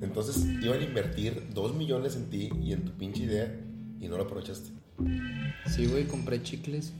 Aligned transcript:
Entonces 0.00 0.44
iban 0.62 0.80
a 0.80 0.82
invertir 0.82 1.48
2 1.54 1.74
millones 1.74 2.16
en 2.16 2.30
ti 2.30 2.50
y 2.62 2.72
en 2.72 2.84
tu 2.84 2.92
pinche 2.92 3.22
idea 3.24 3.54
y 4.00 4.08
no 4.08 4.16
lo 4.16 4.24
aprovechaste. 4.24 4.70
Sí, 5.66 5.86
güey, 5.86 6.06
compré 6.06 6.42
chicles. 6.42 6.92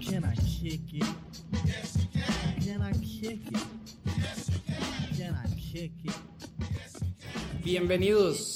Can 0.00 0.24
I 0.24 0.36
kick 0.36 0.92
it? 0.92 1.04
Yes, 1.64 1.96
you 1.96 2.08
can. 2.12 2.22
Can 2.60 2.82
I 2.82 2.92
kick 3.00 3.46
it? 3.46 3.58
Yes, 4.04 4.48
you 4.48 4.60
can. 4.66 5.16
Can 5.16 5.34
I 5.34 5.46
kick 5.56 5.92
it? 6.04 6.12
Bienvenidos 7.64 8.51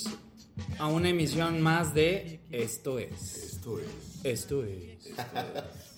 a 0.86 0.88
una 0.88 1.08
emisión 1.08 1.60
más 1.60 1.94
de 1.94 2.38
Esto 2.52 3.00
es. 3.00 3.54
Esto 3.54 3.80
es. 3.80 4.24
Esto 4.24 4.64
es. 4.64 4.98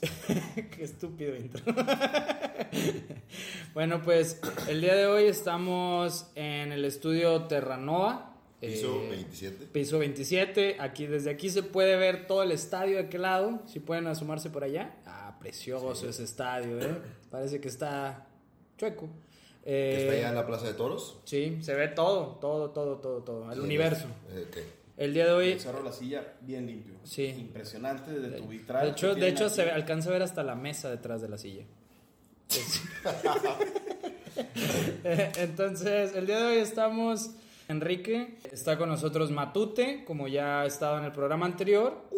Qué 0.70 0.84
estúpido 0.84 1.36
intro. 1.36 1.62
bueno, 3.74 4.00
pues 4.02 4.40
el 4.68 4.80
día 4.80 4.94
de 4.94 5.06
hoy 5.06 5.24
estamos 5.24 6.28
en 6.34 6.72
el 6.72 6.84
estudio 6.86 7.44
Terranova. 7.44 8.36
Piso 8.60 9.02
eh, 9.04 9.08
27. 9.10 9.66
Piso 9.66 9.98
27. 9.98 10.76
Aquí, 10.80 11.06
desde 11.06 11.30
aquí 11.30 11.50
se 11.50 11.62
puede 11.62 11.96
ver 11.96 12.26
todo 12.26 12.42
el 12.42 12.52
estadio 12.52 12.96
de 12.96 13.02
aquel 13.04 13.22
lado. 13.22 13.60
Si 13.66 13.80
pueden 13.80 14.06
asomarse 14.06 14.48
por 14.48 14.64
allá. 14.64 14.96
Ah, 15.04 15.36
precioso 15.38 16.08
ese 16.08 16.24
estadio, 16.24 16.80
¿eh? 16.80 16.96
Parece 17.30 17.60
que 17.60 17.68
está 17.68 18.26
chueco. 18.78 19.10
Eh, 19.64 19.96
¿Está 20.00 20.12
allá 20.14 20.28
en 20.30 20.34
la 20.34 20.46
Plaza 20.46 20.66
de 20.66 20.72
Toros? 20.72 21.18
Sí, 21.24 21.58
se 21.60 21.74
ve 21.74 21.88
todo, 21.88 22.38
todo, 22.40 22.70
todo, 22.70 22.96
todo, 23.00 23.22
todo. 23.22 23.52
El 23.52 23.58
Sí, 23.58 23.64
universo. 23.64 24.06
eh, 24.30 24.46
ok. 24.48 24.56
El 24.98 25.14
día 25.14 25.26
de 25.26 25.32
hoy. 25.32 25.58
Cerró 25.60 25.82
la 25.82 25.92
silla 25.92 26.34
bien 26.40 26.66
limpio. 26.66 26.94
Sí. 27.04 27.26
Impresionante 27.26 28.18
desde 28.18 28.38
tu 28.38 28.48
vitral. 28.48 28.84
De 28.84 28.90
hecho, 28.90 29.14
de 29.14 29.28
hecho 29.28 29.46
aquí. 29.46 29.54
se 29.54 29.70
alcanza 29.70 30.10
a 30.10 30.12
ver 30.12 30.22
hasta 30.22 30.42
la 30.42 30.56
mesa 30.56 30.90
detrás 30.90 31.22
de 31.22 31.28
la 31.28 31.38
silla. 31.38 31.64
Entonces, 35.04 36.14
el 36.16 36.26
día 36.26 36.40
de 36.40 36.46
hoy 36.46 36.58
estamos. 36.58 37.30
Enrique 37.68 38.38
está 38.50 38.78
con 38.78 38.88
nosotros 38.88 39.30
Matute, 39.30 40.02
como 40.04 40.26
ya 40.26 40.62
ha 40.62 40.66
estado 40.66 40.98
en 40.98 41.04
el 41.04 41.12
programa 41.12 41.46
anterior. 41.46 42.08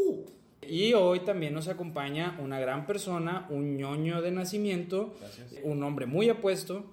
Y 0.62 0.94
hoy 0.94 1.20
también 1.20 1.52
nos 1.52 1.68
acompaña 1.68 2.38
una 2.40 2.60
gran 2.60 2.86
persona, 2.86 3.46
un 3.50 3.76
ñoño 3.76 4.22
de 4.22 4.30
nacimiento, 4.30 5.14
Gracias. 5.20 5.54
un 5.64 5.82
hombre 5.82 6.06
muy 6.06 6.28
apuesto 6.28 6.84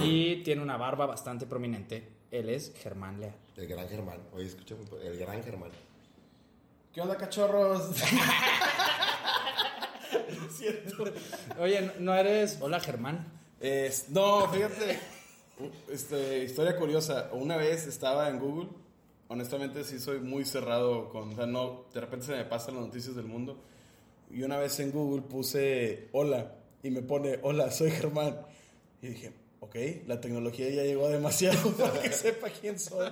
y 0.00 0.36
tiene 0.44 0.62
una 0.62 0.76
barba 0.76 1.06
bastante 1.06 1.46
prominente. 1.46 2.19
Él 2.30 2.48
es 2.48 2.72
Germán 2.82 3.20
Leal. 3.20 3.34
El 3.56 3.66
gran 3.66 3.88
Germán. 3.88 4.20
Oye, 4.32 4.46
escucha, 4.46 4.74
el 5.02 5.18
gran 5.18 5.42
Germán. 5.42 5.70
¿Qué 6.94 7.00
onda, 7.00 7.16
cachorros? 7.16 7.90
Siento. 10.50 11.04
Oye, 11.58 11.80
¿no- 11.82 11.92
¿no 12.00 12.14
eres... 12.14 12.58
Hola 12.60 12.80
Germán. 12.80 13.26
Es- 13.60 14.08
no, 14.10 14.48
fíjate. 14.48 14.98
Este, 15.90 16.44
historia 16.44 16.76
curiosa. 16.76 17.30
Una 17.32 17.56
vez 17.56 17.86
estaba 17.86 18.28
en 18.28 18.38
Google. 18.38 18.68
Honestamente, 19.28 19.84
sí 19.84 20.00
soy 20.00 20.20
muy 20.20 20.44
cerrado 20.44 21.08
con. 21.10 21.32
O 21.32 21.36
sea, 21.36 21.46
no. 21.46 21.84
De 21.94 22.00
repente 22.00 22.26
se 22.26 22.32
me 22.32 22.44
pasan 22.44 22.74
las 22.76 22.86
noticias 22.86 23.14
del 23.14 23.26
mundo. 23.26 23.56
Y 24.30 24.42
una 24.42 24.58
vez 24.58 24.78
en 24.80 24.90
Google 24.90 25.22
puse 25.22 26.08
hola. 26.12 26.52
Y 26.82 26.90
me 26.90 27.02
pone 27.02 27.38
hola, 27.42 27.70
soy 27.70 27.90
Germán. 27.90 28.40
Y 29.02 29.08
dije, 29.08 29.32
ok, 29.60 29.76
la 30.06 30.20
tecnología 30.20 30.68
ya 30.70 30.82
llegó 30.82 31.08
demasiado 31.08 31.70
para 31.78 32.00
que 32.02 32.10
sepa 32.12 32.48
quién 32.50 32.78
soy. 32.78 33.08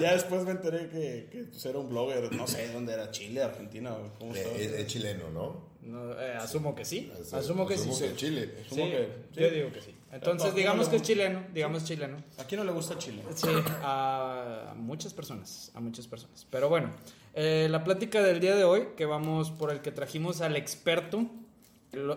ya 0.00 0.12
después 0.12 0.44
me 0.44 0.52
enteré 0.52 0.88
que, 0.88 1.28
que 1.30 1.44
pues, 1.50 1.64
era 1.66 1.78
un 1.78 1.88
blogger. 1.88 2.32
No 2.32 2.46
sé 2.46 2.72
dónde 2.72 2.92
era, 2.94 3.10
Chile, 3.10 3.42
Argentina. 3.42 3.92
o 3.94 4.10
¿Cómo 4.18 4.34
Eh, 4.34 4.38
estaba? 4.38 4.56
Es, 4.56 4.72
es 4.72 4.86
chileno, 4.86 5.30
¿no? 5.30 5.70
No, 5.82 6.12
eh, 6.20 6.34
asumo 6.34 6.74
que 6.74 6.84
sí. 6.84 7.10
Asumo- 7.14 7.38
Asumo 7.38 7.66
que 7.66 7.74
asumo 7.74 7.94
sí. 7.94 8.04
que 8.04 8.14
Chile. 8.16 8.50
Sí, 8.56 8.62
Asumo 8.66 8.84
que- 8.90 9.08
sí. 9.34 9.40
Yo 9.40 9.50
digo 9.50 9.72
que 9.72 9.80
sí. 9.80 9.94
Entonces, 10.12 10.54
digamos 10.54 10.88
que 10.88 10.96
es 10.96 11.02
chileno. 11.02 11.44
Digamos 11.54 11.84
chileno. 11.84 12.22
¿A 12.38 12.44
quién 12.44 12.58
no 12.58 12.64
le 12.64 12.72
gusta 12.72 12.98
Chile? 12.98 13.22
Sí, 13.34 13.48
a 13.82 14.74
muchas 14.76 15.14
personas. 15.14 15.70
A 15.74 15.80
muchas 15.80 16.06
personas. 16.06 16.46
Pero 16.50 16.68
bueno, 16.68 16.90
eh, 17.34 17.68
la 17.70 17.82
plática 17.84 18.22
del 18.22 18.40
día 18.40 18.54
de 18.56 18.64
hoy, 18.64 18.88
que 18.96 19.06
vamos 19.06 19.50
por 19.52 19.70
el 19.70 19.80
que 19.80 19.90
trajimos 19.90 20.40
al 20.42 20.56
experto. 20.56 21.26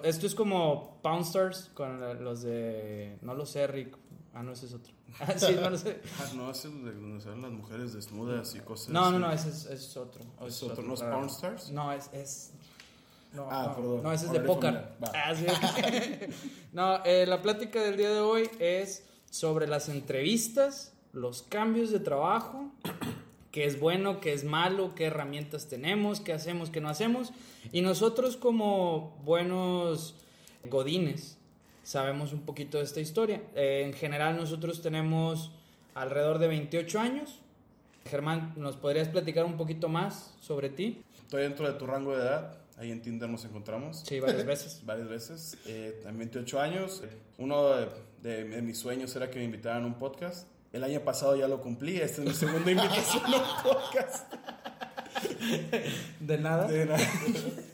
Esto 0.03 0.27
es 0.27 0.35
como 0.35 0.99
Pound 1.01 1.25
Stars 1.25 1.71
con 1.73 2.23
los 2.23 2.43
de. 2.43 3.17
No 3.21 3.33
lo 3.33 3.45
sé, 3.45 3.67
Rick. 3.67 3.97
Ah, 4.33 4.43
no, 4.43 4.51
ese 4.51 4.67
es 4.67 4.73
otro. 4.73 4.93
Ah, 5.19 5.37
sí, 5.37 5.55
no 5.61 5.69
lo 5.69 5.77
sé. 5.77 6.01
Ah, 6.19 6.31
no, 6.35 6.49
es 6.49 6.65
el 6.65 6.83
de 6.83 6.93
donde 6.93 7.21
salen 7.21 7.43
las 7.43 7.51
mujeres 7.51 7.93
desnudas 7.93 8.55
y 8.55 8.59
cosas 8.61 8.89
No, 8.89 9.11
no, 9.11 9.19
no, 9.19 9.31
ese 9.31 9.49
es, 9.49 9.65
ese 9.65 9.73
es 9.73 9.97
otro. 9.97 10.23
¿Es 10.45 10.63
otro? 10.63 10.83
¿No 10.83 10.93
es 10.95 11.33
Stars? 11.33 11.69
No, 11.69 11.91
es. 11.91 12.09
es 12.13 12.51
no, 13.33 13.47
Ah, 13.49 13.67
no, 13.67 13.75
perdón. 13.75 14.03
No, 14.03 14.11
ese 14.11 14.25
es 14.25 14.31
de 14.31 14.39
póker. 14.41 14.93
Ah, 15.13 15.33
sí. 15.35 15.45
no, 16.73 17.03
eh, 17.03 17.25
la 17.25 17.41
plática 17.41 17.81
del 17.81 17.97
día 17.97 18.09
de 18.09 18.19
hoy 18.19 18.49
es 18.59 19.05
sobre 19.29 19.67
las 19.67 19.89
entrevistas, 19.89 20.93
los 21.13 21.41
cambios 21.43 21.91
de 21.91 21.99
trabajo, 21.99 22.71
qué 23.53 23.65
es 23.65 23.79
bueno, 23.79 24.19
qué 24.19 24.33
es 24.33 24.43
malo, 24.43 24.95
qué 24.95 25.05
herramientas 25.05 25.67
tenemos, 25.67 26.19
qué 26.19 26.33
hacemos, 26.33 26.69
qué 26.71 26.81
no 26.81 26.89
hacemos. 26.89 27.31
Y 27.71 27.81
nosotros 27.81 28.35
como 28.35 29.15
buenos 29.23 30.15
godines 30.69 31.37
sabemos 31.83 32.33
un 32.33 32.41
poquito 32.41 32.79
de 32.79 32.83
esta 32.83 32.99
historia. 32.99 33.43
Eh, 33.55 33.83
en 33.85 33.93
general 33.93 34.35
nosotros 34.37 34.81
tenemos 34.81 35.51
alrededor 35.93 36.39
de 36.39 36.47
28 36.47 36.99
años. 36.99 37.39
Germán, 38.09 38.53
¿nos 38.57 38.75
podrías 38.75 39.07
platicar 39.07 39.45
un 39.45 39.55
poquito 39.55 39.87
más 39.87 40.33
sobre 40.41 40.69
ti? 40.69 41.03
Estoy 41.21 41.43
dentro 41.43 41.71
de 41.71 41.77
tu 41.77 41.85
rango 41.85 42.11
de 42.17 42.23
edad. 42.23 42.57
Ahí 42.77 42.91
en 42.91 43.03
Tinder 43.03 43.29
nos 43.29 43.45
encontramos. 43.45 43.99
Sí, 44.03 44.19
varias 44.19 44.45
veces. 44.47 44.81
Varias 44.85 45.07
veces. 45.07 45.57
Eh, 45.67 46.01
en 46.07 46.17
28 46.17 46.59
años. 46.59 47.03
Uno 47.37 47.69
de, 47.69 47.87
de- 48.23 48.43
de 48.45 48.61
mis 48.63 48.79
sueños 48.79 49.15
era 49.15 49.29
que 49.29 49.37
me 49.37 49.45
invitaran 49.45 49.83
a 49.83 49.85
un 49.85 49.93
podcast. 49.99 50.47
El 50.73 50.83
año 50.83 50.99
pasado 51.01 51.35
ya 51.35 51.47
lo 51.47 51.61
cumplí. 51.61 51.97
Esta 51.97 52.21
es 52.21 52.27
mi 52.27 52.33
segunda 52.33 52.69
invitación 52.71 53.23
a 53.25 53.37
un 53.37 53.63
podcast. 53.63 54.33
¿De 56.19 56.37
nada? 56.37 56.67
De 56.67 56.85
nada. 56.85 57.07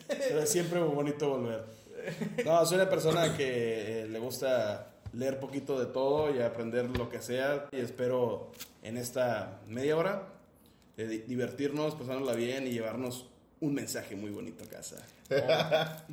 Pero 0.07 0.41
es 0.41 0.49
siempre 0.49 0.79
muy 0.81 0.93
bonito 0.93 1.29
volver. 1.29 1.63
No, 2.45 2.65
soy 2.65 2.75
una 2.75 2.89
persona 2.89 3.35
que 3.37 4.01
eh, 4.03 4.07
le 4.07 4.19
gusta 4.19 4.87
leer 5.13 5.39
poquito 5.39 5.79
de 5.79 5.85
todo 5.87 6.33
y 6.35 6.41
aprender 6.41 6.85
lo 6.97 7.09
que 7.09 7.21
sea. 7.21 7.67
Y 7.71 7.77
espero 7.77 8.51
en 8.83 8.97
esta 8.97 9.61
media 9.67 9.95
hora 9.97 10.27
eh, 10.97 11.05
di- 11.07 11.17
divertirnos, 11.19 11.95
pasárnosla 11.95 12.33
bien 12.33 12.67
y 12.67 12.71
llevarnos 12.71 13.27
un 13.61 13.73
mensaje 13.73 14.15
muy 14.15 14.31
bonito 14.31 14.63
a 14.63 14.67
casa. 14.67 14.97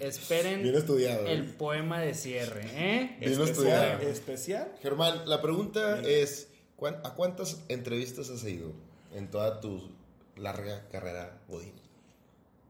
Esperen 0.01 0.63
Bien 0.63 0.75
estudiado, 0.75 1.27
el 1.27 1.41
¿eh? 1.45 1.55
poema 1.57 2.01
de 2.01 2.13
cierre, 2.15 2.63
¿eh? 2.75 3.17
Bien 3.19 3.33
especial, 3.33 3.49
estudiado. 3.51 4.01
especial. 4.03 4.73
Germán, 4.83 5.23
la 5.29 5.41
pregunta 5.41 6.01
es: 6.03 6.49
¿cuán- 6.49 6.56
¿a 7.05 7.15
cuántas 7.15 7.63
entrevistas 7.69 8.31
has 8.31 8.45
ido 8.45 8.71
en 9.15 9.31
toda 9.31 9.61
tu 9.61 9.89
larga 10.37 10.87
carrera 10.91 11.39
Godín? 11.49 11.73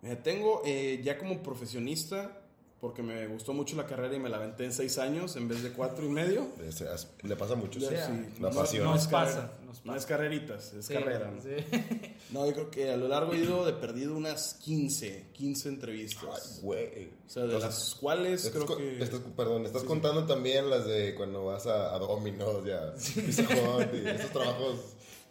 Mira, 0.02 0.22
tengo 0.22 0.62
eh, 0.64 1.00
ya 1.02 1.18
como 1.18 1.42
profesionista, 1.42 2.40
porque 2.80 3.02
me 3.02 3.26
gustó 3.26 3.52
mucho 3.52 3.74
la 3.76 3.86
carrera 3.86 4.14
y 4.14 4.20
me 4.20 4.28
la 4.28 4.36
aventé 4.36 4.64
en 4.64 4.72
seis 4.72 4.98
años 4.98 5.34
en 5.36 5.48
vez 5.48 5.62
de 5.62 5.70
cuatro 5.72 6.04
y 6.06 6.08
medio. 6.10 6.46
Le 7.22 7.36
pasa 7.36 7.54
mucho, 7.56 7.80
Sí, 7.80 7.86
sí. 7.88 8.30
no- 8.38 8.48
La 8.48 8.54
pasión. 8.54 8.84
No, 8.84 8.92
Nos 8.92 9.02
es 9.02 9.08
pasa, 9.08 9.50
no 9.84 9.94
es 9.96 10.06
carreritas, 10.06 10.72
es 10.74 10.86
Sí, 10.86 10.94
carrera. 10.94 11.30
¿no? 11.30 11.40
sí. 11.40 11.48
No, 12.30 12.44
yo 12.46 12.52
creo 12.54 12.70
que 12.70 12.90
a 12.90 12.96
lo 12.96 13.06
largo 13.08 13.32
he 13.34 13.38
ido 13.38 13.64
de 13.64 13.72
perdido 13.72 14.16
unas 14.16 14.54
15, 14.54 15.28
15 15.32 15.68
entrevistas. 15.68 16.54
Ay, 16.56 16.60
güey. 16.62 16.86
o 17.26 17.30
sea, 17.30 17.42
de 17.44 17.54
Entonces, 17.54 17.62
las 17.70 17.94
cuales 17.94 18.44
Estás 18.44 18.64
creo 18.64 18.76
que... 18.76 19.02
estás- 19.02 19.20
perdón, 19.36 19.64
estás 19.66 19.82
Sí, 19.82 19.86
sí. 19.86 19.88
contando 19.88 20.26
también 20.26 20.68
las 20.68 20.86
de 20.86 21.14
cuando 21.14 21.44
vas 21.44 21.66
a, 21.66 21.94
a 21.94 21.98
Domino's 21.98 22.66
y 22.66 22.70
a 22.72 22.92
Pizza 22.94 23.42
Hut 23.42 23.94
y 23.94 24.08
esos 24.08 24.30
trabajos 24.32 24.80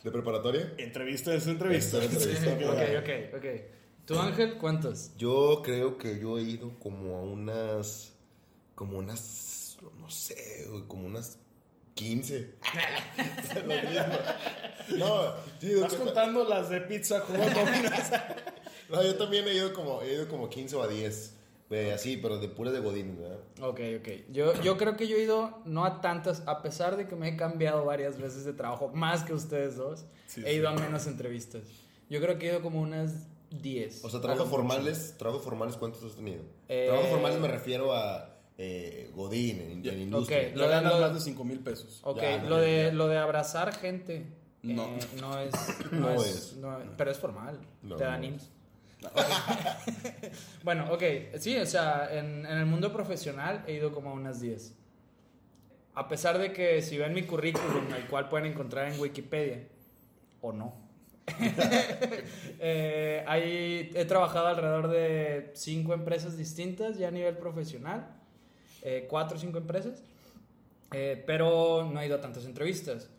de 0.03 0.11
preparatoria. 0.11 0.73
Entrevista 0.77 1.33
es 1.33 1.47
entrevista. 1.47 2.01
Entrevista, 2.03 2.53
ok. 2.53 3.03
ok, 3.03 3.35
ok. 3.37 3.45
¿Tú, 4.05 4.19
Ángel, 4.19 4.57
cuántos? 4.59 5.11
Yo 5.17 5.61
creo 5.63 5.97
que 5.97 6.19
yo 6.19 6.37
he 6.37 6.43
ido 6.43 6.77
como 6.79 7.17
a 7.17 7.21
unas. 7.23 8.13
Como 8.75 8.99
unas. 8.99 9.77
No 9.99 10.09
sé, 10.09 10.67
güey, 10.69 10.83
como 10.87 11.07
unas 11.07 11.39
15. 11.95 12.35
Es 13.17 13.55
lo 13.55 13.63
mismo. 13.63 15.05
no, 15.05 15.33
sí, 15.59 15.71
Estás 15.73 15.93
contando 15.95 16.43
las 16.47 16.69
de 16.69 16.81
pizza 16.81 17.23
Hut, 17.27 17.37
no, 18.89 19.01
yo 19.03 19.15
también 19.15 19.47
he 19.47 19.53
ido 19.53 19.73
como, 19.73 20.01
he 20.01 20.13
ido 20.13 20.27
como 20.27 20.49
15 20.49 20.75
o 20.75 20.83
a 20.83 20.87
10. 20.87 21.33
güey, 21.69 21.91
así, 21.91 22.17
pero 22.17 22.37
de 22.37 22.47
pura 22.49 22.71
de 22.71 22.79
Godín, 22.79 23.17
¿verdad? 23.17 23.39
Ok, 23.61 23.79
ok. 23.99 24.09
Yo, 24.31 24.61
yo 24.61 24.77
creo 24.77 24.95
que 24.97 25.07
yo 25.07 25.15
he 25.17 25.21
ido 25.23 25.61
no 25.65 25.85
a 25.85 26.01
tantas, 26.01 26.43
a 26.45 26.61
pesar 26.61 26.97
de 26.97 27.07
que 27.07 27.15
me 27.15 27.29
he 27.29 27.37
cambiado 27.37 27.85
varias 27.85 28.17
veces 28.19 28.43
de 28.45 28.53
trabajo, 28.53 28.89
más 28.93 29.23
que 29.23 29.33
ustedes 29.33 29.77
dos, 29.77 30.05
Sí, 30.27 30.41
he 30.45 30.51
sí. 30.51 30.55
ido 30.57 30.67
a 30.69 30.73
menos 30.73 31.07
entrevistas. 31.07 31.63
Yo 32.09 32.19
creo 32.21 32.37
que 32.37 32.47
he 32.47 32.51
ido 32.51 32.61
como 32.61 32.81
unas 32.81 33.27
10. 33.51 34.03
O 34.03 34.09
sea, 34.09 34.19
trabajos 34.21 34.49
formales, 34.49 35.15
trabajos 35.17 35.43
formales, 35.43 35.75
¿cuántos 35.77 36.03
has 36.03 36.15
tenido? 36.15 36.43
Eh, 36.67 36.85
Trabajos 36.87 37.09
formales 37.11 37.39
me 37.39 37.47
refiero 37.47 37.93
a 37.95 38.34
eh, 38.57 39.11
Godín, 39.13 39.59
en, 39.61 39.85
en 39.87 40.01
industria. 40.01 40.49
ok. 40.49 40.55
Lo 40.55 40.63
de- 40.63 40.69
ganas 40.69 40.93
lo- 40.93 40.99
más 41.01 41.13
de 41.13 41.19
5 41.19 41.43
mil 41.43 41.59
pesos. 41.59 41.99
Ok, 42.03 42.21
Ya, 42.21 42.43
lo, 42.43 42.57
de, 42.57 42.83
ya. 42.85 42.91
lo 42.93 43.07
de 43.07 43.17
abrazar 43.17 43.73
gente. 43.75 44.25
No. 44.63 44.85
Eh, 44.85 44.99
no 45.19 45.39
es. 45.41 45.53
No 45.91 45.99
No, 45.99 46.13
es. 46.13 46.25
es. 46.25 46.55
no- 46.57 46.77
pero 46.97 47.11
es 47.11 47.17
formal. 47.17 47.59
Te 47.97 48.03
dan 48.03 48.21
no 48.21 48.27
IMSS. 48.27 48.49
bueno, 50.63 50.91
ok. 50.91 51.03
Sí, 51.37 51.55
o 51.57 51.65
sea, 51.65 52.09
en, 52.11 52.45
en 52.45 52.57
el 52.57 52.65
mundo 52.65 52.91
profesional 52.91 53.63
he 53.67 53.73
ido 53.73 53.91
como 53.91 54.09
a 54.11 54.13
unas 54.13 54.39
10. 54.41 54.73
A 55.93 56.07
pesar 56.07 56.37
de 56.39 56.51
que 56.51 56.81
si 56.81 56.97
ven 56.97 57.13
mi 57.13 57.23
currículum, 57.23 57.93
el 57.95 58.07
cual 58.07 58.27
pueden 58.29 58.51
encontrar 58.51 58.91
en 58.91 58.99
Wikipedia, 58.99 59.67
o 60.41 60.51
no. 60.51 60.73
Eh, 62.59 63.23
ahí 63.27 63.91
he 63.93 64.05
trabajado 64.05 64.47
alrededor 64.47 64.87
de 64.89 65.51
cinco 65.53 65.93
empresas 65.93 66.37
distintas 66.37 66.97
ya 66.97 67.09
a 67.09 67.11
nivel 67.11 67.37
profesional, 67.37 68.07
eh, 68.85 69.05
cuatro 69.09 69.35
o 69.37 69.39
cinco 69.39 69.57
empresas, 69.57 70.01
eh, 70.93 71.21
pero 71.27 71.89
no 71.91 71.99
he 71.99 72.05
ido 72.07 72.15
a 72.15 72.21
tantas 72.21 72.45
entrevistas. 72.45 73.09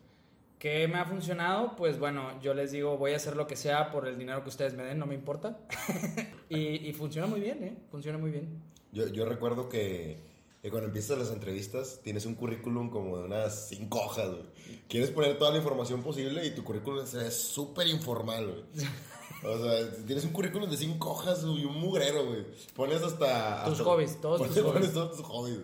¿Qué 0.57 0.87
me 0.87 0.95
ha 0.97 1.05
funcionado? 1.05 1.75
Pues 1.75 1.99
bueno, 1.99 2.41
yo 2.41 2.55
les 2.55 2.71
digo, 2.71 2.97
voy 2.97 3.11
a 3.13 3.17
hacer 3.17 3.35
lo 3.35 3.45
que 3.45 3.55
sea 3.55 3.91
por 3.91 4.07
el 4.07 4.17
dinero 4.17 4.41
que 4.41 4.49
ustedes 4.49 4.73
me 4.73 4.81
den, 4.83 4.97
no 4.97 5.05
me 5.05 5.13
importa. 5.13 5.59
y, 6.49 6.87
y 6.89 6.93
funciona 6.93 7.27
muy 7.27 7.39
bien, 7.41 7.63
¿eh? 7.63 7.77
Funciona 7.91 8.17
muy 8.17 8.31
bien. 8.31 8.59
Yo, 8.91 9.07
yo 9.09 9.25
recuerdo 9.25 9.69
que, 9.69 10.17
que 10.63 10.71
cuando 10.71 10.87
empiezas 10.87 11.19
las 11.19 11.29
entrevistas 11.31 11.99
tienes 12.03 12.25
un 12.25 12.33
currículum 12.33 12.89
como 12.89 13.17
de 13.19 13.25
unas 13.25 13.67
cinco 13.67 13.99
hojas, 13.99 14.29
güey. 14.31 14.45
Quieres 14.87 15.11
poner 15.11 15.37
toda 15.37 15.51
la 15.51 15.57
información 15.57 16.01
posible 16.01 16.43
y 16.43 16.51
tu 16.55 16.63
currículum 16.63 17.03
es- 17.05 17.35
súper 17.39 17.85
informal, 17.87 18.47
güey. 18.47 18.63
O 19.43 19.57
sea, 19.63 19.91
tienes 20.05 20.23
un 20.25 20.31
currículum 20.31 20.69
de 20.69 20.77
cinco 20.77 21.11
hojas 21.11 21.43
y 21.43 21.65
un 21.65 21.79
mugrero, 21.79 22.25
güey. 22.25 22.45
Pones 22.75 23.01
hasta... 23.03 23.63
Tus 23.65 23.73
hasta- 23.73 23.83
hobbies, 23.83 24.19
todos 24.19 24.39
tus 24.39 24.47
pones, 24.47 24.63
hobbies. 24.63 24.73
pones 24.73 24.93
todos 24.93 25.17
tus 25.17 25.25
hobbies. 25.25 25.59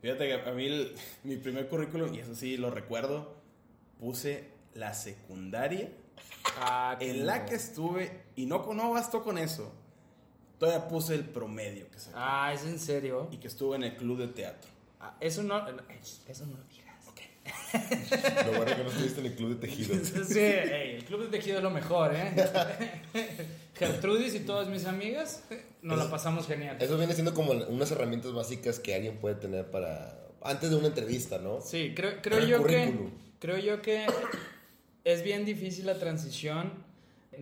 Fíjate 0.00 0.26
que 0.28 0.48
a 0.50 0.52
mí 0.52 0.66
el- 0.66 0.94
mi 1.24 1.36
primer 1.36 1.68
currículum, 1.68 2.14
y 2.14 2.20
eso 2.20 2.34
sí 2.34 2.56
lo 2.56 2.70
recuerdo, 2.70 3.34
puse 3.98 4.48
la 4.74 4.94
secundaria 4.94 5.90
Ah, 6.58 6.96
en 7.00 7.26
la 7.26 7.44
que 7.46 7.54
estuve 7.54 8.22
y 8.36 8.46
no, 8.46 8.72
no 8.72 8.90
bastó 8.92 9.22
con 9.22 9.36
eso. 9.38 9.72
Todavía 10.58 10.88
puse 10.88 11.14
el 11.14 11.24
promedio 11.24 11.90
que 11.90 11.98
saqué 11.98 12.16
Ah, 12.18 12.52
¿es 12.54 12.64
en 12.64 12.78
serio? 12.78 13.28
y 13.30 13.38
que 13.38 13.48
estuve 13.48 13.76
en 13.76 13.82
el 13.84 13.96
club 13.96 14.18
de 14.18 14.28
teatro. 14.28 14.70
Ah, 15.00 15.16
eso 15.20 15.42
no... 15.42 15.58
Eso 16.28 16.46
no 16.46 16.56
lo 18.46 18.52
bueno 18.52 18.76
que 18.76 18.82
no 18.84 18.90
estuviste 18.90 19.20
en 19.20 19.26
el 19.26 19.34
club 19.34 19.48
de 19.50 19.66
tejido. 19.66 19.94
Sí, 20.24 20.38
el 20.40 21.04
club 21.04 21.22
de 21.22 21.38
tejido 21.38 21.58
es 21.58 21.62
lo 21.62 21.70
mejor, 21.70 22.14
¿eh? 22.14 22.32
Gertrudis 23.74 24.34
y 24.34 24.40
todas 24.40 24.68
mis 24.68 24.84
amigas 24.84 25.44
nos 25.82 25.98
la 25.98 26.10
pasamos 26.10 26.46
genial. 26.46 26.76
Eso 26.80 26.98
viene 26.98 27.14
siendo 27.14 27.32
como 27.34 27.52
unas 27.52 27.90
herramientas 27.90 28.32
básicas 28.32 28.78
que 28.78 28.94
alguien 28.94 29.16
puede 29.18 29.36
tener 29.36 29.70
para... 29.70 30.18
Antes 30.42 30.70
de 30.70 30.76
una 30.76 30.88
entrevista, 30.88 31.38
¿no? 31.38 31.60
Sí, 31.60 31.92
creo, 31.94 32.22
creo 32.22 32.40
yo 32.40 32.64
que 32.64 32.94
creo 33.40 33.58
yo 33.58 33.82
que 33.82 34.06
es 35.04 35.24
bien 35.24 35.44
difícil 35.44 35.86
la 35.86 35.98
transición 35.98 36.72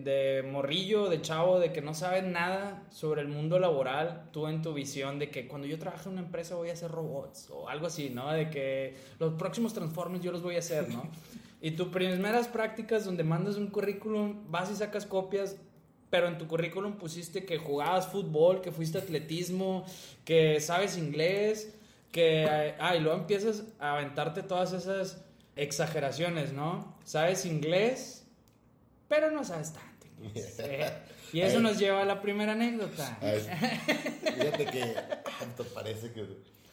de 0.03 0.43
morrillo, 0.43 1.09
de 1.09 1.21
chavo, 1.21 1.59
de 1.59 1.71
que 1.71 1.81
no 1.81 1.93
sabes 1.93 2.23
nada 2.23 2.83
sobre 2.89 3.21
el 3.21 3.27
mundo 3.27 3.59
laboral, 3.59 4.29
tú 4.31 4.47
en 4.47 4.61
tu 4.61 4.73
visión 4.73 5.19
de 5.19 5.29
que 5.29 5.47
cuando 5.47 5.67
yo 5.67 5.77
trabaje 5.77 6.07
en 6.07 6.13
una 6.13 6.21
empresa 6.21 6.55
voy 6.55 6.69
a 6.69 6.73
hacer 6.73 6.91
robots 6.91 7.49
o 7.51 7.69
algo 7.69 7.87
así, 7.87 8.09
¿no? 8.09 8.31
De 8.31 8.49
que 8.49 8.95
los 9.19 9.33
próximos 9.33 9.73
Transformers 9.73 10.23
yo 10.23 10.31
los 10.31 10.41
voy 10.41 10.55
a 10.55 10.59
hacer, 10.59 10.89
¿no? 10.89 11.03
Y 11.61 11.71
tus 11.71 11.89
primeras 11.89 12.47
prácticas 12.47 13.03
donde 13.03 13.25
mandas 13.25 13.57
un 13.57 13.67
currículum, 13.67 14.49
vas 14.49 14.71
y 14.71 14.75
sacas 14.75 15.05
copias, 15.05 15.57
pero 16.09 16.29
en 16.29 16.37
tu 16.37 16.47
currículum 16.47 16.93
pusiste 16.93 17.43
que 17.43 17.57
jugabas 17.57 18.07
fútbol, 18.07 18.61
que 18.61 18.71
fuiste 18.71 18.97
atletismo, 18.97 19.85
que 20.23 20.61
sabes 20.61 20.97
inglés, 20.97 21.75
que... 22.13 22.75
Ah, 22.79 22.95
y 22.95 23.01
luego 23.01 23.17
empiezas 23.17 23.65
a 23.77 23.97
aventarte 23.97 24.41
todas 24.41 24.71
esas 24.71 25.21
exageraciones, 25.57 26.53
¿no? 26.53 26.95
Sabes 27.03 27.45
inglés, 27.45 28.25
pero 29.09 29.29
no 29.29 29.43
sabes 29.43 29.73
tanto 29.73 29.88
¿eh? 30.23 30.89
Y 31.31 31.41
eso 31.41 31.59
nos 31.59 31.77
lleva 31.77 32.01
a 32.01 32.05
la 32.05 32.23
primera 32.23 32.53
anécdota. 32.53 33.19
Ay, 33.21 33.39
fíjate 34.33 34.65
que. 34.65 34.81
¿Te 35.57 35.63
parece 35.75 36.11
que.? 36.11 36.25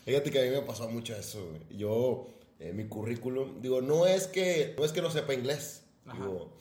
Fíjate 0.06 0.30
que 0.30 0.38
a 0.40 0.42
mí 0.44 0.48
me 0.50 0.62
pasó 0.62 0.88
mucho 0.88 1.14
eso, 1.14 1.46
güey. 1.46 1.78
Yo, 1.78 2.26
en 2.58 2.74
mi 2.74 2.86
currículum, 2.86 3.60
digo, 3.60 3.82
no 3.82 4.06
es 4.06 4.26
que 4.28 4.74
no, 4.78 4.84
es 4.86 4.92
que 4.92 5.02
no 5.02 5.10
sepa 5.10 5.34
inglés. 5.34 5.82
Ajá. 6.06 6.24
Digo, 6.24 6.56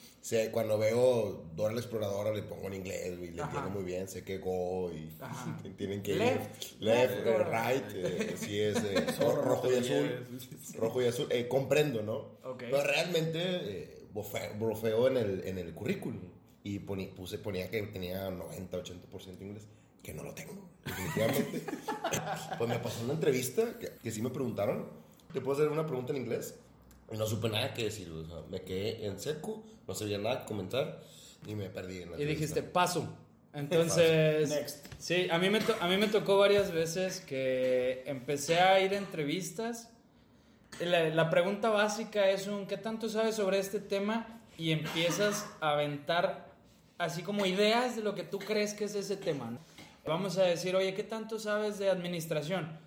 cuando 0.51 0.77
veo 0.77 1.45
Dora 1.55 1.73
la 1.73 1.79
Exploradora 1.79 2.33
le 2.33 2.41
pongo 2.43 2.67
en 2.67 2.73
inglés, 2.73 3.17
güey, 3.17 3.31
le 3.31 3.43
entiendo 3.43 3.69
muy 3.69 3.83
bien, 3.83 4.09
sé 4.09 4.23
que 4.25 4.39
go 4.39 4.91
y 4.91 5.15
Ajá. 5.21 5.57
tienen 5.77 6.01
que 6.03 6.15
Left, 6.15 6.63
ir. 6.63 6.77
Left, 6.81 7.11
left, 7.15 7.27
eh, 7.27 7.29
or 7.29 7.47
right, 7.49 7.85
eh, 7.93 8.35
sí 8.37 8.59
es 8.59 8.75
eh, 8.77 9.05
ro- 9.21 9.41
rojo 9.41 9.71
y 9.71 9.75
azul. 9.77 10.27
Rojo 10.75 11.01
y 11.01 11.05
azul, 11.05 11.27
eh, 11.29 11.47
comprendo, 11.47 12.01
¿no? 12.01 12.15
Ok. 12.43 12.63
Pero 12.69 12.83
realmente 12.83 13.39
eh, 13.41 14.07
bofe- 14.13 14.57
brofeo 14.59 15.07
en 15.07 15.15
el, 15.17 15.43
en 15.47 15.59
el 15.59 15.73
currículum 15.73 16.19
y 16.65 16.79
poni- 16.79 17.13
puse, 17.13 17.37
ponía 17.37 17.69
que 17.69 17.79
tenía 17.83 18.29
90, 18.31 18.77
80% 18.77 19.39
inglés, 19.41 19.67
que 20.01 20.13
no 20.15 20.23
lo 20.23 20.33
tengo, 20.33 20.67
definitivamente. 20.83 21.63
pues 22.57 22.69
me 22.69 22.79
pasó 22.79 23.03
una 23.03 23.13
entrevista 23.13 23.77
que, 23.79 23.91
que 24.01 24.11
sí 24.11 24.21
me 24.21 24.31
preguntaron, 24.31 24.89
¿te 25.31 25.41
puedo 25.41 25.55
hacer 25.57 25.71
una 25.71 25.85
pregunta 25.85 26.11
en 26.11 26.17
inglés? 26.23 26.55
Y 27.13 27.17
no 27.17 27.27
supe 27.27 27.49
nada 27.49 27.71
que 27.75 27.83
decir, 27.83 28.09
o 28.09 28.25
sea, 28.25 28.37
me 28.49 28.61
quedé 28.63 29.05
en 29.05 29.19
seco, 29.19 29.63
no 29.87 29.93
sabía 29.93 30.17
nada 30.17 30.41
que 30.41 30.45
comentar 30.47 31.01
y 31.45 31.53
me 31.53 31.69
perdí 31.69 32.01
en 32.01 32.11
la 32.11 32.17
Y 32.19 32.25
dijiste, 32.25 32.59
entrevista. 32.59 32.73
paso. 32.73 33.15
Entonces, 33.53 34.49
Next. 34.49 34.85
sí, 34.99 35.27
a 35.29 35.37
mí, 35.37 35.49
me 35.51 35.61
to- 35.61 35.75
a 35.79 35.87
mí 35.87 35.97
me 35.97 36.07
tocó 36.07 36.37
varias 36.39 36.71
veces 36.71 37.21
que 37.21 38.03
empecé 38.07 38.59
a 38.59 38.79
ir 38.81 38.93
a 38.93 38.97
entrevistas. 38.97 39.89
La, 40.81 41.07
la 41.09 41.29
pregunta 41.29 41.69
básica 41.69 42.29
es 42.31 42.47
un, 42.47 42.65
¿qué 42.67 42.75
tanto 42.77 43.07
sabes 43.07 43.35
sobre 43.35 43.59
este 43.59 43.79
tema? 43.79 44.41
Y 44.57 44.71
empiezas 44.71 45.45
a 45.61 45.71
aventar 45.73 46.53
así 46.97 47.21
como 47.23 47.45
ideas 47.45 47.95
de 47.95 48.03
lo 48.03 48.15
que 48.15 48.23
tú 48.23 48.39
crees 48.39 48.73
que 48.73 48.85
es 48.85 48.95
ese 48.95 49.17
tema. 49.17 49.57
Vamos 50.05 50.37
a 50.37 50.43
decir, 50.43 50.75
oye, 50.75 50.93
¿qué 50.93 51.03
tanto 51.03 51.39
sabes 51.39 51.79
de 51.79 51.89
administración? 51.89 52.77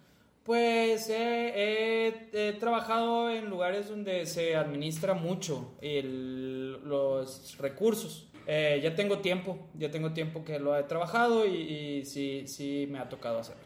Pues 0.44 1.10
he, 1.10 2.56
trabajado 2.58 3.30
en 3.30 3.50
lugares 3.50 3.88
donde 3.88 4.24
se 4.24 4.56
administra 4.56 5.14
mucho 5.14 5.74
el- 5.82 6.80
los 6.84 7.56
recursos. 7.58 8.28
Eh, 8.46 8.80
ya 8.82 8.94
tengo 8.94 9.18
tiempo, 9.18 9.58
ya 9.74 9.90
tengo 9.90 10.12
tiempo 10.12 10.42
que 10.44 10.58
lo 10.58 10.74
he 10.74 10.82
trabajado 10.84 11.44
y, 11.44 12.02
sí, 12.06 12.44
sí 12.46 12.88
me 12.90 12.98
ha 12.98 13.08
tocado 13.08 13.40
hacerlo. 13.40 13.64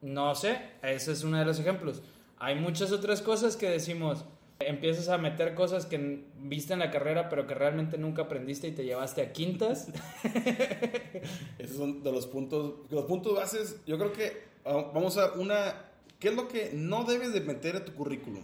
No 0.00 0.34
sé, 0.34 0.58
ese 0.82 1.12
es 1.12 1.24
uno 1.24 1.38
de 1.38 1.44
los 1.44 1.58
ejemplos. 1.58 2.02
Hay 2.38 2.54
muchas 2.54 2.92
otras 2.92 3.20
cosas 3.20 3.56
que 3.56 3.68
decimos, 3.68 4.24
empiezas 4.60 5.08
a 5.08 5.18
meter 5.18 5.54
cosas 5.54 5.86
que 5.86 6.24
viste 6.40 6.72
en 6.72 6.78
la 6.78 6.90
carrera 6.90 7.28
pero 7.28 7.46
que 7.46 7.54
realmente 7.54 7.98
nunca 7.98 8.22
aprendiste 8.22 8.68
y 8.68 8.72
te 8.72 8.84
llevaste 8.84 9.22
a 9.22 9.32
quintas. 9.32 9.88
Esos 11.58 11.76
son 11.76 12.02
de 12.02 12.12
los 12.12 12.26
puntos, 12.26 12.74
los 12.90 13.04
puntos 13.04 13.34
bases. 13.34 13.76
Yo 13.86 13.98
creo 13.98 14.12
que 14.12 14.42
ah, 14.64 14.90
vamos 14.94 15.16
a 15.18 15.32
una. 15.32 15.84
¿Qué 16.18 16.28
es 16.28 16.34
lo 16.34 16.48
que 16.48 16.70
no 16.72 17.04
debes 17.04 17.32
de 17.32 17.40
meter 17.42 17.76
a 17.76 17.84
tu 17.84 17.92
currículum? 17.92 18.42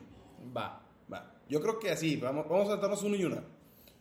Va. 0.54 0.82
Va. 1.12 1.32
Yo 1.48 1.60
creo 1.62 1.78
que 1.78 1.90
así, 1.90 2.16
vamos, 2.16 2.46
vamos 2.48 2.68
a 2.70 2.76
darnos 2.76 3.02
uno 3.02 3.16
y 3.16 3.24
una. 3.24 3.42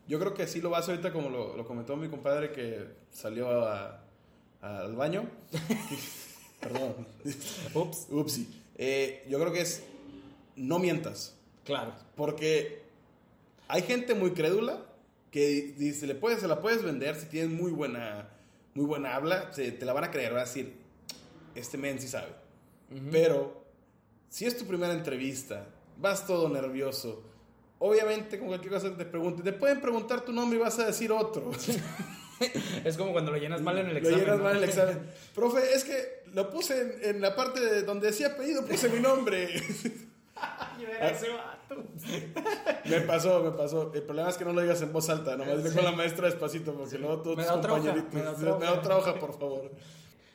Yo 0.08 0.20
creo 0.20 0.34
que 0.34 0.44
así 0.44 0.60
lo 0.60 0.70
vas 0.70 0.90
ahorita, 0.90 1.14
como 1.14 1.30
lo, 1.30 1.56
lo 1.56 1.66
comentó 1.66 1.96
mi 1.96 2.10
compadre 2.10 2.52
que 2.52 2.86
salió 3.12 3.50
a- 3.66 4.04
al 4.62 4.94
baño. 4.96 5.26
Perdón. 6.60 7.08
Ups. 7.74 8.08
Upsi. 8.12 8.48
Eh, 8.78 9.26
yo 9.30 9.40
creo 9.40 9.54
que 9.54 9.62
es 9.62 9.84
no 10.56 10.80
mientas. 10.80 11.38
Claro. 11.66 11.94
Porque 12.16 12.82
hay 13.68 13.82
gente 13.84 14.14
muy 14.16 14.32
crédula 14.32 14.86
que 15.32 15.74
dice, 15.78 16.08
le 16.08 16.16
puedes, 16.16 16.40
se 16.42 16.48
la 16.48 16.60
puedes 16.62 16.84
vender 16.84 17.16
si 17.16 17.26
tienes 17.28 17.50
muy 17.52 17.72
buena, 17.72 18.30
muy 18.74 18.86
buena 18.86 19.16
habla, 19.16 19.54
se- 19.54 19.72
te 19.72 19.86
la 19.86 19.94
van 19.94 20.04
a 20.06 20.12
creer, 20.12 20.34
va 20.34 20.42
a 20.42 20.46
decir, 20.46 20.74
este 21.56 21.78
men 21.78 22.00
sí 22.00 22.08
sabe. 22.08 22.34
Pero 23.12 23.64
si 24.30 24.46
es 24.46 24.58
tu 24.58 24.66
primera 24.66 24.92
entrevista, 24.94 25.66
vas 25.98 26.28
todo 26.28 26.50
nervioso, 26.50 27.24
obviamente 27.80 28.38
con 28.38 28.48
cualquier 28.50 28.74
cosa 28.74 28.90
que 28.90 28.96
te 28.98 29.06
pregunten, 29.06 29.44
te 29.46 29.54
pueden 29.54 29.80
preguntar 29.80 30.22
tu 30.26 30.34
nombre 30.34 30.60
y 30.60 30.62
vas 30.62 30.78
a 30.80 30.86
decir 30.88 31.12
otro. 31.12 31.52
Es 32.84 32.98
como 32.98 33.12
cuando 33.12 33.30
lo 33.32 33.38
llenas 33.38 33.62
mal 33.62 33.78
en 33.78 33.86
el 33.86 33.94
Lo 33.94 34.00
examen. 34.00 34.20
llenas 34.22 34.38
¿no? 34.40 34.44
mal 34.46 34.54
en 34.58 34.64
el 34.64 34.68
examen. 34.68 35.00
Profe, 35.36 35.76
es 35.76 35.84
que 35.84 36.24
lo 36.34 36.50
puse 36.50 36.82
en, 37.04 37.16
en 37.18 37.22
la 37.22 37.36
parte 37.36 37.60
de 37.60 37.84
donde 37.84 38.08
decía 38.08 38.30
apellido, 38.30 38.66
puse 38.66 38.90
mi 38.90 39.00
nombre. 39.00 39.48
Ese 41.02 41.30
vato. 41.30 41.84
Me 42.86 43.02
pasó, 43.02 43.42
me 43.44 43.52
pasó. 43.52 43.92
El 43.94 44.02
problema 44.04 44.30
es 44.30 44.38
que 44.38 44.44
no 44.46 44.54
lo 44.54 44.62
digas 44.62 44.82
en 44.82 44.92
voz 44.92 45.10
alta, 45.10 45.38
nomás 45.38 45.58
dile 45.58 45.70
Sí. 45.70 45.76
con 45.76 45.86
la 45.86 45.92
maestra 45.92 46.28
despacito, 46.28 46.74
porque 46.74 46.98
luego 46.98 47.22
todos 47.22 47.38
Me 47.38 47.44
tus 47.44 47.52
da 47.52 47.58
otra 47.60 47.72
compañeritos. 47.72 48.14
me 48.14 48.22
da 48.22 48.32
Me 48.32 48.38
otra 48.38 48.50
da 48.50 48.72
hoja. 48.72 48.80
otra 48.80 48.98
hoja, 48.98 49.20
por 49.20 49.38
favor. 49.40 49.72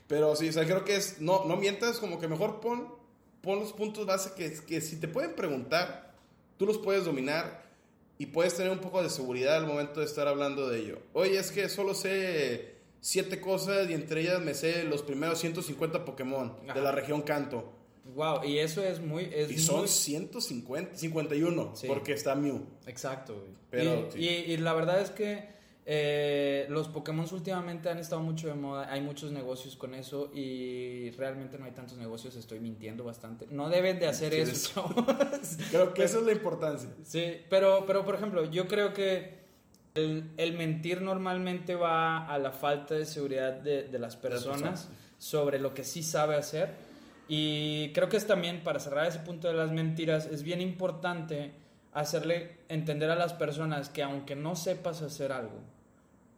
Pero 0.07 0.35
sí, 0.37 0.49
o 0.49 0.53
sea, 0.53 0.65
creo 0.65 0.85
que 0.85 0.97
es. 0.97 1.21
No, 1.21 1.45
no 1.45 1.57
mientas, 1.57 1.99
como 1.99 2.19
que 2.19 2.29
mejor 2.29 2.61
pon, 2.61 2.95
pon 3.43 3.59
los 3.61 3.73
puntos 3.73 4.07
base 4.07 4.33
que, 4.37 4.53
que 4.65 4.81
si 4.81 4.99
te 5.01 5.09
pueden 5.09 5.35
preguntar, 5.35 6.15
tú 6.57 6.65
los 6.67 6.79
puedes 6.79 7.05
dominar 7.05 7.65
y 8.19 8.27
puedes 8.27 8.55
tener 8.57 8.73
un 8.73 8.79
poco 8.79 9.03
de 9.03 9.11
seguridad 9.11 9.57
al 9.57 9.67
momento 9.67 10.01
de 10.01 10.07
estar 10.07 10.27
hablando 10.29 10.69
de 10.69 10.79
ello. 10.79 10.99
Oye, 11.13 11.39
es 11.39 11.51
que 11.51 11.69
solo 11.69 11.93
sé 11.95 12.77
siete 13.01 13.41
cosas 13.41 13.91
y 13.91 13.95
entre 13.95 14.23
ellas 14.23 14.41
me 14.41 14.55
sé 14.55 14.85
los 14.85 15.03
primeros 15.03 15.39
150 15.41 16.05
Pokémon 16.05 16.57
Ajá. 16.65 16.75
de 16.75 16.81
la 16.81 16.93
región 16.93 17.21
Canto. 17.23 17.73
Wow, 18.15 18.45
y 18.45 18.59
eso 18.59 18.83
es 18.83 19.01
muy... 19.01 19.29
Es 19.33 19.51
Y 19.51 19.59
son 19.59 19.81
muy- 19.81 19.89
150, 19.89 20.97
51, 20.97 21.73
Sí. 21.75 21.87
porque 21.87 22.13
está 22.13 22.35
Mew. 22.35 22.65
Exacto, 22.87 23.35
güey. 23.35 23.53
Pero, 23.71 24.09
y, 24.09 24.13
sí. 24.13 24.19
y- 24.21 24.53
y 24.53 24.57
la 24.59 24.73
verdad 24.75 25.01
es 25.01 25.11
que 25.11 25.55
eh, 25.89 26.67
los 26.69 26.89
Pokémon 26.89 27.27
últimamente 27.33 27.89
han 27.89 27.99
estado 27.99 28.21
mucho 28.21 28.49
de 28.49 28.55
moda, 28.55 28.91
hay 28.93 29.01
muchos 29.01 29.31
negocios 29.31 29.77
con 29.77 29.95
eso 29.95 30.31
y 30.35 31.11
realmente 31.13 31.59
no 31.59 31.65
hay 31.65 31.71
tantos 31.73 31.97
negocios, 31.97 32.35
estoy 32.37 32.59
mintiendo 32.59 33.05
bastante. 33.05 33.47
No 33.51 33.69
deben 33.69 33.99
de 34.01 34.09
hacer 34.09 34.33
Sí, 34.33 34.41
eso. 34.41 34.85
Creo 35.71 35.95
que 35.95 36.03
esa 36.05 36.19
es 36.19 36.25
la 36.25 36.33
importancia. 36.33 36.89
Sí, 37.05 37.37
pero, 37.49 37.85
pero 37.87 38.05
por 38.05 38.17
ejemplo, 38.17 38.45
yo 38.51 38.67
creo 38.67 38.93
que 38.93 39.35
el, 39.95 40.31
el 40.37 40.55
mentir 40.55 41.03
normalmente 41.03 41.75
va 41.77 42.27
a 42.27 42.37
la 42.39 42.51
falta 42.51 42.95
de 42.95 43.05
seguridad 43.05 43.53
de, 43.53 43.85
de 43.85 43.99
las 43.99 44.17
personas. 44.17 44.89
sobre 45.19 45.59
lo 45.59 45.73
que 45.73 45.83
sí 45.85 46.03
sabe 46.03 46.35
hacer. 46.37 46.75
Y 47.29 47.93
creo 47.93 48.09
que 48.09 48.17
es 48.17 48.27
también, 48.27 48.63
para 48.63 48.79
cerrar 48.81 49.07
ese 49.07 49.19
punto 49.21 49.49
de 49.49 49.55
las 49.55 49.73
mentiras, 49.73 50.27
es 50.27 50.43
bien 50.43 50.61
importante 50.61 51.53
hacerle 51.93 52.59
entender 52.69 53.11
a 53.11 53.17
las 53.17 53.33
personas 53.33 53.89
que 53.89 54.03
aunque 54.03 54.37
no 54.37 54.55
sepas 54.55 55.03
hacer 55.03 55.33
algo, 55.33 55.59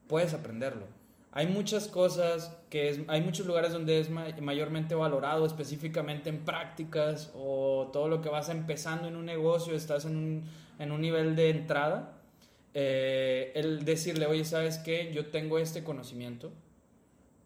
puedes 0.07 0.35
aprenderlo. 0.35 0.87
Hay 1.33 1.47
muchas 1.47 1.89
cosas 1.89 2.57
que 2.71 2.89
es, 2.89 3.01
hay 3.09 3.21
muchos 3.21 3.47
lugares 3.47 3.73
donde 3.73 4.01
es 4.01 4.09
ma- 4.11 4.27
mayormente 4.41 4.95
valorado, 4.95 5.45
específicamente 5.47 6.31
en 6.31 6.45
prácticas 6.45 7.31
o 7.35 7.91
todo 7.93 8.09
lo 8.09 8.23
que 8.23 8.29
vas 8.31 8.49
empezando 8.49 9.09
en 9.09 9.17
un 9.17 9.27
negocio, 9.27 9.75
estás 9.75 10.07
en 10.07 10.17
un, 10.17 10.45
en 10.79 10.93
un 10.93 11.01
nivel 11.01 11.37
de 11.37 11.51
entrada. 11.51 12.15
eh, 12.75 13.53
el 13.55 13.85
decirle, 13.85 14.27
oye, 14.27 14.45
¿sabes 14.45 14.79
qué? 14.79 15.11
Yo 15.13 15.27
tengo 15.27 15.59
este 15.59 15.83
conocimiento, 15.85 16.53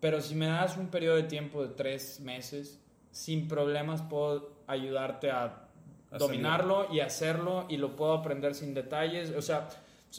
pero 0.00 0.20
si 0.20 0.34
me 0.34 0.46
das 0.46 0.76
un 0.76 0.88
periodo 0.88 1.16
de 1.16 1.22
tiempo 1.24 1.62
de 1.62 1.74
tres 1.74 2.20
meses, 2.20 2.80
sin 3.12 3.46
problemas 3.46 4.02
puedo 4.02 4.50
ayudarte 4.66 5.30
a 5.30 5.68
dominarlo 6.18 6.88
y 6.92 7.00
hacerlo 7.00 7.66
y 7.68 7.76
lo 7.76 7.94
puedo 7.96 8.12
aprender 8.14 8.54
sin 8.54 8.74
detalles. 8.74 9.30
O 9.36 9.40
sea, 9.42 9.68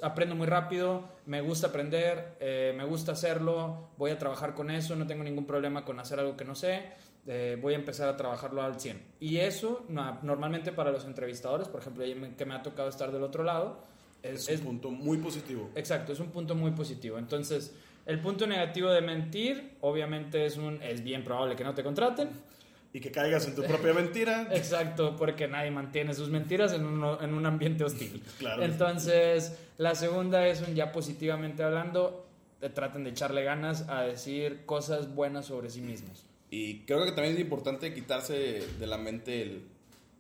aprendo 0.01 0.35
muy 0.35 0.47
rápido, 0.47 1.03
me 1.25 1.41
gusta 1.41 1.67
aprender, 1.67 2.35
eh, 2.39 2.73
me 2.75 2.83
gusta 2.85 3.12
hacerlo, 3.12 3.89
voy 3.97 4.12
a 4.12 4.17
trabajar 4.17 4.53
con 4.55 4.71
eso, 4.71 4.95
no 4.95 5.05
tengo 5.05 5.23
ningún 5.23 5.45
problema 5.45 5.83
con 5.85 6.00
hacer 6.00 6.19
algo 6.19 6.35
que 6.38 6.45
no 6.45 6.55
sé, 6.55 6.83
eh, 7.27 7.57
voy 7.62 7.73
a 7.73 7.77
empezar 7.77 8.09
a 8.09 8.17
trabajarlo 8.17 8.62
al 8.63 8.79
100. 8.79 9.01
Y 9.19 9.38
eso 9.38 9.85
no- 9.89 10.19
normalmente 10.23 10.71
para 10.71 10.91
los 10.91 11.05
entrevistadores, 11.05 11.67
por 11.67 11.81
ejemplo, 11.81 12.03
que 12.38 12.45
me 12.45 12.55
ha 12.55 12.63
tocado 12.63 12.89
estar 12.89 13.12
del 13.12 13.23
otro 13.23 13.43
lado, 13.43 13.83
es, 14.23 14.43
Es, 14.47 14.50
es 14.50 14.59
un 14.62 14.65
punto 14.67 14.89
muy 14.89 15.17
positivo. 15.17 15.69
Exacto, 15.75 16.13
es 16.13 16.19
un 16.19 16.29
punto 16.31 16.55
muy 16.55 16.71
positivo. 16.71 17.17
Entonces, 17.19 17.75
el 18.05 18.19
punto 18.19 18.47
negativo 18.47 18.89
de 18.89 19.01
mentir, 19.01 19.77
obviamente 19.81 20.45
es 20.45 20.57
un 20.57 20.81
es 20.81 21.03
bien 21.03 21.23
probable 21.23 21.55
que 21.55 21.63
no 21.63 21.73
te 21.73 21.83
contraten. 21.83 22.29
Y 22.93 23.00
que 23.00 23.12
caigas 23.12 23.47
en 23.47 23.55
tu 23.55 23.63
propia 23.67 23.93
mentira. 23.93 24.47
Exacto, 24.51 25.15
porque 25.17 25.47
nadie 25.47 25.71
mantiene 25.71 26.13
sus 26.13 26.29
mentiras 26.29 26.73
en 26.73 26.85
un, 26.85 27.03
en 27.21 27.33
un 27.33 27.45
ambiente 27.45 27.83
hostil. 27.83 28.21
Claro. 28.38 28.63
Entonces, 28.63 29.57
la 29.77 29.95
segunda 29.95 30.47
es 30.47 30.62
un 30.62 30.75
ya 30.75 30.91
positivamente 30.91 31.63
hablando, 31.63 32.27
eh, 32.62 32.69
traten 32.69 33.03
de 33.03 33.09
echarle 33.09 33.43
ganas 33.43 33.89
a 33.89 34.03
decir 34.03 34.65
cosas 34.65 35.13
buenas 35.13 35.47
sobre 35.47 35.69
sí 35.69 35.81
mismos. 35.81 36.25
Y 36.50 36.81
creo 36.81 37.03
que 37.03 37.12
también 37.13 37.33
es 37.33 37.41
importante 37.41 37.93
quitarse 37.93 38.62
de 38.79 38.88
la 38.88 38.97
mente 38.97 39.41
el... 39.41 39.63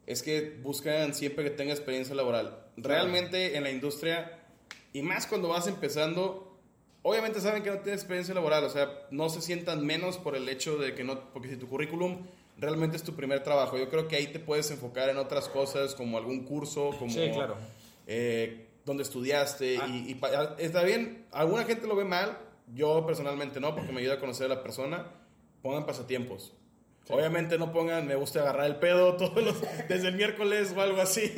Es 0.07 0.23
que 0.23 0.57
buscan 0.63 1.13
siempre 1.13 1.43
que 1.43 1.51
tenga 1.51 1.73
experiencia 1.73 2.15
laboral. 2.15 2.57
Realmente 2.75 3.55
en 3.55 3.63
la 3.63 3.69
industria, 3.69 4.39
y 4.91 5.03
más 5.03 5.27
cuando 5.27 5.49
vas 5.49 5.67
empezando, 5.67 6.57
obviamente 7.03 7.39
saben 7.39 7.61
que 7.61 7.69
no 7.69 7.77
tienes 7.79 8.01
experiencia 8.01 8.33
laboral, 8.33 8.63
o 8.63 8.69
sea, 8.69 8.89
no 9.11 9.29
se 9.29 9.41
sientan 9.41 9.85
menos 9.85 10.17
por 10.17 10.35
el 10.35 10.49
hecho 10.49 10.77
de 10.77 10.95
que 10.95 11.03
no, 11.03 11.31
porque 11.31 11.49
si 11.49 11.55
tu 11.55 11.69
currículum 11.69 12.25
realmente 12.57 12.95
es 12.97 13.03
tu 13.03 13.15
primer 13.15 13.43
trabajo, 13.43 13.77
yo 13.77 13.89
creo 13.89 14.07
que 14.07 14.15
ahí 14.15 14.27
te 14.27 14.39
puedes 14.39 14.69
enfocar 14.71 15.09
en 15.09 15.17
otras 15.17 15.49
cosas 15.49 15.95
como 15.95 16.17
algún 16.17 16.43
curso, 16.45 16.91
como... 16.99 17.11
Sí, 17.11 17.29
claro. 17.33 17.55
eh, 18.07 18.67
donde 18.85 19.03
estudiaste 19.03 19.77
Ah. 19.81 19.87
y, 19.87 20.11
y 20.11 20.19
está 20.57 20.83
bien, 20.83 21.25
alguna 21.31 21.63
gente 21.63 21.87
lo 21.87 21.95
ve 21.95 22.03
mal, 22.03 22.37
yo 22.73 23.05
personalmente 23.05 23.59
no, 23.61 23.73
porque 23.75 23.91
me 23.93 24.01
ayuda 24.01 24.15
a 24.15 24.19
conocer 24.19 24.47
a 24.51 24.55
la 24.55 24.61
persona, 24.63 25.05
pongan 25.61 25.85
pasatiempos. 25.85 26.53
Obviamente 27.09 27.57
no 27.57 27.71
pongan 27.73 28.07
me 28.07 28.15
gusta 28.15 28.41
agarrar 28.41 28.65
el 28.65 28.77
pedo 28.77 29.13
todos 29.17 29.41
los, 29.43 29.55
desde 29.89 30.07
el 30.09 30.15
miércoles 30.15 30.73
o 30.75 30.81
algo 30.81 31.01
así. 31.01 31.31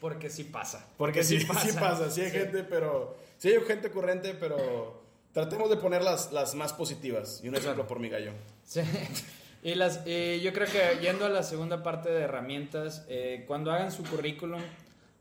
Porque 0.00 0.30
sí 0.30 0.44
pasa. 0.44 0.88
Porque 0.96 1.24
sí, 1.24 1.40
sí 1.40 1.46
pasa, 1.78 2.10
sí 2.10 2.20
hay 2.20 2.30
gente, 2.30 2.62
pero 2.64 3.16
sí 3.38 3.48
hay 3.48 3.60
gente 3.62 3.90
corriente, 3.90 4.34
pero 4.34 5.02
tratemos 5.32 5.70
de 5.70 5.76
poner 5.76 6.02
las, 6.02 6.32
las 6.32 6.54
más 6.54 6.72
positivas. 6.72 7.40
Y 7.42 7.48
un 7.48 7.54
ejemplo 7.56 7.86
por 7.86 7.98
mi 8.00 8.08
gallo. 8.08 8.32
Sí. 8.64 8.80
Y 9.64 9.74
las, 9.74 10.06
y 10.06 10.40
yo 10.42 10.52
creo 10.52 10.68
que 10.68 11.00
yendo 11.00 11.24
a 11.24 11.30
la 11.30 11.42
segunda 11.42 11.82
parte 11.82 12.10
de 12.10 12.20
herramientas, 12.20 13.04
eh, 13.08 13.44
cuando 13.48 13.72
hagan 13.72 13.90
su 13.90 14.04
currículum, 14.04 14.60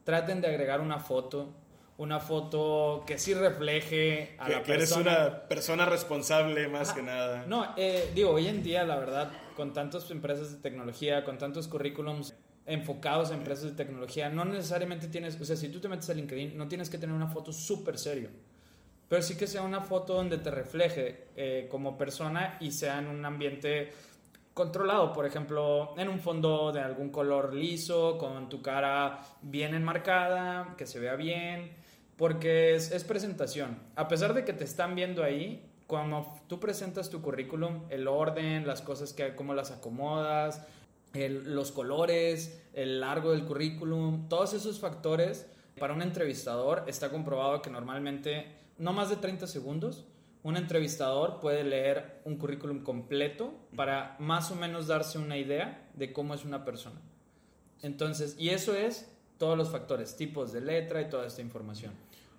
traten 0.04 0.42
de 0.42 0.48
agregar 0.48 0.82
una 0.82 1.00
foto, 1.00 1.54
una 1.98 2.20
foto 2.20 3.06
que 3.08 3.18
sí 3.18 3.34
refleje 3.34 4.36
a 4.38 4.46
Que, 4.48 4.52
la 4.52 4.64
que 4.64 4.74
eres 4.74 4.90
persona. 4.94 5.18
una 5.18 5.40
persona 5.48 5.86
responsable 5.86 6.68
más 6.68 6.92
que 6.92 7.02
nada. 7.02 7.46
No, 7.48 7.74
eh, 7.78 8.12
digo, 8.14 8.32
hoy 8.32 8.48
en 8.48 8.64
día, 8.64 8.84
la 8.84 8.98
verdad, 8.98 9.32
con 9.56 9.72
tantas 9.72 10.12
empresas 10.12 10.52
de 10.52 10.58
tecnología, 10.58 11.24
con 11.24 11.38
tantos 11.38 11.70
currículums 11.70 12.36
enfocados 12.66 13.32
a 13.32 13.36
empresas 13.36 13.64
de 13.66 13.72
tecnología, 13.72 14.28
no 14.30 14.44
necesariamente 14.44 15.08
tienes, 15.08 15.40
o 15.40 15.46
sea, 15.46 15.56
si 15.56 15.70
tú 15.70 15.80
te 15.80 15.88
metes 15.88 16.10
a 16.10 16.14
LinkedIn, 16.14 16.58
no 16.58 16.68
tienes 16.68 16.90
que 16.90 16.98
tener 16.98 17.16
una 17.16 17.28
foto 17.28 17.54
súper 17.54 17.98
serio, 17.98 18.30
pero 19.08 19.22
sí 19.22 19.38
que 19.38 19.48
sea 19.48 19.62
una 19.62 19.80
foto 19.82 20.16
donde 20.16 20.38
te 20.38 20.50
refleje 20.52 21.28
eh, 21.38 21.68
como 21.72 21.98
persona 21.98 22.58
y 22.60 22.72
sea 22.72 23.00
en 23.00 23.08
un 23.08 23.24
ambiente 23.26 23.92
controlado, 24.54 25.14
por 25.14 25.26
ejemplo, 25.26 25.94
en 25.98 26.10
un 26.10 26.20
fondo 26.20 26.72
de 26.72 26.82
algún 26.82 27.10
color 27.10 27.54
liso, 27.54 28.18
con 28.18 28.50
tu 28.50 28.62
cara 28.62 29.20
bien 29.42 29.74
enmarcada, 29.74 30.76
que 30.78 30.86
se 30.86 31.00
vea 31.00 31.16
bien, 31.16 31.72
porque 32.18 32.76
es, 32.76 32.92
es 32.92 33.04
presentación. 33.04 33.78
A 33.96 34.08
pesar 34.08 34.34
de 34.34 34.46
que 34.46 34.54
te 34.54 34.64
están 34.64 34.96
viendo 34.96 35.24
ahí, 35.24 35.70
cuando 35.88 36.34
tú 36.48 36.60
presentas 36.60 37.10
tu 37.10 37.22
currículum, 37.22 37.84
el 37.90 38.08
orden, 38.08 38.66
las 38.66 38.82
cosas 38.82 39.14
que, 39.14 39.36
cómo 39.36 39.54
las 39.54 39.72
acomodas, 39.72 40.66
los 41.14 41.72
colores, 41.72 42.62
el 42.74 43.00
largo 43.00 43.32
del 43.32 43.46
currículum, 43.46 44.28
todos 44.30 44.54
esos 44.54 44.80
factores, 44.80 45.48
para 45.80 45.94
un 45.94 46.02
entrevistador 46.02 46.84
está 46.88 47.10
comprobado 47.10 47.62
que 47.62 47.70
normalmente 47.70 48.48
no 48.78 48.94
más 48.94 49.10
de 49.10 49.18
30 49.18 49.48
segundos 49.48 50.06
un 50.44 50.58
entrevistador 50.58 51.40
puede 51.40 51.64
leer 51.64 52.22
un 52.26 52.38
currículum 52.38 52.84
completo 52.84 53.54
para 53.76 54.16
más 54.20 54.52
o 54.52 54.56
menos 54.56 54.88
darse 54.88 55.18
una 55.18 55.38
idea 55.38 55.90
de 55.94 56.12
cómo 56.12 56.34
es 56.34 56.44
una 56.44 56.66
persona. 56.66 57.02
Entonces, 57.82 58.36
y 58.38 58.50
eso 58.50 58.76
es 58.76 59.10
todos 59.38 59.58
los 59.58 59.72
factores, 59.72 60.16
tipos 60.16 60.52
de 60.52 60.62
letra 60.62 61.02
y 61.02 61.10
toda 61.10 61.28
esta 61.28 61.42
información. 61.42 61.94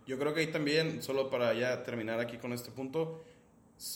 Yo 0.06 0.18
creo 0.18 0.34
que 0.34 0.40
ahí 0.40 0.46
también, 0.48 1.02
solo 1.02 1.30
para 1.30 1.54
ya 1.54 1.82
terminar 1.82 2.20
aquí 2.20 2.36
con 2.36 2.52
este 2.52 2.70
punto, 2.70 3.24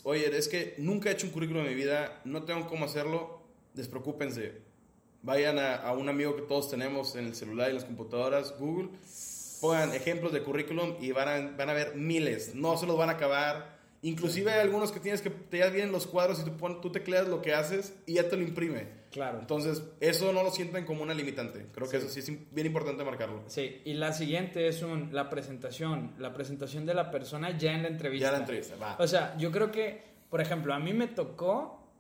oye, 0.05 0.37
es 0.37 0.49
que 0.49 0.75
nunca 0.79 1.11
he 1.11 1.13
hecho 1.13 1.27
un 1.27 1.33
currículum 1.33 1.63
en 1.63 1.69
mi 1.69 1.75
vida, 1.75 2.21
no 2.25 2.45
tengo 2.45 2.67
cómo 2.67 2.87
hacerlo, 2.87 3.43
despreocúpense. 3.75 4.63
Vayan 5.23 5.59
a, 5.59 5.77
a 5.77 5.93
un 5.93 6.09
amigo 6.09 6.35
que 6.35 6.43
todos 6.43 6.71
tenemos 6.71 7.15
en 7.17 7.27
el 7.27 7.35
celular 7.35 7.69
y 7.69 7.71
en 7.71 7.77
las 7.77 7.85
computadoras, 7.85 8.59
Google, 8.59 8.89
pongan 9.61 9.93
ejemplos 9.93 10.33
de 10.33 10.43
currículum 10.43 10.95
y 11.01 11.13
van 11.13 11.29
a, 11.29 11.57
van 11.57 11.71
a 11.71 11.73
ver 11.73 11.95
miles, 11.95 12.55
no 12.55 12.77
se 12.77 12.87
los 12.87 12.97
van 12.97 13.11
a 13.11 13.13
acabar. 13.13 13.78
Inclusive 14.03 14.53
hay 14.53 14.61
algunos 14.61 14.93
que 14.93 15.01
tienes 15.01 15.23
que, 15.23 15.31
te 15.31 15.59
ya 15.59 15.71
vienen 15.71 15.91
los 15.91 16.07
cuadros 16.07 16.41
y 16.41 16.45
tú, 16.45 16.57
pon, 16.57 16.81
tú 16.81 16.93
tecleas 16.93 17.27
lo 17.27 17.43
que 17.43 17.53
haces 17.53 17.95
y 18.07 18.15
ya 18.15 18.29
te 18.29 18.37
lo 18.37 18.43
imprime. 18.43 18.99
Claro. 19.11 19.41
Entonces, 19.41 19.83
eso 20.01 20.33
no 20.33 20.43
lo 20.43 20.51
sienten 20.51 20.85
como 20.85 21.03
una 21.03 21.15
limitante. 21.15 21.67
Creo 21.73 21.89
que 21.89 21.97
eso 21.97 22.09
sí 22.09 22.21
es 22.21 22.53
bien 22.53 22.67
importante 22.67 23.03
marcarlo. 23.05 23.43
Sí, 23.47 23.81
y 23.85 23.95
la 23.95 24.13
siguiente 24.13 24.69
es 24.69 24.83
un, 24.83 25.11
la 25.13 25.31
presentación, 25.31 26.15
la 26.19 26.33
presentación 26.33 26.87
de 26.87 26.95
la 26.95 27.11
persona 27.11 27.57
ya 27.57 27.73
en 27.73 27.83
la 27.83 27.89
entrevista. 27.89 28.29
Ya 28.29 28.33
la 28.33 28.39
entrevista, 28.39 28.77
va. 28.77 28.97
O 29.01 29.07
sea, 29.07 29.37
yo 29.39 29.51
creo 29.51 29.73
que, 29.73 30.03
por 30.31 30.41
ejemplo, 30.41 30.75
a 30.75 30.79
mí 30.79 30.93
me 30.93 31.09
tocó 31.09 31.91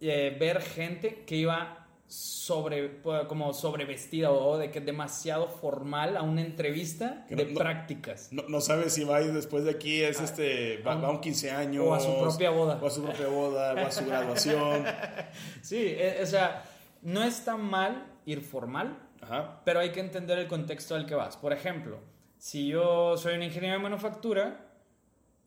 eh, 0.00 0.36
ver 0.38 0.60
gente 0.60 1.24
que 1.26 1.36
iba 1.36 1.81
sobre, 2.12 2.88
pues, 2.90 3.24
como 3.26 3.54
sobrevestida 3.54 4.30
o 4.30 4.58
de 4.58 4.70
que 4.70 4.80
demasiado 4.82 5.48
formal 5.48 6.16
a 6.18 6.22
una 6.22 6.42
entrevista 6.42 7.24
de 7.30 7.46
no- 7.46 7.58
prácticas. 7.58 8.28
No, 8.32 8.42
no 8.48 8.60
sabes 8.60 8.92
si 8.92 9.02
va 9.04 9.16
a 9.16 9.22
ir 9.22 9.32
después 9.32 9.64
de 9.64 9.70
aquí, 9.70 10.02
es 10.02 10.20
este, 10.20 10.82
va, 10.86 10.92
a 10.92 10.96
un- 10.96 11.02
va 11.04 11.08
a 11.08 11.10
un 11.12 11.20
15 11.22 11.50
años. 11.50 11.84
o 11.86 11.94
a 11.94 12.00
su 12.00 12.18
propia 12.20 12.50
boda. 12.50 12.78
O 12.82 12.86
a 12.86 12.90
su 12.90 13.02
propia 13.02 13.28
boda, 13.28 13.74
o 13.74 13.86
a 13.86 13.90
su 13.90 14.04
graduación. 14.04 14.84
Sí, 15.62 15.78
eh, 15.86 16.18
o 16.22 16.26
sea, 16.26 16.64
no 17.00 17.22
está 17.22 17.56
mal 17.56 18.06
ir 18.26 18.42
formal, 18.42 18.98
Ajá. 19.22 19.62
pero 19.64 19.80
hay 19.80 19.90
que 19.90 20.00
entender 20.00 20.38
el 20.38 20.48
contexto 20.48 20.94
al 20.94 21.06
que 21.06 21.14
vas. 21.14 21.36
Por 21.38 21.52
ejemplo, 21.54 21.98
si 22.36 22.66
yo 22.68 23.16
soy 23.16 23.36
un 23.36 23.42
ingeniero 23.42 23.76
de 23.78 23.82
manufactura 23.82 24.66